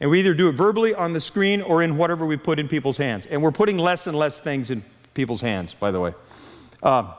And 0.00 0.10
we 0.10 0.18
either 0.20 0.34
do 0.34 0.48
it 0.48 0.52
verbally 0.52 0.94
on 0.94 1.12
the 1.12 1.20
screen 1.20 1.60
or 1.60 1.82
in 1.82 1.98
whatever 1.98 2.24
we 2.24 2.36
put 2.38 2.58
in 2.58 2.68
people's 2.68 2.96
hands. 2.96 3.26
And 3.26 3.42
we're 3.42 3.52
putting 3.52 3.76
less 3.76 4.06
and 4.06 4.16
less 4.16 4.40
things 4.40 4.70
in 4.70 4.82
people's 5.14 5.40
hands, 5.40 5.74
by 5.74 5.90
the 5.90 6.00
way. 6.00 6.14
Um, 6.82 7.12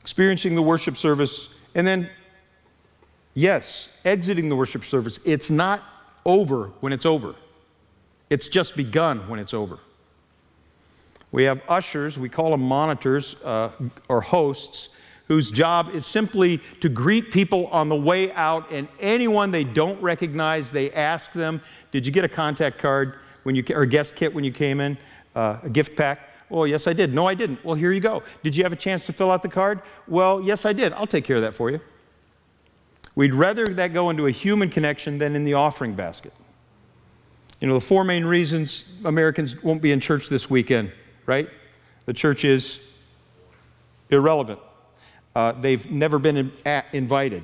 experiencing 0.00 0.54
the 0.54 0.62
worship 0.62 0.96
service, 0.96 1.48
and 1.74 1.86
then, 1.86 2.10
yes, 3.34 3.88
exiting 4.04 4.48
the 4.48 4.56
worship 4.56 4.84
service. 4.84 5.20
It's 5.24 5.50
not 5.50 5.82
over 6.26 6.72
when 6.80 6.92
it's 6.92 7.06
over, 7.06 7.34
it's 8.30 8.48
just 8.48 8.76
begun 8.76 9.28
when 9.28 9.38
it's 9.38 9.54
over. 9.54 9.78
We 11.30 11.44
have 11.44 11.62
ushers, 11.68 12.16
we 12.18 12.28
call 12.28 12.50
them 12.52 12.60
monitors 12.60 13.34
uh, 13.42 13.70
or 14.08 14.20
hosts, 14.20 14.90
whose 15.26 15.50
job 15.50 15.90
is 15.94 16.06
simply 16.06 16.60
to 16.80 16.88
greet 16.88 17.32
people 17.32 17.66
on 17.68 17.88
the 17.88 17.96
way 17.96 18.30
out, 18.32 18.70
and 18.70 18.86
anyone 19.00 19.50
they 19.50 19.64
don't 19.64 20.00
recognize, 20.00 20.70
they 20.70 20.92
ask 20.92 21.32
them, 21.32 21.60
Did 21.90 22.06
you 22.06 22.12
get 22.12 22.24
a 22.24 22.28
contact 22.28 22.78
card 22.78 23.16
when 23.42 23.54
you, 23.54 23.64
or 23.70 23.84
guest 23.86 24.16
kit 24.16 24.32
when 24.32 24.44
you 24.44 24.52
came 24.52 24.80
in? 24.80 24.96
Uh, 25.34 25.58
a 25.62 25.68
gift 25.68 25.96
pack? 25.96 26.30
Oh, 26.50 26.64
yes, 26.64 26.86
I 26.86 26.92
did. 26.92 27.12
No, 27.12 27.26
I 27.26 27.34
didn't. 27.34 27.64
Well, 27.64 27.74
here 27.74 27.92
you 27.92 28.00
go. 28.00 28.22
Did 28.42 28.56
you 28.56 28.62
have 28.64 28.72
a 28.72 28.76
chance 28.76 29.06
to 29.06 29.12
fill 29.12 29.30
out 29.30 29.42
the 29.42 29.48
card? 29.48 29.82
Well, 30.06 30.40
yes, 30.40 30.64
I 30.64 30.72
did. 30.72 30.92
I'll 30.92 31.06
take 31.06 31.24
care 31.24 31.36
of 31.36 31.42
that 31.42 31.54
for 31.54 31.70
you. 31.70 31.80
We'd 33.16 33.34
rather 33.34 33.64
that 33.64 33.92
go 33.92 34.10
into 34.10 34.26
a 34.26 34.30
human 34.30 34.68
connection 34.68 35.18
than 35.18 35.36
in 35.36 35.44
the 35.44 35.54
offering 35.54 35.94
basket. 35.94 36.32
You 37.60 37.68
know, 37.68 37.74
the 37.74 37.80
four 37.80 38.04
main 38.04 38.24
reasons 38.24 38.84
Americans 39.04 39.62
won't 39.62 39.80
be 39.80 39.92
in 39.92 40.00
church 40.00 40.28
this 40.28 40.50
weekend, 40.50 40.92
right? 41.26 41.48
The 42.06 42.12
church 42.12 42.44
is 42.44 42.80
irrelevant. 44.10 44.58
Uh, 45.34 45.52
they've 45.52 45.90
never 45.90 46.18
been 46.18 46.36
in, 46.36 46.52
at, 46.66 46.86
invited. 46.92 47.42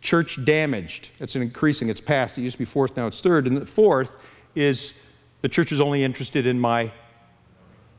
Church 0.00 0.42
damaged. 0.44 1.10
It's 1.20 1.36
increasing. 1.36 1.88
It's 1.88 2.00
past. 2.00 2.38
It 2.38 2.42
used 2.42 2.54
to 2.54 2.58
be 2.58 2.64
fourth, 2.64 2.96
now 2.96 3.06
it's 3.06 3.20
third. 3.20 3.46
And 3.46 3.56
the 3.56 3.66
fourth 3.66 4.24
is 4.54 4.94
the 5.42 5.48
church 5.48 5.72
is 5.72 5.80
only 5.80 6.02
interested 6.04 6.46
in 6.46 6.58
my 6.58 6.90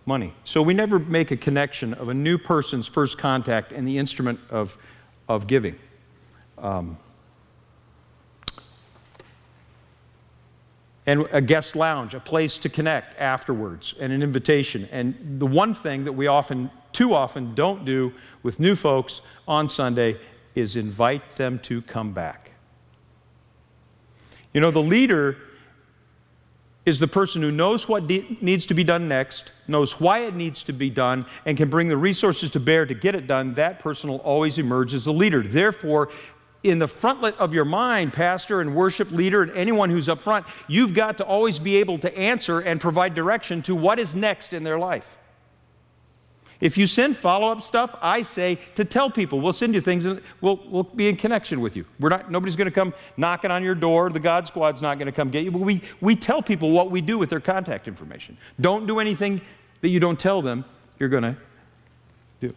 money. 0.06 0.34
So 0.44 0.62
we 0.62 0.74
never 0.74 1.00
make 1.00 1.32
a 1.32 1.38
connection 1.38 1.94
of 1.96 2.10
a 2.10 2.14
new 2.14 2.38
person's 2.38 2.88
first 2.88 3.18
contact 3.18 3.72
and 3.72 3.88
the 3.88 3.98
instrument 3.98 4.40
of, 4.50 4.78
of 5.30 5.48
giving. 5.48 5.78
Um, 6.58 6.98
and 11.06 11.28
a 11.32 11.42
guest 11.42 11.76
lounge, 11.76 12.14
a 12.14 12.20
place 12.20 12.58
to 12.60 12.70
connect 12.70 13.20
afterwards, 13.20 13.96
and 14.00 14.14
an 14.14 14.22
invitation. 14.22 14.88
And 14.92 15.40
the 15.40 15.48
one 15.48 15.74
thing 15.74 16.04
that 16.06 16.14
we 16.14 16.28
often, 16.28 16.70
too 16.94 17.14
often, 17.14 17.56
don't 17.56 17.86
do 17.86 18.14
with 18.44 18.60
new 18.60 18.76
folks 18.76 19.22
on 19.48 19.68
Sunday 19.68 20.18
is 20.54 20.76
invite 20.76 21.36
them 21.36 21.58
to 21.60 21.82
come 21.84 22.14
back. 22.14 22.52
You 24.54 24.62
know, 24.62 24.72
the 24.72 24.82
leader 24.82 25.38
is 26.86 27.00
the 27.00 27.08
person 27.08 27.42
who 27.42 27.52
knows 27.52 27.88
what 27.88 28.10
needs 28.42 28.66
to 28.66 28.74
be 28.74 28.84
done 28.84 29.08
next, 29.08 29.52
knows 29.68 30.00
why 30.00 30.20
it 30.20 30.34
needs 30.34 30.64
to 30.64 30.74
be 30.74 30.90
done, 30.90 31.26
and 31.46 31.56
can 31.56 31.70
bring 31.70 31.88
the 31.88 31.98
resources 31.98 32.50
to 32.52 32.60
bear 32.60 32.86
to 32.86 32.94
get 32.94 33.14
it 33.14 33.28
done, 33.28 33.54
that 33.54 33.78
person 33.80 34.10
will 34.10 34.18
always 34.18 34.58
emerge 34.58 34.94
as 34.94 35.06
a 35.06 35.12
leader. 35.12 35.44
Therefore, 35.44 36.10
in 36.64 36.80
the 36.80 36.88
frontlet 36.88 37.36
of 37.38 37.54
your 37.54 37.66
mind, 37.66 38.14
pastor 38.14 38.62
and 38.62 38.76
worship 38.76 39.12
leader, 39.12 39.44
and 39.44 39.52
anyone 39.52 39.90
who's 39.90 40.10
up 40.10 40.22
front, 40.22 40.46
you've 40.68 40.94
got 40.94 41.18
to 41.18 41.26
always 41.26 41.60
be 41.60 41.78
able 41.78 41.98
to 42.00 42.18
answer 42.18 42.60
and 42.60 42.82
provide 42.82 43.14
direction 43.14 43.62
to 43.64 43.76
what 43.76 44.00
is 44.00 44.16
next 44.16 44.54
in 44.54 44.64
their 44.64 44.80
life. 44.80 45.18
If 46.62 46.78
you 46.78 46.86
send 46.86 47.18
follow 47.18 47.52
up 47.52 47.62
stuff, 47.62 47.96
I 48.02 48.22
say 48.22 48.60
to 48.76 48.86
tell 48.86 49.10
people, 49.10 49.42
we'll 49.42 49.52
send 49.52 49.74
you 49.74 49.82
things 49.82 50.06
and 50.06 50.22
we'll, 50.42 50.60
we'll 50.68 50.84
be 50.84 51.10
in 51.10 51.16
connection 51.16 51.60
with 51.60 51.76
you. 51.76 51.86
We're 52.00 52.10
not, 52.10 52.32
nobody's 52.32 52.56
going 52.56 52.70
to 52.70 52.74
come 52.74 52.94
knocking 53.18 53.50
on 53.50 53.64
your 53.64 53.74
door. 53.74 54.12
The 54.12 54.20
God 54.20 54.46
Squad's 54.46 54.82
not 54.82 55.00
going 55.00 55.08
to 55.08 55.12
come 55.12 55.32
get 55.32 55.44
you. 55.44 55.52
But 55.52 55.62
we, 55.62 55.82
we 56.00 56.16
tell 56.16 56.42
people 56.44 56.70
what 56.70 56.92
we 56.92 57.02
do 57.02 57.18
with 57.18 57.32
their 57.32 57.40
contact 57.40 57.88
information. 57.88 58.38
Don't 58.60 58.86
do 58.86 59.00
anything 59.00 59.42
that 59.82 59.90
you 59.90 60.00
don't 60.00 60.20
tell 60.20 60.44
them 60.44 60.64
you're 61.00 61.10
going 61.10 61.24
to 61.24 61.36
do. 62.40 62.54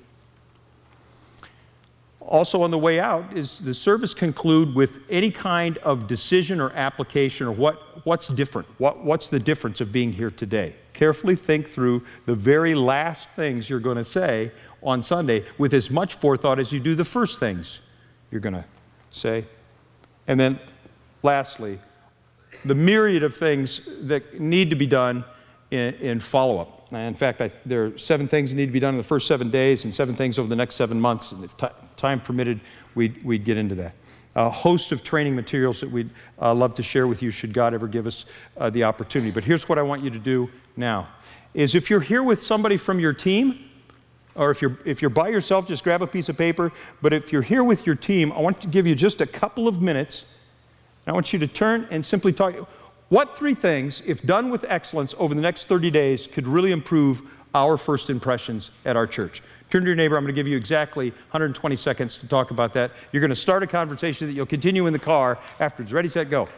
Also, 2.20 2.62
on 2.62 2.70
the 2.70 2.78
way 2.78 3.00
out, 3.00 3.34
is 3.34 3.58
the 3.58 3.72
service 3.72 4.12
conclude 4.12 4.74
with 4.74 5.00
any 5.08 5.30
kind 5.30 5.78
of 5.78 6.06
decision 6.06 6.60
or 6.60 6.70
application 6.72 7.46
or 7.46 7.52
what, 7.52 8.04
what's 8.04 8.28
different? 8.28 8.68
What, 8.76 9.02
what's 9.02 9.30
the 9.30 9.40
difference 9.40 9.80
of 9.80 9.90
being 9.92 10.12
here 10.12 10.30
today? 10.30 10.74
Carefully 10.94 11.36
think 11.36 11.68
through 11.68 12.04
the 12.24 12.34
very 12.34 12.74
last 12.74 13.28
things 13.30 13.68
you're 13.68 13.80
going 13.80 13.96
to 13.96 14.04
say 14.04 14.50
on 14.82 15.02
Sunday 15.02 15.44
with 15.58 15.74
as 15.74 15.90
much 15.90 16.16
forethought 16.16 16.58
as 16.58 16.72
you 16.72 16.80
do 16.80 16.94
the 16.94 17.04
first 17.04 17.38
things 17.38 17.80
you're 18.30 18.40
going 18.40 18.54
to 18.54 18.64
say. 19.10 19.44
And 20.26 20.40
then, 20.40 20.58
lastly, 21.22 21.78
the 22.64 22.74
myriad 22.74 23.22
of 23.22 23.36
things 23.36 23.82
that 24.02 24.40
need 24.40 24.70
to 24.70 24.76
be 24.76 24.86
done 24.86 25.24
in, 25.70 25.94
in 25.94 26.20
follow 26.20 26.58
up. 26.58 26.92
In 26.92 27.14
fact, 27.14 27.40
I, 27.40 27.50
there 27.66 27.86
are 27.86 27.98
seven 27.98 28.28
things 28.28 28.50
that 28.50 28.56
need 28.56 28.66
to 28.66 28.72
be 28.72 28.78
done 28.78 28.94
in 28.94 28.98
the 28.98 29.02
first 29.02 29.26
seven 29.26 29.50
days 29.50 29.84
and 29.84 29.92
seven 29.92 30.14
things 30.14 30.38
over 30.38 30.48
the 30.48 30.56
next 30.56 30.76
seven 30.76 31.00
months. 31.00 31.32
And 31.32 31.42
if 31.42 31.56
t- 31.56 31.66
time 31.96 32.20
permitted, 32.20 32.60
we'd, 32.94 33.22
we'd 33.24 33.44
get 33.44 33.56
into 33.56 33.74
that 33.76 33.94
a 34.36 34.50
host 34.50 34.92
of 34.92 35.04
training 35.04 35.34
materials 35.34 35.80
that 35.80 35.90
we'd 35.90 36.10
uh, 36.40 36.52
love 36.52 36.74
to 36.74 36.82
share 36.82 37.06
with 37.06 37.22
you 37.22 37.30
should 37.30 37.52
God 37.52 37.72
ever 37.72 37.86
give 37.86 38.06
us 38.06 38.24
uh, 38.56 38.68
the 38.70 38.82
opportunity. 38.82 39.30
But 39.30 39.44
here's 39.44 39.68
what 39.68 39.78
I 39.78 39.82
want 39.82 40.02
you 40.02 40.10
to 40.10 40.18
do 40.18 40.50
now 40.76 41.08
is 41.54 41.74
if 41.74 41.88
you're 41.88 42.00
here 42.00 42.22
with 42.22 42.42
somebody 42.42 42.76
from 42.76 42.98
your 42.98 43.12
team, 43.12 43.70
or 44.34 44.50
if 44.50 44.60
you're, 44.60 44.76
if 44.84 45.00
you're 45.00 45.10
by 45.10 45.28
yourself, 45.28 45.66
just 45.66 45.84
grab 45.84 46.02
a 46.02 46.06
piece 46.06 46.28
of 46.28 46.36
paper. 46.36 46.72
But 47.00 47.12
if 47.12 47.32
you're 47.32 47.42
here 47.42 47.62
with 47.62 47.86
your 47.86 47.94
team, 47.94 48.32
I 48.32 48.40
want 48.40 48.60
to 48.62 48.66
give 48.66 48.86
you 48.86 48.94
just 48.94 49.20
a 49.20 49.26
couple 49.26 49.68
of 49.68 49.80
minutes. 49.80 50.24
I 51.06 51.12
want 51.12 51.32
you 51.32 51.38
to 51.38 51.46
turn 51.46 51.86
and 51.90 52.04
simply 52.04 52.32
talk. 52.32 52.54
What 53.10 53.36
three 53.36 53.54
things, 53.54 54.02
if 54.06 54.22
done 54.22 54.50
with 54.50 54.64
excellence 54.68 55.14
over 55.18 55.34
the 55.34 55.40
next 55.40 55.66
30 55.66 55.90
days, 55.90 56.26
could 56.26 56.48
really 56.48 56.72
improve 56.72 57.22
our 57.54 57.76
first 57.76 58.10
impressions 58.10 58.72
at 58.84 58.96
our 58.96 59.06
church? 59.06 59.42
Turn 59.70 59.82
to 59.82 59.86
your 59.86 59.96
neighbor. 59.96 60.16
I'm 60.16 60.24
going 60.24 60.34
to 60.34 60.38
give 60.38 60.48
you 60.48 60.56
exactly 60.56 61.10
120 61.10 61.76
seconds 61.76 62.16
to 62.18 62.26
talk 62.26 62.50
about 62.50 62.72
that. 62.72 62.90
You're 63.12 63.20
going 63.20 63.30
to 63.30 63.36
start 63.36 63.62
a 63.62 63.66
conversation 63.66 64.26
that 64.26 64.32
you'll 64.32 64.46
continue 64.46 64.86
in 64.86 64.92
the 64.92 64.98
car 64.98 65.38
afterwards. 65.60 65.92
Ready, 65.92 66.08
set, 66.08 66.30
go. 66.30 66.48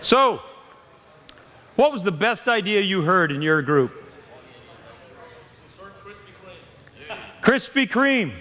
So, 0.00 0.42
what 1.76 1.92
was 1.92 2.02
the 2.02 2.12
best 2.12 2.48
idea 2.48 2.80
you 2.80 3.02
heard 3.02 3.32
in 3.32 3.42
your 3.42 3.62
group? 3.62 4.02
Krispy 7.42 7.88
Kreme. 7.88 8.32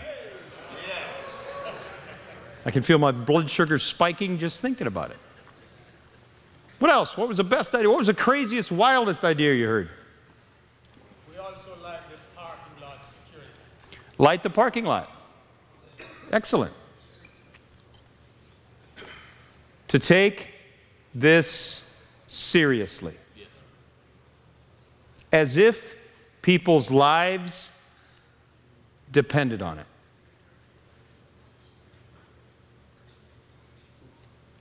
I 2.65 2.71
can 2.71 2.83
feel 2.83 2.99
my 2.99 3.11
blood 3.11 3.49
sugar 3.49 3.79
spiking 3.79 4.37
just 4.37 4.61
thinking 4.61 4.85
about 4.85 5.09
it. 5.09 5.17
What 6.77 6.91
else? 6.91 7.17
What 7.17 7.27
was 7.27 7.37
the 7.37 7.43
best 7.43 7.73
idea? 7.73 7.89
What 7.89 7.97
was 7.97 8.07
the 8.07 8.13
craziest, 8.13 8.71
wildest 8.71 9.23
idea 9.23 9.53
you 9.53 9.67
heard? 9.67 9.89
We 11.29 11.37
also 11.37 11.71
like 11.83 12.01
the 12.09 12.17
parking 12.35 12.81
lot 12.81 13.05
security. 13.05 13.51
Light 14.17 14.43
the 14.43 14.49
parking 14.49 14.85
lot. 14.85 15.11
Excellent. 16.31 16.73
To 19.87 19.99
take 19.99 20.47
this 21.13 21.89
seriously. 22.27 23.15
As 25.31 25.57
if 25.57 25.95
people's 26.41 26.91
lives 26.91 27.69
depended 29.11 29.61
on 29.61 29.79
it. 29.79 29.85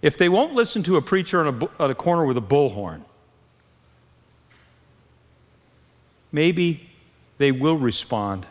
If 0.02 0.16
they 0.16 0.28
won't 0.28 0.54
listen 0.54 0.82
to 0.84 0.96
a 0.96 1.02
preacher 1.02 1.46
on 1.46 1.62
a, 1.62 1.82
on 1.82 1.90
a 1.90 1.94
corner 1.94 2.24
with 2.24 2.36
a 2.36 2.42
bullhorn, 2.42 3.02
maybe 6.32 6.88
they 7.38 7.52
will 7.52 7.76
respond 7.76 8.46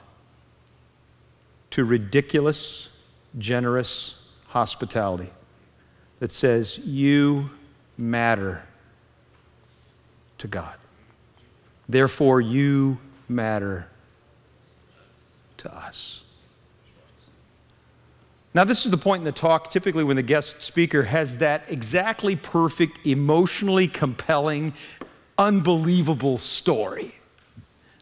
to 1.72 1.86
ridiculous, 1.86 2.90
generous 3.38 4.22
hospitality 4.48 5.30
that 6.20 6.32
says, 6.32 6.78
You 6.80 7.50
matter 7.98 8.64
to 10.40 10.48
God. 10.48 10.79
Therefore, 11.90 12.40
you 12.40 13.00
matter 13.28 13.88
to 15.58 15.76
us. 15.76 16.24
Now, 18.54 18.64
this 18.64 18.86
is 18.86 18.92
the 18.92 18.98
point 18.98 19.22
in 19.22 19.26
the 19.26 19.32
talk, 19.32 19.72
typically, 19.72 20.04
when 20.04 20.16
the 20.16 20.24
guest 20.24 20.62
speaker 20.62 21.04
has 21.04 21.40
that 21.40 21.66
exactly 21.68 22.36
perfect, 22.36 23.06
emotionally 23.06 23.88
compelling, 23.88 24.74
unbelievable 25.38 26.38
story 26.38 27.14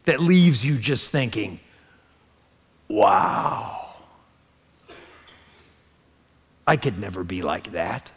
that 0.04 0.20
leaves 0.20 0.64
you 0.64 0.76
just 0.78 1.10
thinking, 1.10 1.60
wow, 2.88 3.94
I 6.66 6.76
could 6.76 6.98
never 6.98 7.24
be 7.24 7.40
like 7.40 7.72
that. 7.72 8.10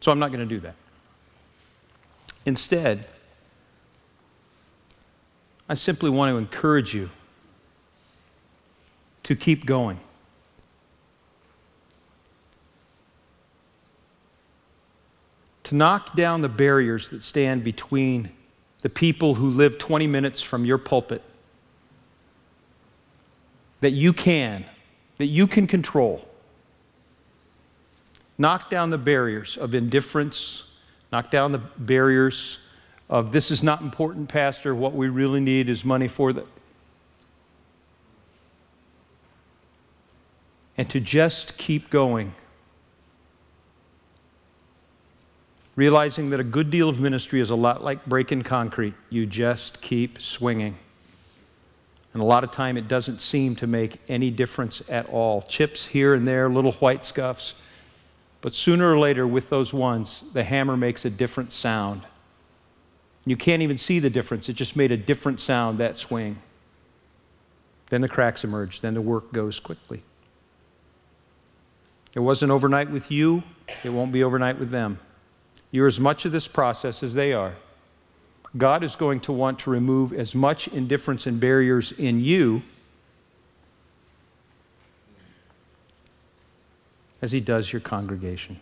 So 0.00 0.12
I'm 0.12 0.18
not 0.18 0.32
going 0.32 0.46
to 0.48 0.54
do 0.54 0.60
that. 0.60 0.74
Instead, 2.46 3.04
I 5.68 5.74
simply 5.74 6.08
want 6.08 6.30
to 6.30 6.38
encourage 6.38 6.94
you 6.94 7.10
to 9.24 9.34
keep 9.34 9.66
going. 9.66 9.98
To 15.64 15.74
knock 15.74 16.14
down 16.14 16.42
the 16.42 16.48
barriers 16.48 17.10
that 17.10 17.22
stand 17.24 17.64
between 17.64 18.30
the 18.82 18.88
people 18.88 19.34
who 19.34 19.50
live 19.50 19.78
20 19.78 20.06
minutes 20.06 20.40
from 20.40 20.64
your 20.64 20.78
pulpit 20.78 21.22
that 23.80 23.90
you 23.90 24.12
can, 24.12 24.64
that 25.18 25.26
you 25.26 25.48
can 25.48 25.66
control. 25.66 26.26
Knock 28.38 28.70
down 28.70 28.90
the 28.90 28.98
barriers 28.98 29.56
of 29.56 29.74
indifference, 29.74 30.65
knock 31.16 31.30
down 31.30 31.50
the 31.50 31.62
barriers 31.78 32.58
of 33.08 33.32
this 33.32 33.50
is 33.50 33.62
not 33.62 33.80
important, 33.80 34.28
Pastor. 34.28 34.74
What 34.74 34.92
we 34.92 35.08
really 35.08 35.40
need 35.40 35.70
is 35.70 35.82
money 35.82 36.08
for 36.08 36.30
the. 36.34 36.44
And 40.76 40.90
to 40.90 41.00
just 41.00 41.56
keep 41.56 41.88
going. 41.88 42.34
Realizing 45.74 46.28
that 46.30 46.40
a 46.40 46.44
good 46.44 46.70
deal 46.70 46.90
of 46.90 47.00
ministry 47.00 47.40
is 47.40 47.48
a 47.48 47.56
lot 47.56 47.82
like 47.82 48.04
breaking 48.04 48.42
concrete. 48.42 48.92
You 49.08 49.24
just 49.24 49.80
keep 49.80 50.20
swinging. 50.20 50.76
And 52.12 52.20
a 52.20 52.26
lot 52.26 52.44
of 52.44 52.50
time 52.50 52.76
it 52.76 52.88
doesn't 52.88 53.22
seem 53.22 53.56
to 53.56 53.66
make 53.66 53.96
any 54.06 54.30
difference 54.30 54.82
at 54.90 55.08
all. 55.08 55.40
Chips 55.48 55.86
here 55.86 56.12
and 56.12 56.28
there, 56.28 56.50
little 56.50 56.72
white 56.72 57.06
scuffs. 57.06 57.54
But 58.46 58.54
sooner 58.54 58.92
or 58.92 58.96
later, 58.96 59.26
with 59.26 59.50
those 59.50 59.74
ones, 59.74 60.22
the 60.32 60.44
hammer 60.44 60.76
makes 60.76 61.04
a 61.04 61.10
different 61.10 61.50
sound. 61.50 62.02
You 63.24 63.36
can't 63.36 63.60
even 63.60 63.76
see 63.76 63.98
the 63.98 64.08
difference. 64.08 64.48
It 64.48 64.52
just 64.52 64.76
made 64.76 64.92
a 64.92 64.96
different 64.96 65.40
sound, 65.40 65.78
that 65.78 65.96
swing. 65.96 66.38
Then 67.90 68.02
the 68.02 68.08
cracks 68.08 68.44
emerge. 68.44 68.82
Then 68.82 68.94
the 68.94 69.02
work 69.02 69.32
goes 69.32 69.58
quickly. 69.58 70.04
It 72.14 72.20
wasn't 72.20 72.52
overnight 72.52 72.88
with 72.88 73.10
you, 73.10 73.42
it 73.82 73.88
won't 73.88 74.12
be 74.12 74.22
overnight 74.22 74.60
with 74.60 74.70
them. 74.70 75.00
You're 75.72 75.88
as 75.88 75.98
much 75.98 76.24
of 76.24 76.30
this 76.30 76.46
process 76.46 77.02
as 77.02 77.14
they 77.14 77.32
are. 77.32 77.56
God 78.56 78.84
is 78.84 78.94
going 78.94 79.18
to 79.22 79.32
want 79.32 79.58
to 79.58 79.70
remove 79.70 80.12
as 80.12 80.36
much 80.36 80.68
indifference 80.68 81.26
and 81.26 81.40
barriers 81.40 81.90
in 81.98 82.20
you 82.20 82.62
as 87.22 87.32
He 87.32 87.40
does 87.40 87.72
your 87.72 87.80
congregation. 87.80 88.58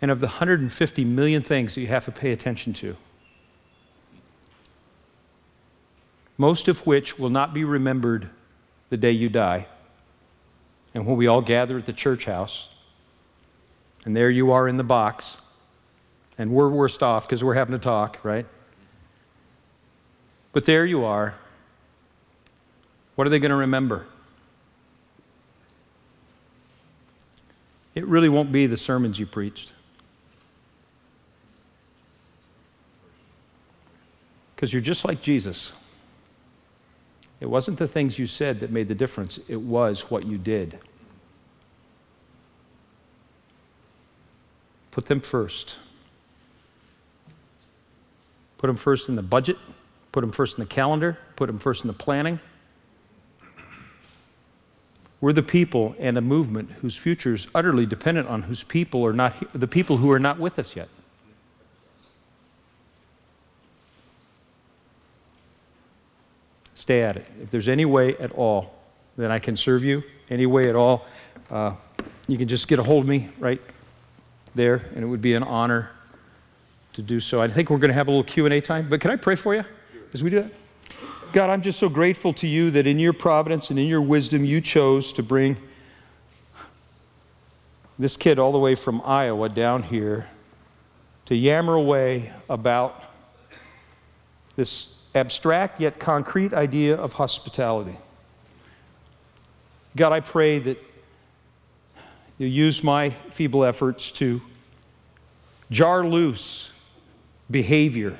And 0.00 0.10
of 0.10 0.18
the 0.18 0.26
150 0.26 1.04
million 1.04 1.42
things 1.42 1.76
that 1.76 1.80
you 1.80 1.86
have 1.86 2.04
to 2.06 2.12
pay 2.12 2.32
attention 2.32 2.72
to, 2.74 2.96
most 6.36 6.66
of 6.66 6.84
which 6.86 7.20
will 7.20 7.30
not 7.30 7.54
be 7.54 7.62
remembered 7.62 8.28
the 8.90 8.96
day 8.96 9.12
you 9.12 9.28
die. 9.28 9.66
And 10.92 11.06
when 11.06 11.16
we 11.16 11.28
all 11.28 11.40
gather 11.40 11.78
at 11.78 11.86
the 11.86 11.92
church 11.92 12.24
house, 12.24 12.68
and 14.04 14.16
there 14.16 14.28
you 14.28 14.50
are 14.50 14.66
in 14.66 14.76
the 14.76 14.84
box, 14.84 15.36
and 16.38 16.50
we're 16.50 16.68
worst 16.68 17.02
off 17.02 17.26
because 17.26 17.44
we're 17.44 17.54
having 17.54 17.72
to 17.72 17.78
talk, 17.78 18.18
right? 18.22 18.46
But 20.52 20.64
there 20.64 20.84
you 20.84 21.04
are. 21.04 21.34
What 23.14 23.26
are 23.26 23.30
they 23.30 23.38
going 23.38 23.50
to 23.50 23.56
remember? 23.56 24.06
It 27.94 28.06
really 28.06 28.28
won't 28.28 28.52
be 28.52 28.66
the 28.66 28.76
sermons 28.76 29.18
you 29.18 29.26
preached. 29.26 29.72
Because 34.54 34.72
you're 34.72 34.82
just 34.82 35.04
like 35.04 35.20
Jesus. 35.20 35.72
It 37.40 37.50
wasn't 37.50 37.78
the 37.78 37.88
things 37.88 38.18
you 38.18 38.26
said 38.26 38.60
that 38.60 38.70
made 38.70 38.88
the 38.88 38.94
difference, 38.94 39.40
it 39.48 39.60
was 39.60 40.10
what 40.10 40.24
you 40.24 40.38
did. 40.38 40.78
Put 44.92 45.06
them 45.06 45.20
first. 45.20 45.76
Put 48.62 48.68
them 48.68 48.76
first 48.76 49.08
in 49.08 49.16
the 49.16 49.22
budget, 49.22 49.58
put 50.12 50.20
them 50.20 50.30
first 50.30 50.56
in 50.56 50.62
the 50.62 50.68
calendar, 50.68 51.18
put 51.34 51.48
them 51.48 51.58
first 51.58 51.82
in 51.82 51.88
the 51.88 51.96
planning. 51.96 52.38
We're 55.20 55.32
the 55.32 55.42
people 55.42 55.96
and 55.98 56.16
a 56.16 56.20
movement 56.20 56.70
whose 56.80 56.96
future 56.96 57.34
is 57.34 57.48
utterly 57.56 57.86
dependent 57.86 58.28
on 58.28 58.42
whose 58.42 58.62
people 58.62 59.04
are 59.04 59.12
not 59.12 59.34
the 59.52 59.66
people 59.66 59.96
who 59.96 60.12
are 60.12 60.20
not 60.20 60.38
with 60.38 60.60
us 60.60 60.76
yet. 60.76 60.88
Stay 66.76 67.02
at 67.02 67.16
it. 67.16 67.26
If 67.42 67.50
there's 67.50 67.68
any 67.68 67.84
way 67.84 68.16
at 68.18 68.30
all 68.30 68.76
that 69.16 69.32
I 69.32 69.40
can 69.40 69.56
serve 69.56 69.82
you, 69.82 70.04
any 70.30 70.46
way 70.46 70.68
at 70.68 70.76
all, 70.76 71.04
uh, 71.50 71.74
you 72.28 72.38
can 72.38 72.46
just 72.46 72.68
get 72.68 72.78
a 72.78 72.84
hold 72.84 73.02
of 73.02 73.08
me 73.08 73.28
right 73.40 73.60
there, 74.54 74.88
and 74.94 75.02
it 75.02 75.06
would 75.08 75.20
be 75.20 75.34
an 75.34 75.42
honor 75.42 75.90
to 76.92 77.02
do 77.02 77.20
so. 77.20 77.40
I 77.40 77.48
think 77.48 77.70
we're 77.70 77.78
going 77.78 77.88
to 77.88 77.94
have 77.94 78.08
a 78.08 78.10
little 78.10 78.24
Q&A 78.24 78.60
time, 78.60 78.88
but 78.88 79.00
can 79.00 79.10
I 79.10 79.16
pray 79.16 79.34
for 79.34 79.54
you 79.54 79.64
as 80.12 80.22
we 80.22 80.30
do 80.30 80.42
that? 80.42 80.52
God, 81.32 81.48
I'm 81.48 81.62
just 81.62 81.78
so 81.78 81.88
grateful 81.88 82.32
to 82.34 82.46
you 82.46 82.70
that 82.72 82.86
in 82.86 82.98
your 82.98 83.14
providence 83.14 83.70
and 83.70 83.78
in 83.78 83.86
your 83.86 84.02
wisdom, 84.02 84.44
you 84.44 84.60
chose 84.60 85.12
to 85.14 85.22
bring 85.22 85.56
this 87.98 88.16
kid 88.16 88.38
all 88.38 88.52
the 88.52 88.58
way 88.58 88.74
from 88.74 89.00
Iowa 89.04 89.48
down 89.48 89.82
here 89.82 90.26
to 91.26 91.34
yammer 91.34 91.74
away 91.74 92.32
about 92.50 93.02
this 94.56 94.88
abstract 95.14 95.80
yet 95.80 95.98
concrete 95.98 96.52
idea 96.52 96.96
of 96.96 97.14
hospitality. 97.14 97.96
God, 99.96 100.12
I 100.12 100.20
pray 100.20 100.58
that 100.58 100.78
you 102.38 102.46
use 102.46 102.82
my 102.82 103.10
feeble 103.30 103.64
efforts 103.64 104.10
to 104.12 104.42
jar 105.70 106.04
loose 106.04 106.71
behavior 107.52 108.18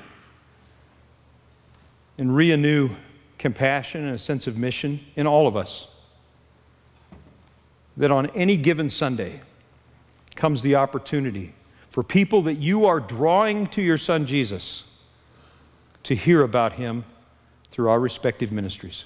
and 2.19 2.37
renew 2.37 2.91
compassion 3.39 4.05
and 4.05 4.15
a 4.15 4.19
sense 4.19 4.47
of 4.47 4.57
mission 4.57 5.01
in 5.17 5.27
all 5.27 5.49
of 5.49 5.57
us. 5.57 5.89
That 7.97 8.11
on 8.11 8.27
any 8.31 8.57
given 8.57 8.89
Sunday 8.89 9.41
comes 10.37 10.63
the 10.63 10.77
opportunity 10.77 11.53
for 11.91 12.03
people 12.03 12.43
that 12.43 12.59
you 12.59 12.87
are 12.87 13.01
drawing 13.01 13.67
to 13.69 13.83
your 13.83 13.99
son 13.99 14.27
Jesus 14.27 14.85
to 16.05 16.15
hear 16.15 16.43
about 16.43 16.73
him 16.75 17.05
through 17.71 17.91
our 17.91 18.01
respective 18.01 18.53
ministries. 18.53 19.05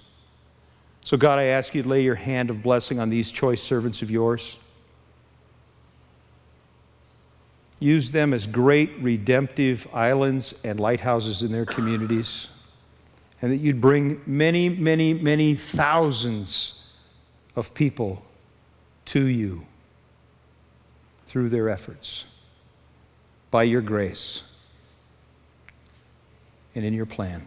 So, 1.02 1.16
God, 1.16 1.38
I 1.38 1.44
ask 1.44 1.74
you 1.74 1.82
to 1.82 1.88
lay 1.88 2.02
your 2.02 2.14
hand 2.14 2.50
of 2.50 2.62
blessing 2.62 2.98
on 2.98 3.10
these 3.10 3.30
choice 3.30 3.62
servants 3.62 4.02
of 4.02 4.10
yours. 4.10 4.58
Use 7.78 8.10
them 8.10 8.32
as 8.32 8.46
great 8.46 8.90
redemptive 9.00 9.86
islands 9.92 10.54
and 10.64 10.80
lighthouses 10.80 11.42
in 11.42 11.52
their 11.52 11.66
communities. 11.66 12.48
And 13.42 13.52
that 13.52 13.58
you'd 13.58 13.80
bring 13.80 14.22
many, 14.26 14.68
many, 14.68 15.12
many 15.12 15.54
thousands 15.54 16.82
of 17.54 17.74
people 17.74 18.24
to 19.06 19.26
you 19.26 19.66
through 21.26 21.50
their 21.50 21.68
efforts 21.68 22.24
by 23.50 23.62
your 23.64 23.82
grace 23.82 24.42
and 26.74 26.84
in 26.84 26.94
your 26.94 27.06
plan. 27.06 27.46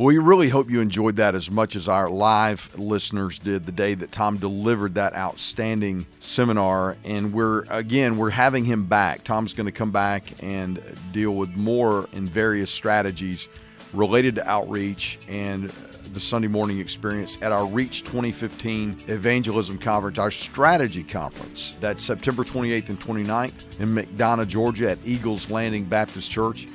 Well, 0.00 0.06
we 0.06 0.16
really 0.16 0.48
hope 0.48 0.70
you 0.70 0.80
enjoyed 0.80 1.16
that 1.16 1.34
as 1.34 1.50
much 1.50 1.76
as 1.76 1.86
our 1.86 2.08
live 2.08 2.70
listeners 2.78 3.38
did 3.38 3.66
the 3.66 3.72
day 3.72 3.92
that 3.92 4.10
Tom 4.10 4.38
delivered 4.38 4.94
that 4.94 5.14
outstanding 5.14 6.06
seminar. 6.20 6.96
And 7.04 7.34
we're, 7.34 7.64
again, 7.68 8.16
we're 8.16 8.30
having 8.30 8.64
him 8.64 8.86
back. 8.86 9.24
Tom's 9.24 9.52
going 9.52 9.66
to 9.66 9.72
come 9.72 9.90
back 9.90 10.42
and 10.42 10.82
deal 11.12 11.32
with 11.32 11.50
more 11.50 12.08
in 12.14 12.24
various 12.24 12.70
strategies 12.70 13.46
related 13.92 14.36
to 14.36 14.48
outreach 14.48 15.18
and 15.28 15.70
the 16.14 16.20
Sunday 16.20 16.48
morning 16.48 16.78
experience 16.78 17.36
at 17.42 17.52
our 17.52 17.66
Reach 17.66 18.02
2015 18.02 19.02
Evangelism 19.06 19.76
Conference, 19.76 20.18
our 20.18 20.30
strategy 20.30 21.04
conference. 21.04 21.76
That's 21.78 22.02
September 22.02 22.42
28th 22.42 22.88
and 22.88 22.98
29th 22.98 23.80
in 23.80 23.94
McDonough, 23.94 24.48
Georgia 24.48 24.92
at 24.92 24.98
Eagles 25.04 25.50
Landing 25.50 25.84
Baptist 25.84 26.30
Church. 26.30 26.66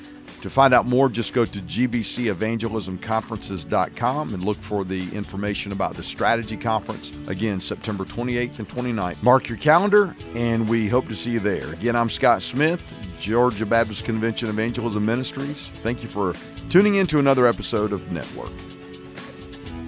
To 0.45 0.49
find 0.51 0.75
out 0.75 0.85
more, 0.85 1.09
just 1.09 1.33
go 1.33 1.43
to 1.43 1.59
gbcevangelismconferences.com 1.59 4.33
and 4.35 4.43
look 4.43 4.57
for 4.57 4.85
the 4.85 5.11
information 5.11 5.71
about 5.71 5.95
the 5.95 6.03
strategy 6.03 6.55
conference. 6.55 7.11
Again, 7.25 7.59
September 7.59 8.05
28th 8.05 8.59
and 8.59 8.69
29th. 8.69 9.23
Mark 9.23 9.49
your 9.49 9.57
calendar, 9.57 10.15
and 10.35 10.69
we 10.69 10.87
hope 10.87 11.07
to 11.07 11.15
see 11.15 11.31
you 11.31 11.39
there. 11.39 11.73
Again, 11.73 11.95
I'm 11.95 12.11
Scott 12.11 12.43
Smith, 12.43 12.83
Georgia 13.19 13.65
Baptist 13.65 14.05
Convention 14.05 14.47
Evangelism 14.47 15.03
Ministries. 15.03 15.69
Thank 15.81 16.03
you 16.03 16.09
for 16.09 16.35
tuning 16.69 16.93
in 16.93 17.07
to 17.07 17.17
another 17.17 17.47
episode 17.47 17.91
of 17.91 18.11
Network. 18.11 18.53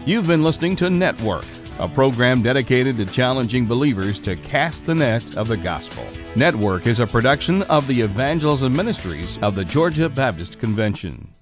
You've 0.07 0.25
been 0.25 0.41
listening 0.41 0.75
to 0.77 0.89
Network 0.89 1.45
a 1.79 1.87
program 1.87 2.41
dedicated 2.41 2.97
to 2.97 3.05
challenging 3.05 3.65
believers 3.65 4.19
to 4.19 4.35
cast 4.35 4.85
the 4.85 4.95
net 4.95 5.37
of 5.37 5.47
the 5.47 5.57
gospel. 5.57 6.05
Network 6.35 6.87
is 6.87 6.99
a 6.99 7.07
production 7.07 7.61
of 7.63 7.87
the 7.87 8.01
Evangelism 8.01 8.75
Ministries 8.75 9.37
of 9.43 9.55
the 9.55 9.65
Georgia 9.65 10.09
Baptist 10.09 10.59
Convention. 10.59 11.36